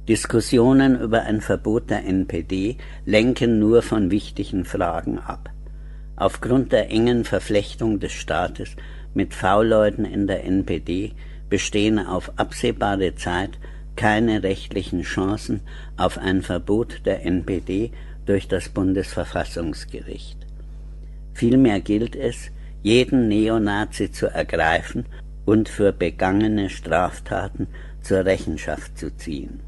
Diskussionen 0.07 0.99
über 0.99 1.23
ein 1.23 1.41
Verbot 1.41 1.89
der 1.89 2.05
NPD 2.05 2.77
lenken 3.05 3.57
nur 3.57 3.81
von 3.81 4.11
wichtigen 4.11 4.65
Fragen 4.65 5.17
ab. 5.17 5.49
Aufgrund 6.15 6.71
der 6.71 6.91
engen 6.91 7.23
Verflechtung 7.23 7.99
des 7.99 8.11
Staates 8.11 8.75
mit 9.15 9.33
V-Leuten 9.33 10.05
in 10.05 10.27
der 10.27 10.43
NPD 10.43 11.13
bestehen 11.49 11.97
auf 11.97 12.33
absehbare 12.35 13.15
Zeit 13.15 13.57
keine 13.95 14.43
rechtlichen 14.43 15.01
Chancen 15.01 15.61
auf 15.97 16.19
ein 16.19 16.43
Verbot 16.43 17.01
der 17.05 17.25
NPD 17.25 17.91
durch 18.25 18.47
das 18.47 18.69
Bundesverfassungsgericht. 18.69 20.42
Vielmehr 21.33 21.79
gilt 21.81 22.15
es, 22.15 22.51
jeden 22.81 23.27
Neonazi 23.27 24.11
zu 24.11 24.27
ergreifen 24.27 25.05
und 25.45 25.69
für 25.69 25.91
begangene 25.91 26.69
Straftaten 26.69 27.67
zur 28.01 28.25
Rechenschaft 28.25 28.97
zu 28.97 29.15
ziehen. 29.15 29.61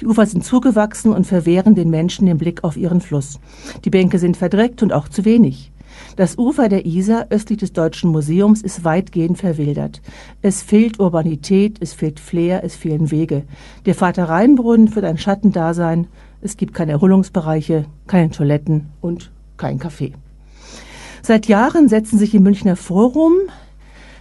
Die 0.00 0.06
Ufer 0.06 0.26
sind 0.26 0.44
zugewachsen 0.44 1.12
und 1.12 1.26
verwehren 1.26 1.74
den 1.74 1.90
Menschen 1.90 2.26
den 2.26 2.38
Blick 2.38 2.64
auf 2.64 2.76
ihren 2.76 3.00
Fluss. 3.00 3.40
Die 3.84 3.90
Bänke 3.90 4.18
sind 4.18 4.36
verdreckt 4.36 4.82
und 4.82 4.92
auch 4.92 5.08
zu 5.08 5.24
wenig. 5.24 5.70
Das 6.16 6.38
Ufer 6.38 6.68
der 6.68 6.86
Isar 6.86 7.26
östlich 7.30 7.58
des 7.58 7.72
Deutschen 7.72 8.10
Museums 8.10 8.62
ist 8.62 8.84
weitgehend 8.84 9.38
verwildert. 9.38 10.00
Es 10.42 10.62
fehlt 10.62 10.98
Urbanität, 10.98 11.76
es 11.80 11.92
fehlt 11.92 12.20
Flair, 12.20 12.62
es 12.64 12.74
fehlen 12.76 13.10
Wege. 13.10 13.44
Der 13.86 13.94
Vater 13.94 14.28
Rheinbrunnen 14.28 14.94
wird 14.94 15.04
ein 15.04 15.18
Schattendasein. 15.18 16.08
Es 16.40 16.56
gibt 16.56 16.74
keine 16.74 16.92
Erholungsbereiche, 16.92 17.86
keine 18.06 18.30
Toiletten 18.30 18.88
und 19.00 19.30
kein 19.56 19.78
Café. 19.78 20.12
Seit 21.22 21.46
Jahren 21.46 21.88
setzen 21.88 22.18
sich 22.18 22.34
im 22.34 22.42
Münchner 22.42 22.76
Forum 22.76 23.32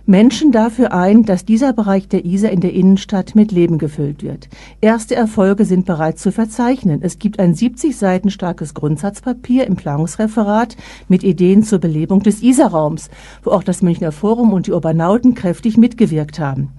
Menschen 0.05 0.51
dafür 0.51 0.91
ein, 0.91 1.23
dass 1.23 1.45
dieser 1.45 1.71
Bereich 1.71 2.09
der 2.09 2.25
Isar 2.25 2.51
in 2.51 2.59
der 2.59 2.73
Innenstadt 2.73 3.35
mit 3.35 3.53
Leben 3.53 3.77
gefüllt 3.77 4.21
wird. 4.21 4.49
Erste 4.81 5.15
Erfolge 5.15 5.63
sind 5.63 5.85
bereits 5.85 6.21
zu 6.21 6.33
verzeichnen. 6.33 6.99
Es 7.01 7.19
gibt 7.19 7.39
ein 7.39 7.53
70 7.53 7.95
Seiten 7.95 8.29
starkes 8.29 8.73
Grundsatzpapier 8.73 9.65
im 9.65 9.77
Planungsreferat 9.77 10.75
mit 11.07 11.23
Ideen 11.23 11.63
zur 11.63 11.79
Belebung 11.79 12.21
des 12.21 12.43
Isarraums, 12.43 13.09
wo 13.43 13.51
auch 13.51 13.63
das 13.63 13.81
Münchner 13.81 14.11
Forum 14.11 14.51
und 14.51 14.67
die 14.67 14.73
Urbanauten 14.73 15.35
kräftig 15.35 15.77
mitgewirkt 15.77 16.37
haben. 16.37 16.73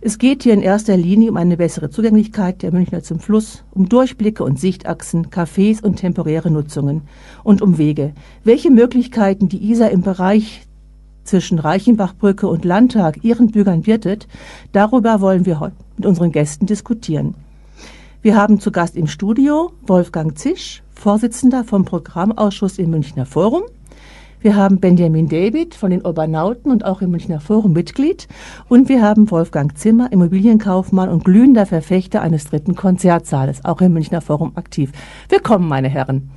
Es 0.00 0.18
geht 0.18 0.44
hier 0.44 0.54
in 0.54 0.62
erster 0.62 0.96
Linie 0.96 1.32
um 1.32 1.36
eine 1.36 1.56
bessere 1.56 1.90
Zugänglichkeit 1.90 2.62
der 2.62 2.70
Münchner 2.70 3.02
zum 3.02 3.18
Fluss, 3.18 3.64
um 3.72 3.88
Durchblicke 3.88 4.44
und 4.44 4.60
Sichtachsen, 4.60 5.26
Cafés 5.26 5.82
und 5.82 5.96
temporäre 5.96 6.52
Nutzungen 6.52 7.02
und 7.42 7.62
um 7.62 7.78
Wege. 7.78 8.14
Welche 8.44 8.70
Möglichkeiten 8.70 9.48
die 9.48 9.70
Isar 9.72 9.90
im 9.90 10.02
Bereich 10.02 10.68
zwischen 11.24 11.58
Reichenbachbrücke 11.58 12.46
und 12.46 12.64
Landtag 12.64 13.24
ihren 13.24 13.50
Bürgern 13.50 13.82
bietet, 13.82 14.28
darüber 14.72 15.20
wollen 15.20 15.46
wir 15.46 15.60
heute 15.60 15.76
mit 15.96 16.06
unseren 16.06 16.32
Gästen 16.32 16.66
diskutieren. 16.66 17.34
Wir 18.22 18.36
haben 18.36 18.60
zu 18.60 18.70
Gast 18.70 18.96
im 18.96 19.06
Studio 19.06 19.72
Wolfgang 19.86 20.36
Zisch, 20.36 20.82
Vorsitzender 20.94 21.64
vom 21.64 21.84
Programmausschuss 21.84 22.78
im 22.78 22.90
Münchner 22.90 23.24
Forum. 23.24 23.62
Wir 24.42 24.56
haben 24.56 24.80
Benjamin 24.80 25.28
David 25.28 25.74
von 25.74 25.90
den 25.90 26.04
Urbanauten 26.04 26.70
und 26.70 26.84
auch 26.84 27.02
im 27.02 27.10
Münchner 27.10 27.40
Forum 27.40 27.72
Mitglied. 27.74 28.26
Und 28.68 28.88
wir 28.88 29.02
haben 29.02 29.30
Wolfgang 29.30 29.76
Zimmer, 29.76 30.10
Immobilienkaufmann 30.12 31.10
und 31.10 31.24
glühender 31.24 31.66
Verfechter 31.66 32.22
eines 32.22 32.44
dritten 32.46 32.74
Konzertsaales, 32.74 33.64
auch 33.64 33.82
im 33.82 33.92
Münchner 33.92 34.22
Forum 34.22 34.52
aktiv. 34.54 34.92
Willkommen, 35.28 35.68
meine 35.68 35.88
Herren. 35.88 36.30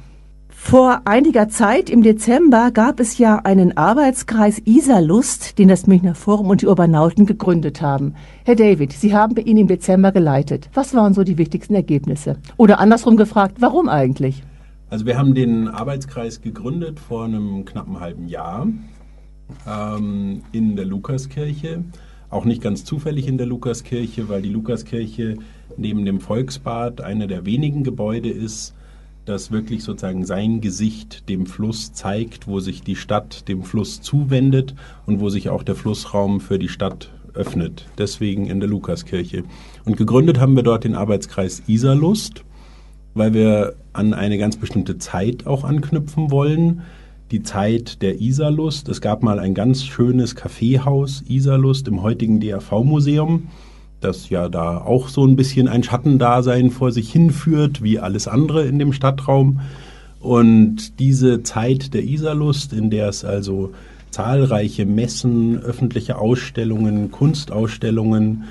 Vor 0.66 1.02
einiger 1.04 1.50
Zeit 1.50 1.90
im 1.90 2.02
Dezember 2.02 2.72
gab 2.72 3.00
es 3.00 3.20
ja 3.20 3.36
einen 3.44 3.78
Arbeitskreis 3.78 4.60
Isarlust, 4.60 5.60
den 5.60 5.68
das 5.68 5.86
Münchner 5.86 6.16
Forum 6.16 6.50
und 6.50 6.62
die 6.62 6.68
Urbanauten 6.68 7.28
gegründet 7.28 7.82
haben. 7.82 8.16
Herr 8.44 8.56
David, 8.56 8.94
Sie 8.94 9.14
haben 9.14 9.36
ihn 9.36 9.58
im 9.58 9.68
Dezember 9.68 10.12
geleitet. 10.12 10.70
Was 10.74 10.96
waren 10.96 11.14
so 11.14 11.24
die 11.24 11.38
wichtigsten 11.38 11.76
Ergebnisse? 11.76 12.38
Oder 12.58 12.80
andersrum 12.80 13.18
gefragt, 13.18 13.58
warum 13.60 13.88
eigentlich? 13.88 14.42
Also 14.90 15.06
wir 15.06 15.18
haben 15.18 15.36
den 15.36 15.68
Arbeitskreis 15.68 16.42
gegründet 16.42 16.98
vor 16.98 17.26
einem 17.26 17.66
knappen 17.66 18.00
halben 18.00 18.28
Jahr 18.28 18.66
ähm, 19.68 20.42
in 20.54 20.76
der 20.76 20.86
Lukaskirche. 20.86 21.84
Auch 22.30 22.46
nicht 22.46 22.64
ganz 22.64 22.84
zufällig 22.84 23.28
in 23.28 23.38
der 23.38 23.48
Lukaskirche, 23.48 24.28
weil 24.30 24.42
die 24.42 24.50
Lukaskirche 24.50 25.36
neben 25.78 26.06
dem 26.06 26.20
Volksbad 26.20 27.02
einer 27.02 27.28
der 27.28 27.46
wenigen 27.46 27.84
Gebäude 27.84 28.30
ist, 28.30 28.74
das 29.26 29.52
wirklich 29.52 29.84
sozusagen 29.84 30.26
sein 30.26 30.62
Gesicht 30.62 31.30
dem 31.30 31.46
Fluss 31.46 31.94
zeigt, 31.94 32.48
wo 32.48 32.60
sich 32.60 32.84
die 32.84 32.96
Stadt 32.96 33.48
dem 33.48 33.64
Fluss 33.64 34.02
zuwendet 34.02 34.76
und 35.06 35.20
wo 35.20 35.30
sich 35.30 35.50
auch 35.50 35.64
der 35.64 35.76
Flussraum 35.76 36.42
für 36.42 36.60
die 36.60 36.70
Stadt 36.70 37.12
öffnet. 37.34 37.86
Deswegen 37.98 38.48
in 38.48 38.60
der 38.60 38.70
Lukaskirche. 38.70 39.44
Und 39.86 39.98
gegründet 39.98 40.40
haben 40.40 40.56
wir 40.56 40.64
dort 40.64 40.84
den 40.84 40.96
Arbeitskreis 40.96 41.64
Isarlust, 41.68 42.44
weil 43.14 43.34
wir 43.34 43.76
an 43.94 44.14
eine 44.14 44.38
ganz 44.38 44.58
bestimmte 44.58 44.98
Zeit 44.98 45.48
auch 45.48 45.64
anknüpfen 45.64 46.32
wollen. 46.32 46.82
Die 47.32 47.44
Zeit 47.44 48.02
der 48.02 48.20
Isarlust. 48.20 48.90
Es 48.90 49.02
gab 49.02 49.24
mal 49.24 49.40
ein 49.40 49.54
ganz 49.54 49.84
schönes 49.84 50.36
Kaffeehaus 50.36 51.24
Isarlust 51.28 51.88
im 51.88 52.04
heutigen 52.04 52.40
DRV-Museum 52.40 53.48
das 54.04 54.30
ja 54.30 54.50
da 54.50 54.78
auch 54.78 55.08
so 55.08 55.26
ein 55.26 55.36
bisschen 55.36 55.68
ein 55.68 55.84
Schattendasein 55.84 56.72
vor 56.72 56.92
sich 56.92 57.12
hinführt, 57.12 57.82
wie 57.82 58.00
alles 58.00 58.28
andere 58.28 58.66
in 58.66 58.80
dem 58.80 58.94
Stadtraum. 58.94 59.62
Und 60.20 61.00
diese 61.00 61.44
Zeit 61.44 61.94
der 61.94 62.04
Isarlust, 62.04 62.74
in 62.74 62.90
der 62.90 63.10
es 63.10 63.26
also 63.26 63.72
zahlreiche 64.12 64.86
Messen, 64.86 65.58
öffentliche 65.58 66.18
Ausstellungen, 66.18 67.12
Kunstausstellungen, 67.12 68.46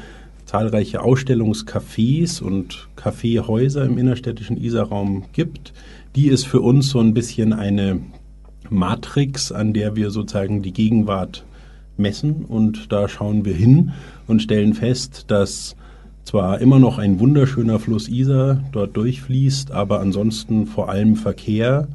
zahlreiche 0.44 1.00
Ausstellungscafés 1.00 2.42
und 2.42 2.88
Kaffeehäuser 2.96 3.84
im 3.84 3.96
innerstädtischen 3.96 4.57
Isarraum 4.57 5.24
gibt, 5.32 5.72
die 6.14 6.26
ist 6.26 6.46
für 6.46 6.61
uns 6.61 6.90
so 6.90 7.00
ein 7.00 7.14
bisschen 7.14 7.53
eine 7.53 8.00
Matrix, 8.68 9.53
an 9.53 9.72
der 9.72 9.96
wir 9.96 10.11
sozusagen 10.11 10.62
die 10.62 10.72
Gegenwart 10.72 11.44
messen 11.97 12.45
und 12.47 12.93
da 12.93 13.09
schauen 13.09 13.45
wir 13.45 13.55
hin 13.55 13.93
und 14.26 14.43
stellen 14.43 14.74
fest, 14.74 15.24
dass 15.28 15.76
zwar 16.24 16.61
immer 16.61 16.78
noch 16.78 16.99
ein 16.99 17.18
wunderschöner 17.20 17.78
Fluss 17.78 18.09
Isar 18.09 18.62
dort 18.72 18.97
durchfließt, 18.97 19.72
aber 19.72 20.01
ansonsten 20.01 20.66
vor 20.66 20.88
allem 20.88 21.16
Verkehr 21.16 21.88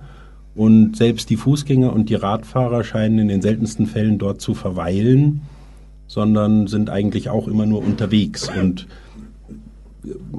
und 0.55 0.97
selbst 0.97 1.29
die 1.29 1.37
Fußgänger 1.37 1.93
und 1.93 2.09
die 2.09 2.15
Radfahrer 2.15 2.83
scheinen 2.83 3.19
in 3.19 3.27
den 3.27 3.41
seltensten 3.41 3.85
Fällen 3.85 4.17
dort 4.17 4.41
zu 4.41 4.53
verweilen, 4.53 5.41
sondern 6.07 6.67
sind 6.67 6.89
eigentlich 6.89 7.29
auch 7.29 7.47
immer 7.47 7.65
nur 7.65 7.83
unterwegs 7.83 8.49
und 8.49 8.87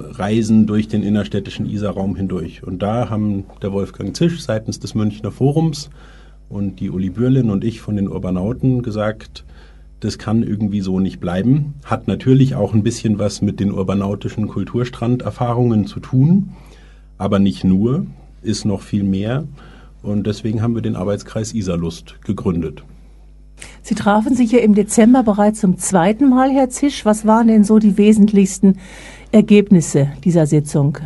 reisen 0.01 0.67
durch 0.67 0.89
den 0.89 1.03
innerstädtischen 1.03 1.67
Isarraum 1.67 2.17
hindurch. 2.17 2.63
Und 2.63 2.83
da 2.83 3.11
haben 3.11 3.45
der 3.63 3.73
Wolfgang 3.73 4.17
Zisch 4.17 4.43
seitens 4.43 4.81
des 4.81 4.95
Münchner 4.95 5.31
Forums 5.31 5.91
und 6.49 6.81
die 6.81 6.91
Uli 6.91 7.11
Bürlin 7.11 7.51
und 7.51 7.65
ich 7.65 7.81
von 7.81 7.97
den 7.97 8.09
Urbanauten 8.09 8.83
gesagt, 8.83 9.45
das 10.01 10.19
kann 10.19 10.43
irgendwie 10.43 10.81
so 10.81 11.01
nicht 11.01 11.21
bleiben. 11.21 11.75
Hat 11.85 12.09
natürlich 12.09 12.55
auch 12.55 12.73
ein 12.73 12.83
bisschen 12.83 13.19
was 13.19 13.43
mit 13.43 13.61
den 13.61 13.73
urbanautischen 13.73 14.49
Kulturstranderfahrungen 14.49 15.87
zu 15.87 16.01
tun, 16.01 16.51
aber 17.19 17.39
nicht 17.39 17.65
nur, 17.65 18.07
ist 18.43 18.65
noch 18.65 18.81
viel 18.81 19.03
mehr. 19.03 19.45
Und 20.03 20.27
deswegen 20.27 20.63
haben 20.63 20.75
wir 20.75 20.83
den 20.83 20.95
Arbeitskreis 20.95 21.53
Isarlust 21.53 22.17
gegründet. 22.25 22.85
Sie 23.83 23.97
trafen 23.97 24.37
sich 24.37 24.53
ja 24.53 24.61
im 24.61 24.75
Dezember 24.75 25.25
bereits 25.25 25.61
zum 25.61 25.79
zweiten 25.79 26.29
Mal, 26.29 26.51
Herr 26.51 26.71
Zisch. 26.71 27.05
Was 27.05 27.27
waren 27.27 27.49
denn 27.49 27.65
so 27.65 27.81
die 27.81 27.99
wesentlichsten 27.99 28.79
Ergebnisse 29.33 30.13
dieser 30.25 30.47
Sitzung? 30.47 30.99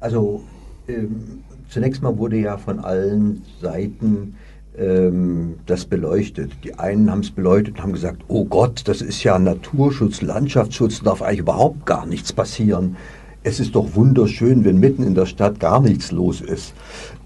Also 0.00 0.42
ähm, 0.88 1.42
zunächst 1.72 2.02
mal 2.02 2.18
wurde 2.18 2.36
ja 2.36 2.58
von 2.58 2.78
allen 2.80 3.42
Seiten 3.60 4.34
ähm, 4.78 5.54
das 5.66 5.84
beleuchtet. 5.84 6.52
Die 6.64 6.78
einen 6.78 7.10
haben 7.10 7.20
es 7.20 7.30
beleuchtet 7.30 7.76
und 7.76 7.82
haben 7.82 7.92
gesagt, 7.92 8.22
oh 8.28 8.44
Gott, 8.44 8.82
das 8.86 9.02
ist 9.02 9.22
ja 9.24 9.38
Naturschutz, 9.38 10.22
Landschaftsschutz, 10.22 11.02
darf 11.02 11.22
eigentlich 11.22 11.40
überhaupt 11.40 11.86
gar 11.86 12.06
nichts 12.06 12.32
passieren. 12.32 12.96
Es 13.42 13.58
ist 13.58 13.74
doch 13.74 13.94
wunderschön, 13.94 14.64
wenn 14.64 14.78
mitten 14.78 15.02
in 15.02 15.14
der 15.14 15.26
Stadt 15.26 15.58
gar 15.58 15.80
nichts 15.80 16.12
los 16.12 16.40
ist. 16.40 16.74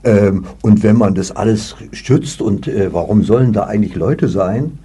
Ähm, 0.03 0.45
und 0.63 0.83
wenn 0.83 0.97
man 0.97 1.15
das 1.15 1.31
alles 1.31 1.77
schützt 1.93 2.41
und 2.41 2.69
äh, 2.69 2.93
warum 2.93 3.23
sollen 3.23 3.53
da 3.53 3.65
eigentlich 3.65 3.97
Leute 3.97 4.29
sein? 4.29 4.79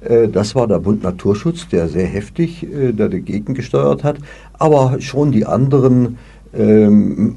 Äh, 0.00 0.28
das 0.28 0.54
war 0.54 0.66
der 0.66 0.78
Bund 0.78 1.02
Naturschutz, 1.02 1.68
der 1.68 1.88
sehr 1.88 2.06
heftig 2.06 2.62
äh, 2.62 2.92
dagegen 2.92 3.54
gesteuert 3.54 4.04
hat. 4.04 4.18
Aber 4.54 5.00
schon 5.00 5.32
die 5.32 5.44
anderen 5.44 6.18
ähm, 6.54 7.36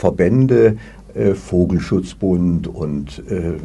Verbände, 0.00 0.78
äh, 1.14 1.34
Vogelschutzbund 1.34 2.66
und 2.66 3.22
äh, 3.28 3.58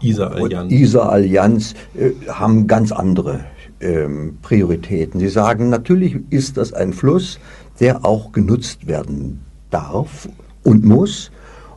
Isar-Allianz 0.00 0.72
Isar 0.72 1.12
-Allianz, 1.12 1.74
äh, 1.94 2.12
haben 2.28 2.66
ganz 2.66 2.90
andere 2.90 3.40
ähm, 3.80 4.38
Prioritäten. 4.40 5.20
Sie 5.20 5.28
sagen, 5.28 5.68
natürlich 5.68 6.16
ist 6.30 6.56
das 6.56 6.72
ein 6.72 6.92
Fluss, 6.94 7.38
der 7.80 8.04
auch 8.04 8.32
genutzt 8.32 8.86
werden 8.86 9.40
darf 9.70 10.28
und 10.64 10.84
muss. 10.84 11.30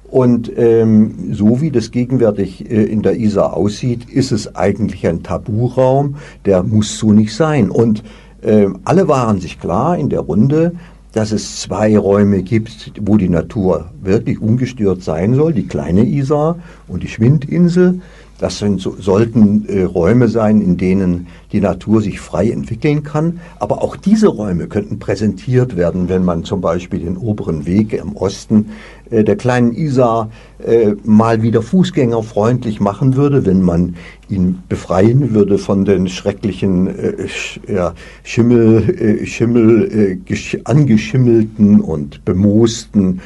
Und 0.09 0.51
ähm, 0.57 1.33
so 1.33 1.61
wie 1.61 1.71
das 1.71 1.91
gegenwärtig 1.91 2.69
äh, 2.69 2.83
in 2.83 3.01
der 3.01 3.17
Isar 3.17 3.53
aussieht, 3.55 4.09
ist 4.09 4.31
es 4.31 4.55
eigentlich 4.55 5.05
ein 5.07 5.23
Taburaum, 5.23 6.15
der 6.45 6.63
muss 6.63 6.97
so 6.97 7.11
nicht 7.11 7.33
sein. 7.35 7.69
Und 7.69 8.03
äh, 8.41 8.67
alle 8.83 9.07
waren 9.07 9.39
sich 9.39 9.59
klar 9.59 9.97
in 9.97 10.09
der 10.09 10.21
Runde, 10.21 10.73
dass 11.13 11.31
es 11.31 11.59
zwei 11.61 11.97
Räume 11.97 12.41
gibt, 12.41 12.93
wo 13.01 13.17
die 13.17 13.29
Natur 13.29 13.91
wirklich 14.01 14.41
ungestört 14.41 15.03
sein 15.03 15.35
soll, 15.35 15.53
die 15.53 15.67
kleine 15.67 16.05
Isar 16.05 16.59
und 16.87 17.03
die 17.03 17.07
Schwindinsel. 17.07 18.01
Das 18.39 18.57
sind, 18.57 18.81
so, 18.81 18.95
sollten 18.99 19.67
äh, 19.67 19.83
Räume 19.83 20.27
sein, 20.27 20.61
in 20.61 20.75
denen 20.75 21.27
die 21.51 21.61
Natur 21.61 22.01
sich 22.01 22.19
frei 22.19 22.49
entwickeln 22.49 23.03
kann. 23.03 23.39
Aber 23.59 23.83
auch 23.83 23.95
diese 23.95 24.29
Räume 24.29 24.65
könnten 24.67 24.97
präsentiert 24.97 25.77
werden, 25.77 26.09
wenn 26.09 26.25
man 26.25 26.43
zum 26.43 26.59
Beispiel 26.59 27.01
den 27.01 27.17
oberen 27.17 27.67
Weg 27.67 27.93
im 27.93 28.15
Osten 28.15 28.71
äh, 29.11 29.23
der 29.23 29.35
kleinen 29.35 29.73
Isar 29.73 30.31
äh, 30.65 30.93
mal 31.03 31.41
wieder 31.43 31.61
fußgängerfreundlich 31.61 32.79
machen 32.79 33.15
würde, 33.15 33.45
wenn 33.45 33.61
man 33.61 33.95
ihn 34.29 34.59
befreien 34.67 35.33
würde 35.33 35.57
von 35.57 35.85
den 35.85 36.07
schrecklichen 36.07 36.87
äh, 36.87 37.27
sch, 37.27 37.59
ja, 37.67 37.93
Schimmel, 38.23 39.21
äh, 39.21 39.25
Schimmel 39.25 40.17
äh, 40.27 40.59
angeschimmelten 40.63 41.81
und 41.81 42.25
bemoosten 42.25 43.21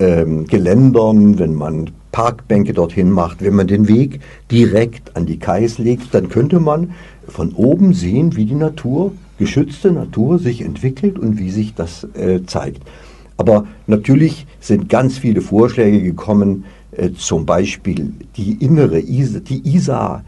ähm, 0.00 0.46
Geländern, 0.46 1.38
wenn 1.38 1.54
man 1.54 1.90
Parkbänke 2.12 2.72
dorthin 2.72 3.10
macht, 3.10 3.42
wenn 3.42 3.54
man 3.54 3.66
den 3.66 3.86
Weg 3.88 4.20
direkt 4.50 5.16
an 5.16 5.26
die 5.26 5.38
Kais 5.38 5.78
legt, 5.78 6.14
dann 6.14 6.28
könnte 6.28 6.58
man 6.60 6.92
von 7.28 7.52
oben 7.52 7.92
sehen, 7.94 8.34
wie 8.36 8.46
die 8.46 8.54
Natur, 8.54 9.12
geschützte 9.38 9.92
Natur, 9.92 10.38
sich 10.38 10.62
entwickelt 10.62 11.18
und 11.18 11.38
wie 11.38 11.50
sich 11.50 11.74
das 11.74 12.04
äh, 12.14 12.44
zeigt. 12.46 12.82
Aber 13.38 13.66
natürlich 13.86 14.46
sind 14.60 14.88
ganz 14.88 15.16
viele 15.16 15.40
Vorschläge 15.40 16.02
gekommen, 16.02 16.64
äh, 16.92 17.10
zum 17.12 17.46
Beispiel 17.46 18.12
die 18.36 18.52
innere 18.64 19.00
Isar, 19.00 19.40
die 19.40 19.66
Isar 19.74 20.24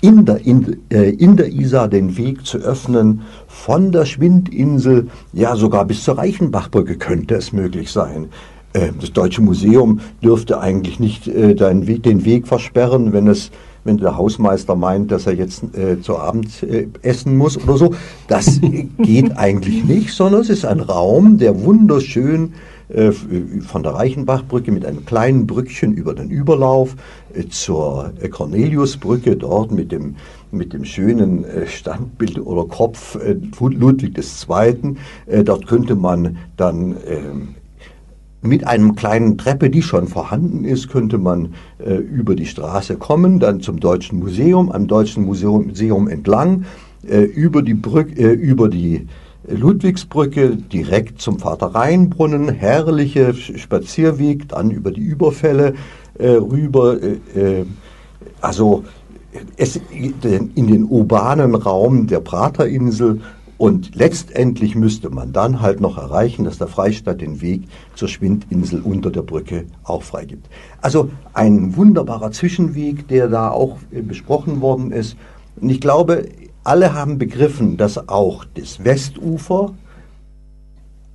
in 0.00 0.24
der, 0.24 0.44
in, 0.46 0.76
äh, 0.90 1.10
in 1.10 1.36
der 1.36 1.48
Isar 1.48 1.88
den 1.88 2.16
Weg 2.16 2.44
zu 2.44 2.58
öffnen, 2.58 3.22
von 3.46 3.90
der 3.92 4.04
Schwindinsel, 4.04 5.08
ja 5.32 5.56
sogar 5.56 5.84
bis 5.84 6.04
zur 6.04 6.18
Reichenbachbrücke 6.18 6.96
könnte 6.96 7.36
es 7.36 7.52
möglich 7.52 7.90
sein. 7.90 8.26
Äh, 8.72 8.90
das 9.00 9.12
Deutsche 9.12 9.42
Museum 9.42 10.00
dürfte 10.22 10.60
eigentlich 10.60 11.00
nicht 11.00 11.26
äh, 11.28 11.54
den 11.54 12.24
Weg 12.24 12.46
versperren, 12.46 13.12
wenn 13.12 13.28
es 13.28 13.50
wenn 13.88 13.96
der 13.96 14.16
Hausmeister 14.16 14.76
meint, 14.76 15.10
dass 15.10 15.26
er 15.26 15.34
jetzt 15.34 15.64
äh, 15.74 16.00
zu 16.00 16.18
Abend 16.18 16.62
äh, 16.62 16.88
essen 17.02 17.36
muss 17.36 17.56
oder 17.56 17.78
so. 17.78 17.94
Das 18.28 18.60
geht 18.98 19.36
eigentlich 19.36 19.84
nicht, 19.84 20.12
sondern 20.12 20.42
es 20.42 20.50
ist 20.50 20.66
ein 20.66 20.80
Raum, 20.80 21.38
der 21.38 21.64
wunderschön 21.64 22.52
äh, 22.90 23.12
von 23.12 23.82
der 23.82 23.94
Reichenbachbrücke 23.94 24.70
mit 24.70 24.84
einem 24.84 25.06
kleinen 25.06 25.46
Brückchen 25.46 25.94
über 25.94 26.14
den 26.14 26.28
Überlauf 26.28 26.96
äh, 27.32 27.48
zur 27.48 28.12
Corneliusbrücke, 28.30 29.36
dort 29.36 29.72
mit 29.72 29.90
dem, 29.90 30.16
mit 30.50 30.74
dem 30.74 30.84
schönen 30.84 31.46
Standbild 31.66 32.38
oder 32.38 32.66
Kopf 32.66 33.18
Ludwig 33.60 34.18
II. 34.18 34.96
Dort 35.44 35.66
könnte 35.66 35.94
man 35.94 36.38
dann 36.56 36.96
ähm, 37.06 37.54
mit 38.40 38.66
einem 38.66 38.94
kleinen 38.94 39.36
Treppe, 39.36 39.70
die 39.70 39.82
schon 39.82 40.06
vorhanden 40.06 40.64
ist, 40.64 40.88
könnte 40.88 41.18
man 41.18 41.54
äh, 41.78 41.94
über 41.94 42.36
die 42.36 42.46
Straße 42.46 42.96
kommen, 42.96 43.40
dann 43.40 43.60
zum 43.60 43.80
Deutschen 43.80 44.20
Museum, 44.20 44.70
am 44.70 44.86
Deutschen 44.86 45.24
Museum, 45.24 45.68
Museum 45.68 46.08
entlang, 46.08 46.64
äh, 47.06 47.22
über 47.22 47.62
die 47.62 47.74
Brücke, 47.74 48.14
äh, 48.20 48.32
über 48.32 48.68
die 48.68 49.06
Ludwigsbrücke 49.48 50.56
direkt 50.56 51.20
zum 51.20 51.38
Vater-Rhein-Brunnen, 51.38 52.50
herrliche 52.50 53.34
Spazierweg, 53.34 54.48
dann 54.48 54.70
über 54.70 54.90
die 54.90 55.00
Überfälle 55.00 55.74
äh, 56.18 56.28
rüber, 56.28 56.98
äh, 57.02 57.60
äh, 57.60 57.64
also 58.40 58.84
es, 59.56 59.80
in 59.90 60.66
den 60.66 60.84
urbanen 60.84 61.54
Raum 61.54 62.06
der 62.06 62.20
Praterinsel 62.20 63.20
und 63.58 63.96
letztendlich 63.96 64.76
müsste 64.76 65.10
man 65.10 65.32
dann 65.32 65.60
halt 65.60 65.80
noch 65.80 65.98
erreichen, 65.98 66.44
dass 66.44 66.58
der 66.58 66.68
Freistaat 66.68 67.20
den 67.20 67.40
Weg 67.40 67.64
zur 67.96 68.06
Schwindinsel 68.06 68.80
unter 68.80 69.10
der 69.10 69.22
Brücke 69.22 69.66
auch 69.82 70.04
freigibt. 70.04 70.48
Also 70.80 71.10
ein 71.34 71.76
wunderbarer 71.76 72.30
Zwischenweg, 72.30 73.08
der 73.08 73.26
da 73.26 73.50
auch 73.50 73.78
äh, 73.90 74.00
besprochen 74.00 74.60
worden 74.60 74.92
ist. 74.92 75.16
Und 75.60 75.70
ich 75.70 75.80
glaube, 75.80 76.28
alle 76.62 76.94
haben 76.94 77.18
begriffen, 77.18 77.76
dass 77.76 78.08
auch 78.08 78.44
das 78.44 78.84
Westufer 78.84 79.74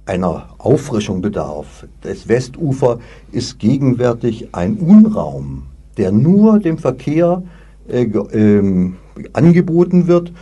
einer 0.05 0.49
Auffrischung 0.57 1.21
bedarf. 1.21 1.87
Das 2.01 2.27
Westufer 2.27 2.99
ist 3.31 3.57
gegenwärtig 3.57 4.49
ein 4.51 4.75
Unraum, 4.75 5.63
der 5.95 6.11
nur 6.11 6.59
dem 6.59 6.77
Verkehr 6.77 7.41
äh, 7.87 8.03
äh, 8.03 8.91
angeboten 9.31 10.07
wird 10.07 10.29
ähm, 10.29 10.35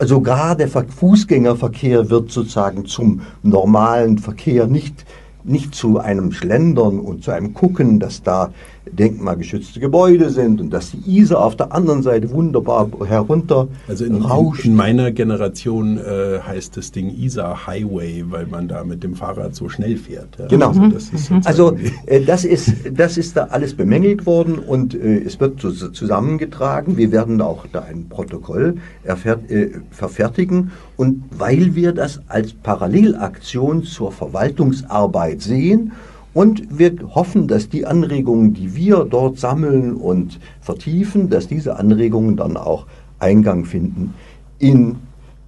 sogar 0.00 0.56
der 0.56 0.68
Fußgängerverkehr 0.68 2.10
wird 2.10 2.30
sozusagen 2.30 2.86
zum 2.86 3.22
normalen 3.42 4.18
Verkehr 4.18 4.66
nicht, 4.66 5.04
nicht 5.44 5.74
zu 5.74 5.98
einem 5.98 6.32
Schlendern 6.32 7.00
und 7.00 7.24
zu 7.24 7.30
einem 7.30 7.54
Gucken, 7.54 8.00
dass 8.00 8.22
da 8.22 8.52
denkmalgeschützte 8.90 9.80
Gebäude 9.80 10.30
sind 10.30 10.60
und 10.60 10.70
dass 10.70 10.92
die 10.92 11.18
Isar 11.18 11.44
auf 11.44 11.56
der 11.56 11.72
anderen 11.72 12.02
Seite 12.02 12.30
wunderbar 12.30 12.90
herunter 13.06 13.68
Also 13.88 14.04
in, 14.04 14.16
rauscht. 14.22 14.64
in 14.64 14.74
meiner 14.74 15.10
Generation 15.10 15.98
äh, 15.98 16.40
heißt 16.40 16.76
das 16.76 16.92
Ding 16.92 17.10
Isar 17.10 17.66
Highway, 17.66 18.24
weil 18.28 18.46
man 18.46 18.68
da 18.68 18.84
mit 18.84 19.02
dem 19.02 19.14
Fahrrad 19.14 19.54
so 19.54 19.68
schnell 19.68 19.96
fährt. 19.96 20.38
Ja. 20.38 20.46
Genau. 20.46 20.68
Also 20.68 20.88
das 20.88 21.08
ist, 21.10 21.32
also 21.44 21.76
äh, 22.06 22.20
das, 22.20 22.44
ist, 22.44 22.72
das 22.92 23.16
ist 23.16 23.36
da 23.36 23.44
alles 23.44 23.74
bemängelt 23.74 24.26
worden 24.26 24.58
und 24.58 24.94
äh, 24.94 25.18
es 25.18 25.40
wird 25.40 25.60
so, 25.60 25.70
so 25.70 25.88
zusammengetragen. 25.88 26.96
Wir 26.96 27.10
werden 27.10 27.40
auch 27.40 27.66
da 27.72 27.82
ein 27.82 28.08
Protokoll 28.08 28.76
erfährt, 29.02 29.50
äh, 29.50 29.70
verfertigen 29.90 30.72
und 30.96 31.24
weil 31.36 31.74
wir 31.74 31.92
das 31.92 32.20
als 32.28 32.52
Parallelaktion 32.52 33.82
zur 33.84 34.12
Verwaltungsarbeit 34.12 35.42
sehen 35.42 35.92
und 36.34 36.78
wir 36.78 36.94
hoffen, 37.14 37.48
dass 37.48 37.68
die 37.68 37.86
Anregungen, 37.86 38.52
die 38.52 38.74
wir 38.74 39.04
dort 39.04 39.38
sammeln 39.38 39.94
und 39.94 40.40
vertiefen, 40.60 41.30
dass 41.30 41.48
diese 41.48 41.76
Anregungen 41.76 42.36
dann 42.36 42.56
auch 42.56 42.86
Eingang 43.20 43.64
finden 43.64 44.14
in 44.58 44.96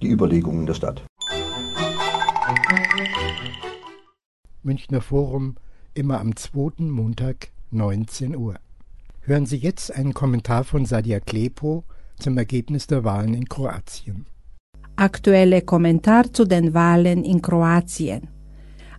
die 0.01 0.09
Überlegungen 0.09 0.65
der 0.65 0.73
Stadt. 0.73 1.03
Münchner 4.63 5.01
Forum 5.01 5.55
immer 5.93 6.19
am 6.19 6.35
zweiten 6.35 6.89
Montag 6.89 7.49
19 7.71 8.35
Uhr. 8.35 8.55
Hören 9.21 9.45
Sie 9.45 9.57
jetzt 9.57 9.93
einen 9.93 10.13
Kommentar 10.13 10.63
von 10.63 10.85
Sadia 10.85 11.19
Klepo 11.19 11.83
zum 12.17 12.37
Ergebnis 12.37 12.87
der 12.87 13.03
Wahlen 13.03 13.33
in 13.33 13.45
Kroatien. 13.45 14.25
Aktuelle 14.95 15.61
Kommentar 15.61 16.31
zu 16.31 16.45
den 16.45 16.73
Wahlen 16.73 17.23
in 17.23 17.41
Kroatien. 17.41 18.29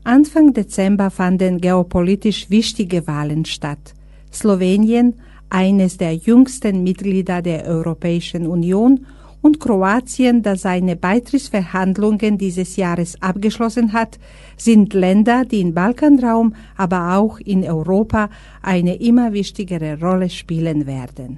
Anfang 0.08 0.54
Dezember 0.54 1.10
fanden 1.10 1.60
geopolitisch 1.60 2.48
wichtige 2.48 3.06
Wahlen 3.06 3.44
statt. 3.44 3.92
Slowenien, 4.32 5.16
eines 5.50 5.98
der 5.98 6.14
jüngsten 6.14 6.82
Mitglieder 6.82 7.42
der 7.42 7.66
Europäischen 7.66 8.46
Union, 8.46 9.04
und 9.42 9.60
Kroatien, 9.60 10.42
das 10.42 10.62
seine 10.62 10.96
Beitrittsverhandlungen 10.96 12.38
dieses 12.38 12.76
Jahres 12.76 13.20
abgeschlossen 13.20 13.92
hat, 13.92 14.18
sind 14.56 14.94
Länder, 14.94 15.44
die 15.44 15.60
im 15.60 15.74
Balkanraum, 15.74 16.54
aber 16.78 17.18
auch 17.18 17.38
in 17.40 17.62
Europa 17.62 18.30
eine 18.62 18.94
immer 18.94 19.34
wichtigere 19.34 20.00
Rolle 20.00 20.30
spielen 20.30 20.86
werden. 20.86 21.36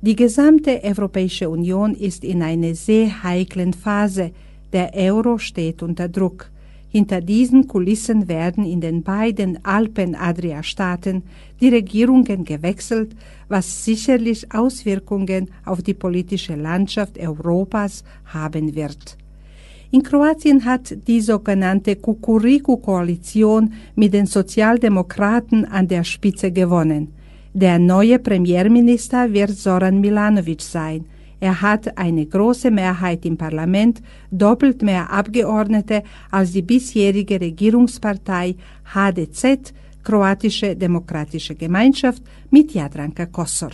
Die 0.00 0.16
gesamte 0.16 0.82
Europäische 0.82 1.50
Union 1.50 1.94
ist 1.94 2.24
in 2.24 2.42
einer 2.42 2.74
sehr 2.74 3.22
heiklen 3.22 3.74
Phase. 3.74 4.30
Der 4.72 4.94
Euro 4.94 5.36
steht 5.36 5.82
unter 5.82 6.08
Druck. 6.08 6.50
Hinter 6.92 7.20
diesen 7.20 7.68
Kulissen 7.68 8.26
werden 8.26 8.64
in 8.64 8.80
den 8.80 9.04
beiden 9.04 9.64
Alpen-Adria-Staaten 9.64 11.22
die 11.60 11.68
Regierungen 11.68 12.44
gewechselt, 12.44 13.14
was 13.48 13.84
sicherlich 13.84 14.52
Auswirkungen 14.52 15.50
auf 15.64 15.82
die 15.82 15.94
politische 15.94 16.56
Landschaft 16.56 17.16
Europas 17.16 18.02
haben 18.24 18.74
wird. 18.74 19.16
In 19.92 20.02
Kroatien 20.02 20.64
hat 20.64 20.96
die 21.06 21.20
sogenannte 21.20 21.94
Kukuriku-Koalition 21.94 23.72
mit 23.94 24.12
den 24.12 24.26
Sozialdemokraten 24.26 25.64
an 25.64 25.86
der 25.86 26.02
Spitze 26.02 26.50
gewonnen. 26.50 27.12
Der 27.52 27.78
neue 27.78 28.18
Premierminister 28.18 29.32
wird 29.32 29.50
Zoran 29.50 30.00
Milanovic 30.00 30.62
sein. 30.62 31.04
Er 31.40 31.62
hat 31.62 31.96
eine 31.96 32.26
große 32.26 32.70
Mehrheit 32.70 33.24
im 33.24 33.36
Parlament, 33.38 34.02
doppelt 34.30 34.82
mehr 34.82 35.10
Abgeordnete 35.10 36.02
als 36.30 36.52
die 36.52 36.62
bisherige 36.62 37.40
Regierungspartei 37.40 38.56
HDZ, 38.84 39.72
Kroatische 40.02 40.76
Demokratische 40.76 41.54
Gemeinschaft, 41.54 42.22
mit 42.50 42.72
Jadranka 42.72 43.26
Kosor. 43.26 43.72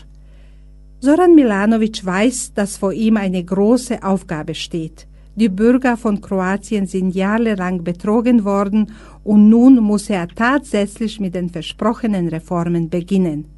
Zoran 1.01 1.35
Milanovic 1.35 2.05
weiß, 2.05 2.55
dass 2.55 2.79
vor 2.79 2.93
ihm 2.93 3.17
eine 3.17 3.45
große 3.45 4.03
Aufgabe 4.03 4.55
steht. 4.55 5.07
Die 5.35 5.51
Bürger 5.51 5.97
von 5.97 6.21
Kroatien 6.21 6.87
sind 6.87 7.14
jahrelang 7.14 7.85
betrogen 7.85 8.45
worden 8.45 8.93
und 9.23 9.49
nun 9.49 9.77
muss 9.77 10.09
er 10.09 10.27
tatsächlich 10.29 11.21
mit 11.21 11.35
den 11.35 11.51
versprochenen 11.51 12.29
Reformen 12.29 12.89
beginnen. 12.89 13.55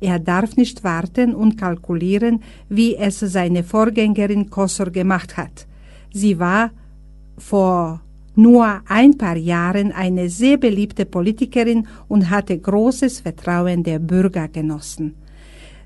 Er 0.00 0.18
darf 0.18 0.56
nicht 0.56 0.84
warten 0.84 1.34
und 1.34 1.56
kalkulieren, 1.56 2.42
wie 2.68 2.96
es 2.96 3.20
seine 3.20 3.64
Vorgängerin 3.64 4.50
Kosor 4.50 4.90
gemacht 4.90 5.36
hat. 5.36 5.66
Sie 6.12 6.38
war 6.38 6.70
vor 7.38 8.02
nur 8.34 8.82
ein 8.86 9.16
paar 9.16 9.36
Jahren 9.36 9.92
eine 9.92 10.28
sehr 10.28 10.58
beliebte 10.58 11.06
Politikerin 11.06 11.86
und 12.08 12.28
hatte 12.28 12.58
großes 12.58 13.20
Vertrauen 13.20 13.82
der 13.82 13.98
Bürger 13.98 14.48
genossen. 14.48 15.14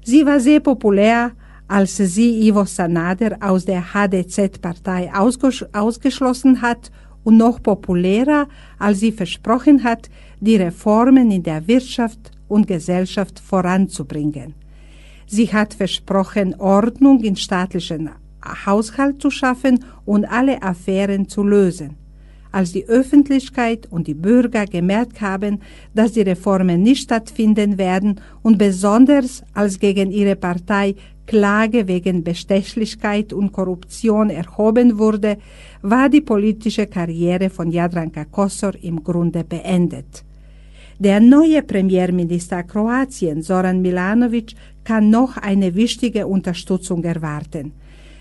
Sie 0.03 0.27
war 0.27 0.41
sehr 0.41 0.61
populär, 0.61 1.33
als 1.69 1.97
sie 1.97 2.49
Ivo 2.49 2.65
Sanader 2.65 3.37
aus 3.41 3.65
der 3.65 3.95
HDZ-Partei 3.95 5.13
ausges 5.15 5.65
ausgeschlossen 5.73 6.61
hat 6.63 6.91
und 7.23 7.37
noch 7.37 7.63
populärer, 7.63 8.49
als 8.79 8.99
sie 9.01 9.13
versprochen 9.13 9.85
hat, 9.85 10.11
die 10.41 10.57
Reformen 10.57 11.31
in 11.31 11.45
der 11.45 11.69
Wirtschaft 11.69 12.33
und 12.51 12.67
Gesellschaft 12.67 13.41
voranzubringen. 13.41 14.55
Sie 15.27 15.53
hat 15.53 15.75
versprochen, 15.75 16.57
Ordnung 16.59 17.23
im 17.23 17.37
staatlichen 17.37 18.11
Haushalt 18.67 19.23
zu 19.23 19.31
schaffen 19.31 19.85
und 20.05 20.25
alle 20.25 20.63
Affären 20.63 21.29
zu 21.29 21.43
lösen. 21.45 21.97
Als 22.53 22.73
die 22.73 22.85
Öffentlichkeit 22.89 23.87
und 23.91 24.09
die 24.09 24.15
Bürger 24.15 24.67
gemerkt 24.67 25.21
haben, 25.21 25.61
dass 25.95 26.13
die 26.13 26.23
Reformen 26.23 26.83
nicht 26.83 27.03
stattfinden 27.03 27.79
werden 27.79 28.21
und 28.43 28.59
besonders 28.59 29.45
als 29.55 29.79
gegen 29.79 30.11
ihre 30.11 30.35
Partei 30.35 30.97
Klage 31.27 31.87
wegen 31.87 32.25
Bestechlichkeit 32.25 33.33
und 33.33 33.53
Korruption 33.53 34.31
erhoben 34.31 34.99
wurde, 34.99 35.39
war 35.81 36.09
die 36.09 36.23
politische 36.23 36.89
Karriere 36.89 37.51
von 37.51 37.71
Jadranka 37.71 38.25
Kosor 38.25 38.73
im 38.83 39.05
Grunde 39.05 39.45
beendet. 39.45 40.25
Der 41.03 41.19
neue 41.19 41.63
Premierminister 41.63 42.63
Kroatien, 42.63 43.43
Zoran 43.43 43.81
Milanovic, 43.81 44.55
kann 44.85 45.09
noch 45.09 45.39
eine 45.39 45.75
wichtige 45.75 46.27
Unterstützung 46.27 47.03
erwarten. 47.05 47.73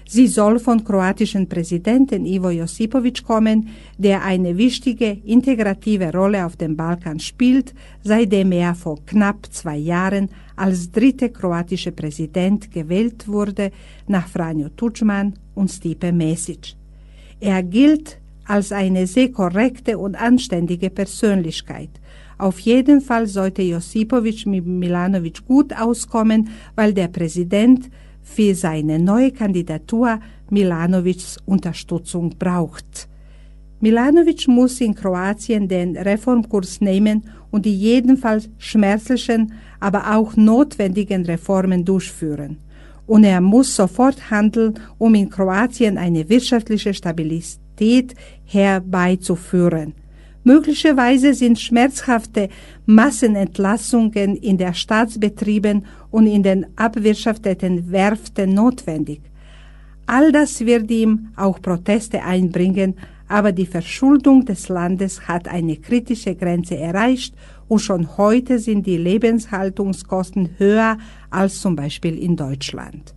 Sie 0.07 0.27
soll 0.27 0.59
von 0.59 0.85
kroatischen 0.85 1.49
Präsidenten 1.49 2.25
Ivo 2.25 2.51
Josipovic 2.51 3.25
kommen, 3.25 3.67
der 3.97 4.23
eine 4.23 4.57
wichtige 4.57 5.17
integrative 5.25 6.13
Rolle 6.13 6.45
auf 6.45 6.55
dem 6.55 6.77
Balkan 6.77 7.19
spielt, 7.19 7.73
seitdem 8.01 8.53
er 8.53 8.73
vor 8.75 9.05
knapp 9.05 9.47
zwei 9.51 9.75
Jahren 9.75 10.29
als 10.55 10.89
dritter 10.89 11.27
kroatischer 11.27 11.91
Präsident 11.91 12.71
gewählt 12.71 13.27
wurde 13.27 13.71
nach 14.07 14.29
Franjo 14.29 14.69
Tudjman 14.69 15.33
und 15.53 15.69
Stipe 15.69 16.13
Mesic. 16.13 16.75
Er 17.41 17.61
gilt 17.61 18.19
als 18.45 18.71
eine 18.71 19.05
sehr 19.05 19.33
korrekte 19.33 19.97
und 19.97 20.15
anständige 20.15 20.89
Persönlichkeit. 20.89 21.89
Auf 22.39 22.59
jeden 22.61 23.01
Fall 23.01 23.27
sollte 23.27 23.61
Josipovic 23.61 24.45
mit 24.45 24.65
Milanovic 24.65 25.45
gut 25.45 25.73
auskommen, 25.73 26.47
weil 26.73 26.93
der 26.93 27.09
Präsident 27.09 27.89
für 28.21 28.55
seine 28.55 28.97
neue 28.97 29.33
Kandidatur 29.33 30.21
Milanovics 30.49 31.37
Unterstützung 31.45 32.29
braucht. 32.39 33.09
Milanovic 33.81 34.47
muss 34.47 34.79
in 34.79 34.95
Kroatien 34.95 35.67
den 35.67 35.97
Reformkurs 35.97 36.79
nehmen 36.79 37.25
und 37.51 37.65
die 37.65 37.75
jedenfalls 37.75 38.49
schmerzlichen, 38.57 39.51
aber 39.81 40.15
auch 40.15 40.37
notwendigen 40.37 41.25
Reformen 41.25 41.83
durchführen. 41.83 42.57
Und 43.05 43.25
er 43.25 43.41
muss 43.41 43.75
sofort 43.75 44.31
handeln, 44.31 44.75
um 44.97 45.13
in 45.13 45.29
Kroatien 45.29 45.97
eine 45.97 46.29
wirtschaftliche 46.29 46.93
Stabilität 46.93 48.13
herbeizuführen. 48.45 49.93
Möglicherweise 50.49 51.35
sind 51.35 51.59
schmerzhafte 51.59 52.49
Massenentlassungen 52.87 54.35
in 54.35 54.57
der 54.57 54.73
Staatsbetrieben 54.73 55.85
und 56.09 56.25
in 56.25 56.41
den 56.41 56.65
abwirtschafteten 56.75 57.91
Werften 57.91 58.55
notwendig. 58.55 59.21
All 60.07 60.31
das 60.31 60.61
wird 60.61 60.89
ihm 60.89 61.27
auch 61.35 61.61
Proteste 61.61 62.23
einbringen, 62.23 62.95
aber 63.27 63.51
die 63.51 63.67
Verschuldung 63.67 64.43
des 64.43 64.69
Landes 64.69 65.27
hat 65.27 65.47
eine 65.47 65.77
kritische 65.77 66.33
Grenze 66.33 66.77
erreicht 66.77 67.35
und 67.67 67.77
schon 67.77 68.17
heute 68.17 68.57
sind 68.57 68.87
die 68.87 68.97
Lebenshaltungskosten 68.97 70.55
höher 70.57 70.97
als 71.29 71.61
zum 71.61 71.75
Beispiel 71.75 72.17
in 72.17 72.35
Deutschland. 72.35 73.13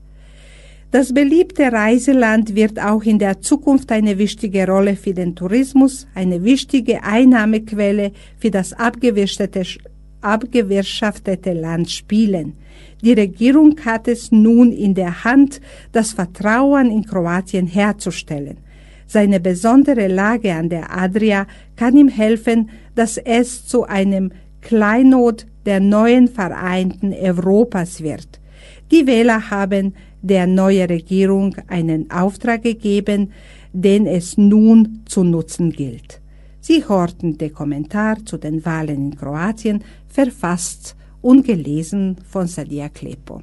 Das 0.92 1.12
beliebte 1.14 1.72
Reiseland 1.72 2.54
wird 2.54 2.78
auch 2.78 3.02
in 3.04 3.18
der 3.18 3.40
Zukunft 3.40 3.90
eine 3.90 4.18
wichtige 4.18 4.66
Rolle 4.66 4.94
für 4.94 5.14
den 5.14 5.34
Tourismus, 5.34 6.06
eine 6.14 6.44
wichtige 6.44 7.02
Einnahmequelle 7.02 8.12
für 8.36 8.50
das 8.50 8.74
abgewirtschaftete 8.74 11.52
Land 11.54 11.90
spielen. 11.90 12.58
Die 13.00 13.14
Regierung 13.14 13.74
hat 13.86 14.06
es 14.06 14.32
nun 14.32 14.70
in 14.70 14.92
der 14.92 15.24
Hand, 15.24 15.62
das 15.92 16.12
Vertrauen 16.12 16.90
in 16.90 17.06
Kroatien 17.06 17.66
herzustellen. 17.66 18.58
Seine 19.06 19.40
besondere 19.40 20.08
Lage 20.08 20.52
an 20.52 20.68
der 20.68 20.94
Adria 20.94 21.46
kann 21.74 21.96
ihm 21.96 22.08
helfen, 22.08 22.68
dass 22.94 23.16
es 23.16 23.66
zu 23.66 23.84
einem 23.84 24.30
Kleinod 24.60 25.46
der 25.64 25.80
neuen 25.80 26.28
vereinten 26.28 27.14
Europas 27.14 28.02
wird. 28.02 28.42
Die 28.90 29.06
Wähler 29.06 29.50
haben 29.50 29.94
der 30.22 30.46
neuen 30.46 30.86
Regierung 30.88 31.56
einen 31.68 32.10
Auftrag 32.10 32.62
gegeben, 32.62 33.32
den 33.72 34.06
es 34.06 34.38
nun 34.38 35.02
zu 35.06 35.24
nutzen 35.24 35.70
gilt. 35.70 36.20
Sie 36.60 36.86
hörten 36.86 37.38
den 37.38 37.52
Kommentar 37.52 38.24
zu 38.24 38.38
den 38.38 38.64
Wahlen 38.64 39.12
in 39.12 39.16
Kroatien, 39.16 39.82
verfasst 40.08 40.96
und 41.20 41.44
gelesen 41.44 42.16
von 42.28 42.46
Sadia 42.46 42.88
Klepo. 42.88 43.42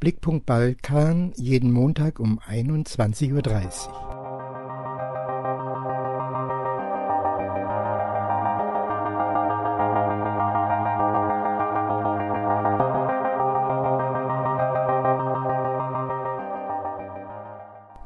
Blickpunkt 0.00 0.46
Balkan 0.46 1.32
jeden 1.36 1.72
Montag 1.72 2.20
um 2.20 2.40
21.30 2.40 3.32
Uhr. 3.32 4.09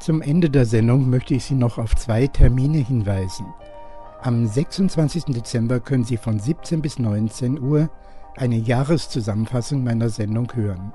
Zum 0.04 0.20
Ende 0.20 0.50
der 0.50 0.66
Sendung 0.66 1.08
möchte 1.08 1.32
ich 1.32 1.46
Sie 1.46 1.54
noch 1.54 1.78
auf 1.78 1.96
zwei 1.96 2.26
Termine 2.26 2.76
hinweisen. 2.76 3.46
Am 4.20 4.46
26. 4.46 5.24
Dezember 5.32 5.80
können 5.80 6.04
Sie 6.04 6.18
von 6.18 6.38
17 6.38 6.82
bis 6.82 6.98
19 6.98 7.58
Uhr 7.58 7.88
eine 8.36 8.56
Jahreszusammenfassung 8.56 9.82
meiner 9.82 10.10
Sendung 10.10 10.52
hören. 10.54 10.92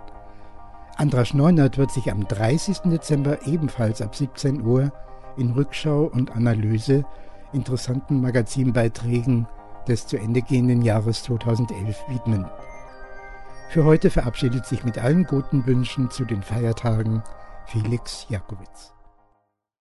Andras 0.95 1.33
Neunert 1.33 1.79
wird 1.79 1.89
sich 1.89 2.11
am 2.11 2.27
30. 2.27 2.81
Dezember 2.81 3.47
ebenfalls 3.47 4.03
ab 4.03 4.15
17 4.15 4.61
Uhr 4.61 4.93
in 5.37 5.53
Rückschau 5.53 6.03
und 6.03 6.35
Analyse 6.35 7.03
interessanten 7.51 8.21
Magazinbeiträgen 8.21 9.47
des 9.87 10.05
zu 10.05 10.17
Ende 10.17 10.43
gehenden 10.43 10.83
Jahres 10.83 11.23
2011 11.23 11.97
widmen. 12.09 12.45
Für 13.69 13.85
heute 13.85 14.11
verabschiedet 14.11 14.67
sich 14.67 14.83
mit 14.83 14.99
allen 14.99 15.23
guten 15.23 15.65
Wünschen 15.65 16.11
zu 16.11 16.25
den 16.25 16.43
Feiertagen 16.43 17.23
Felix 17.65 18.27
Jakowitz. 18.29 18.98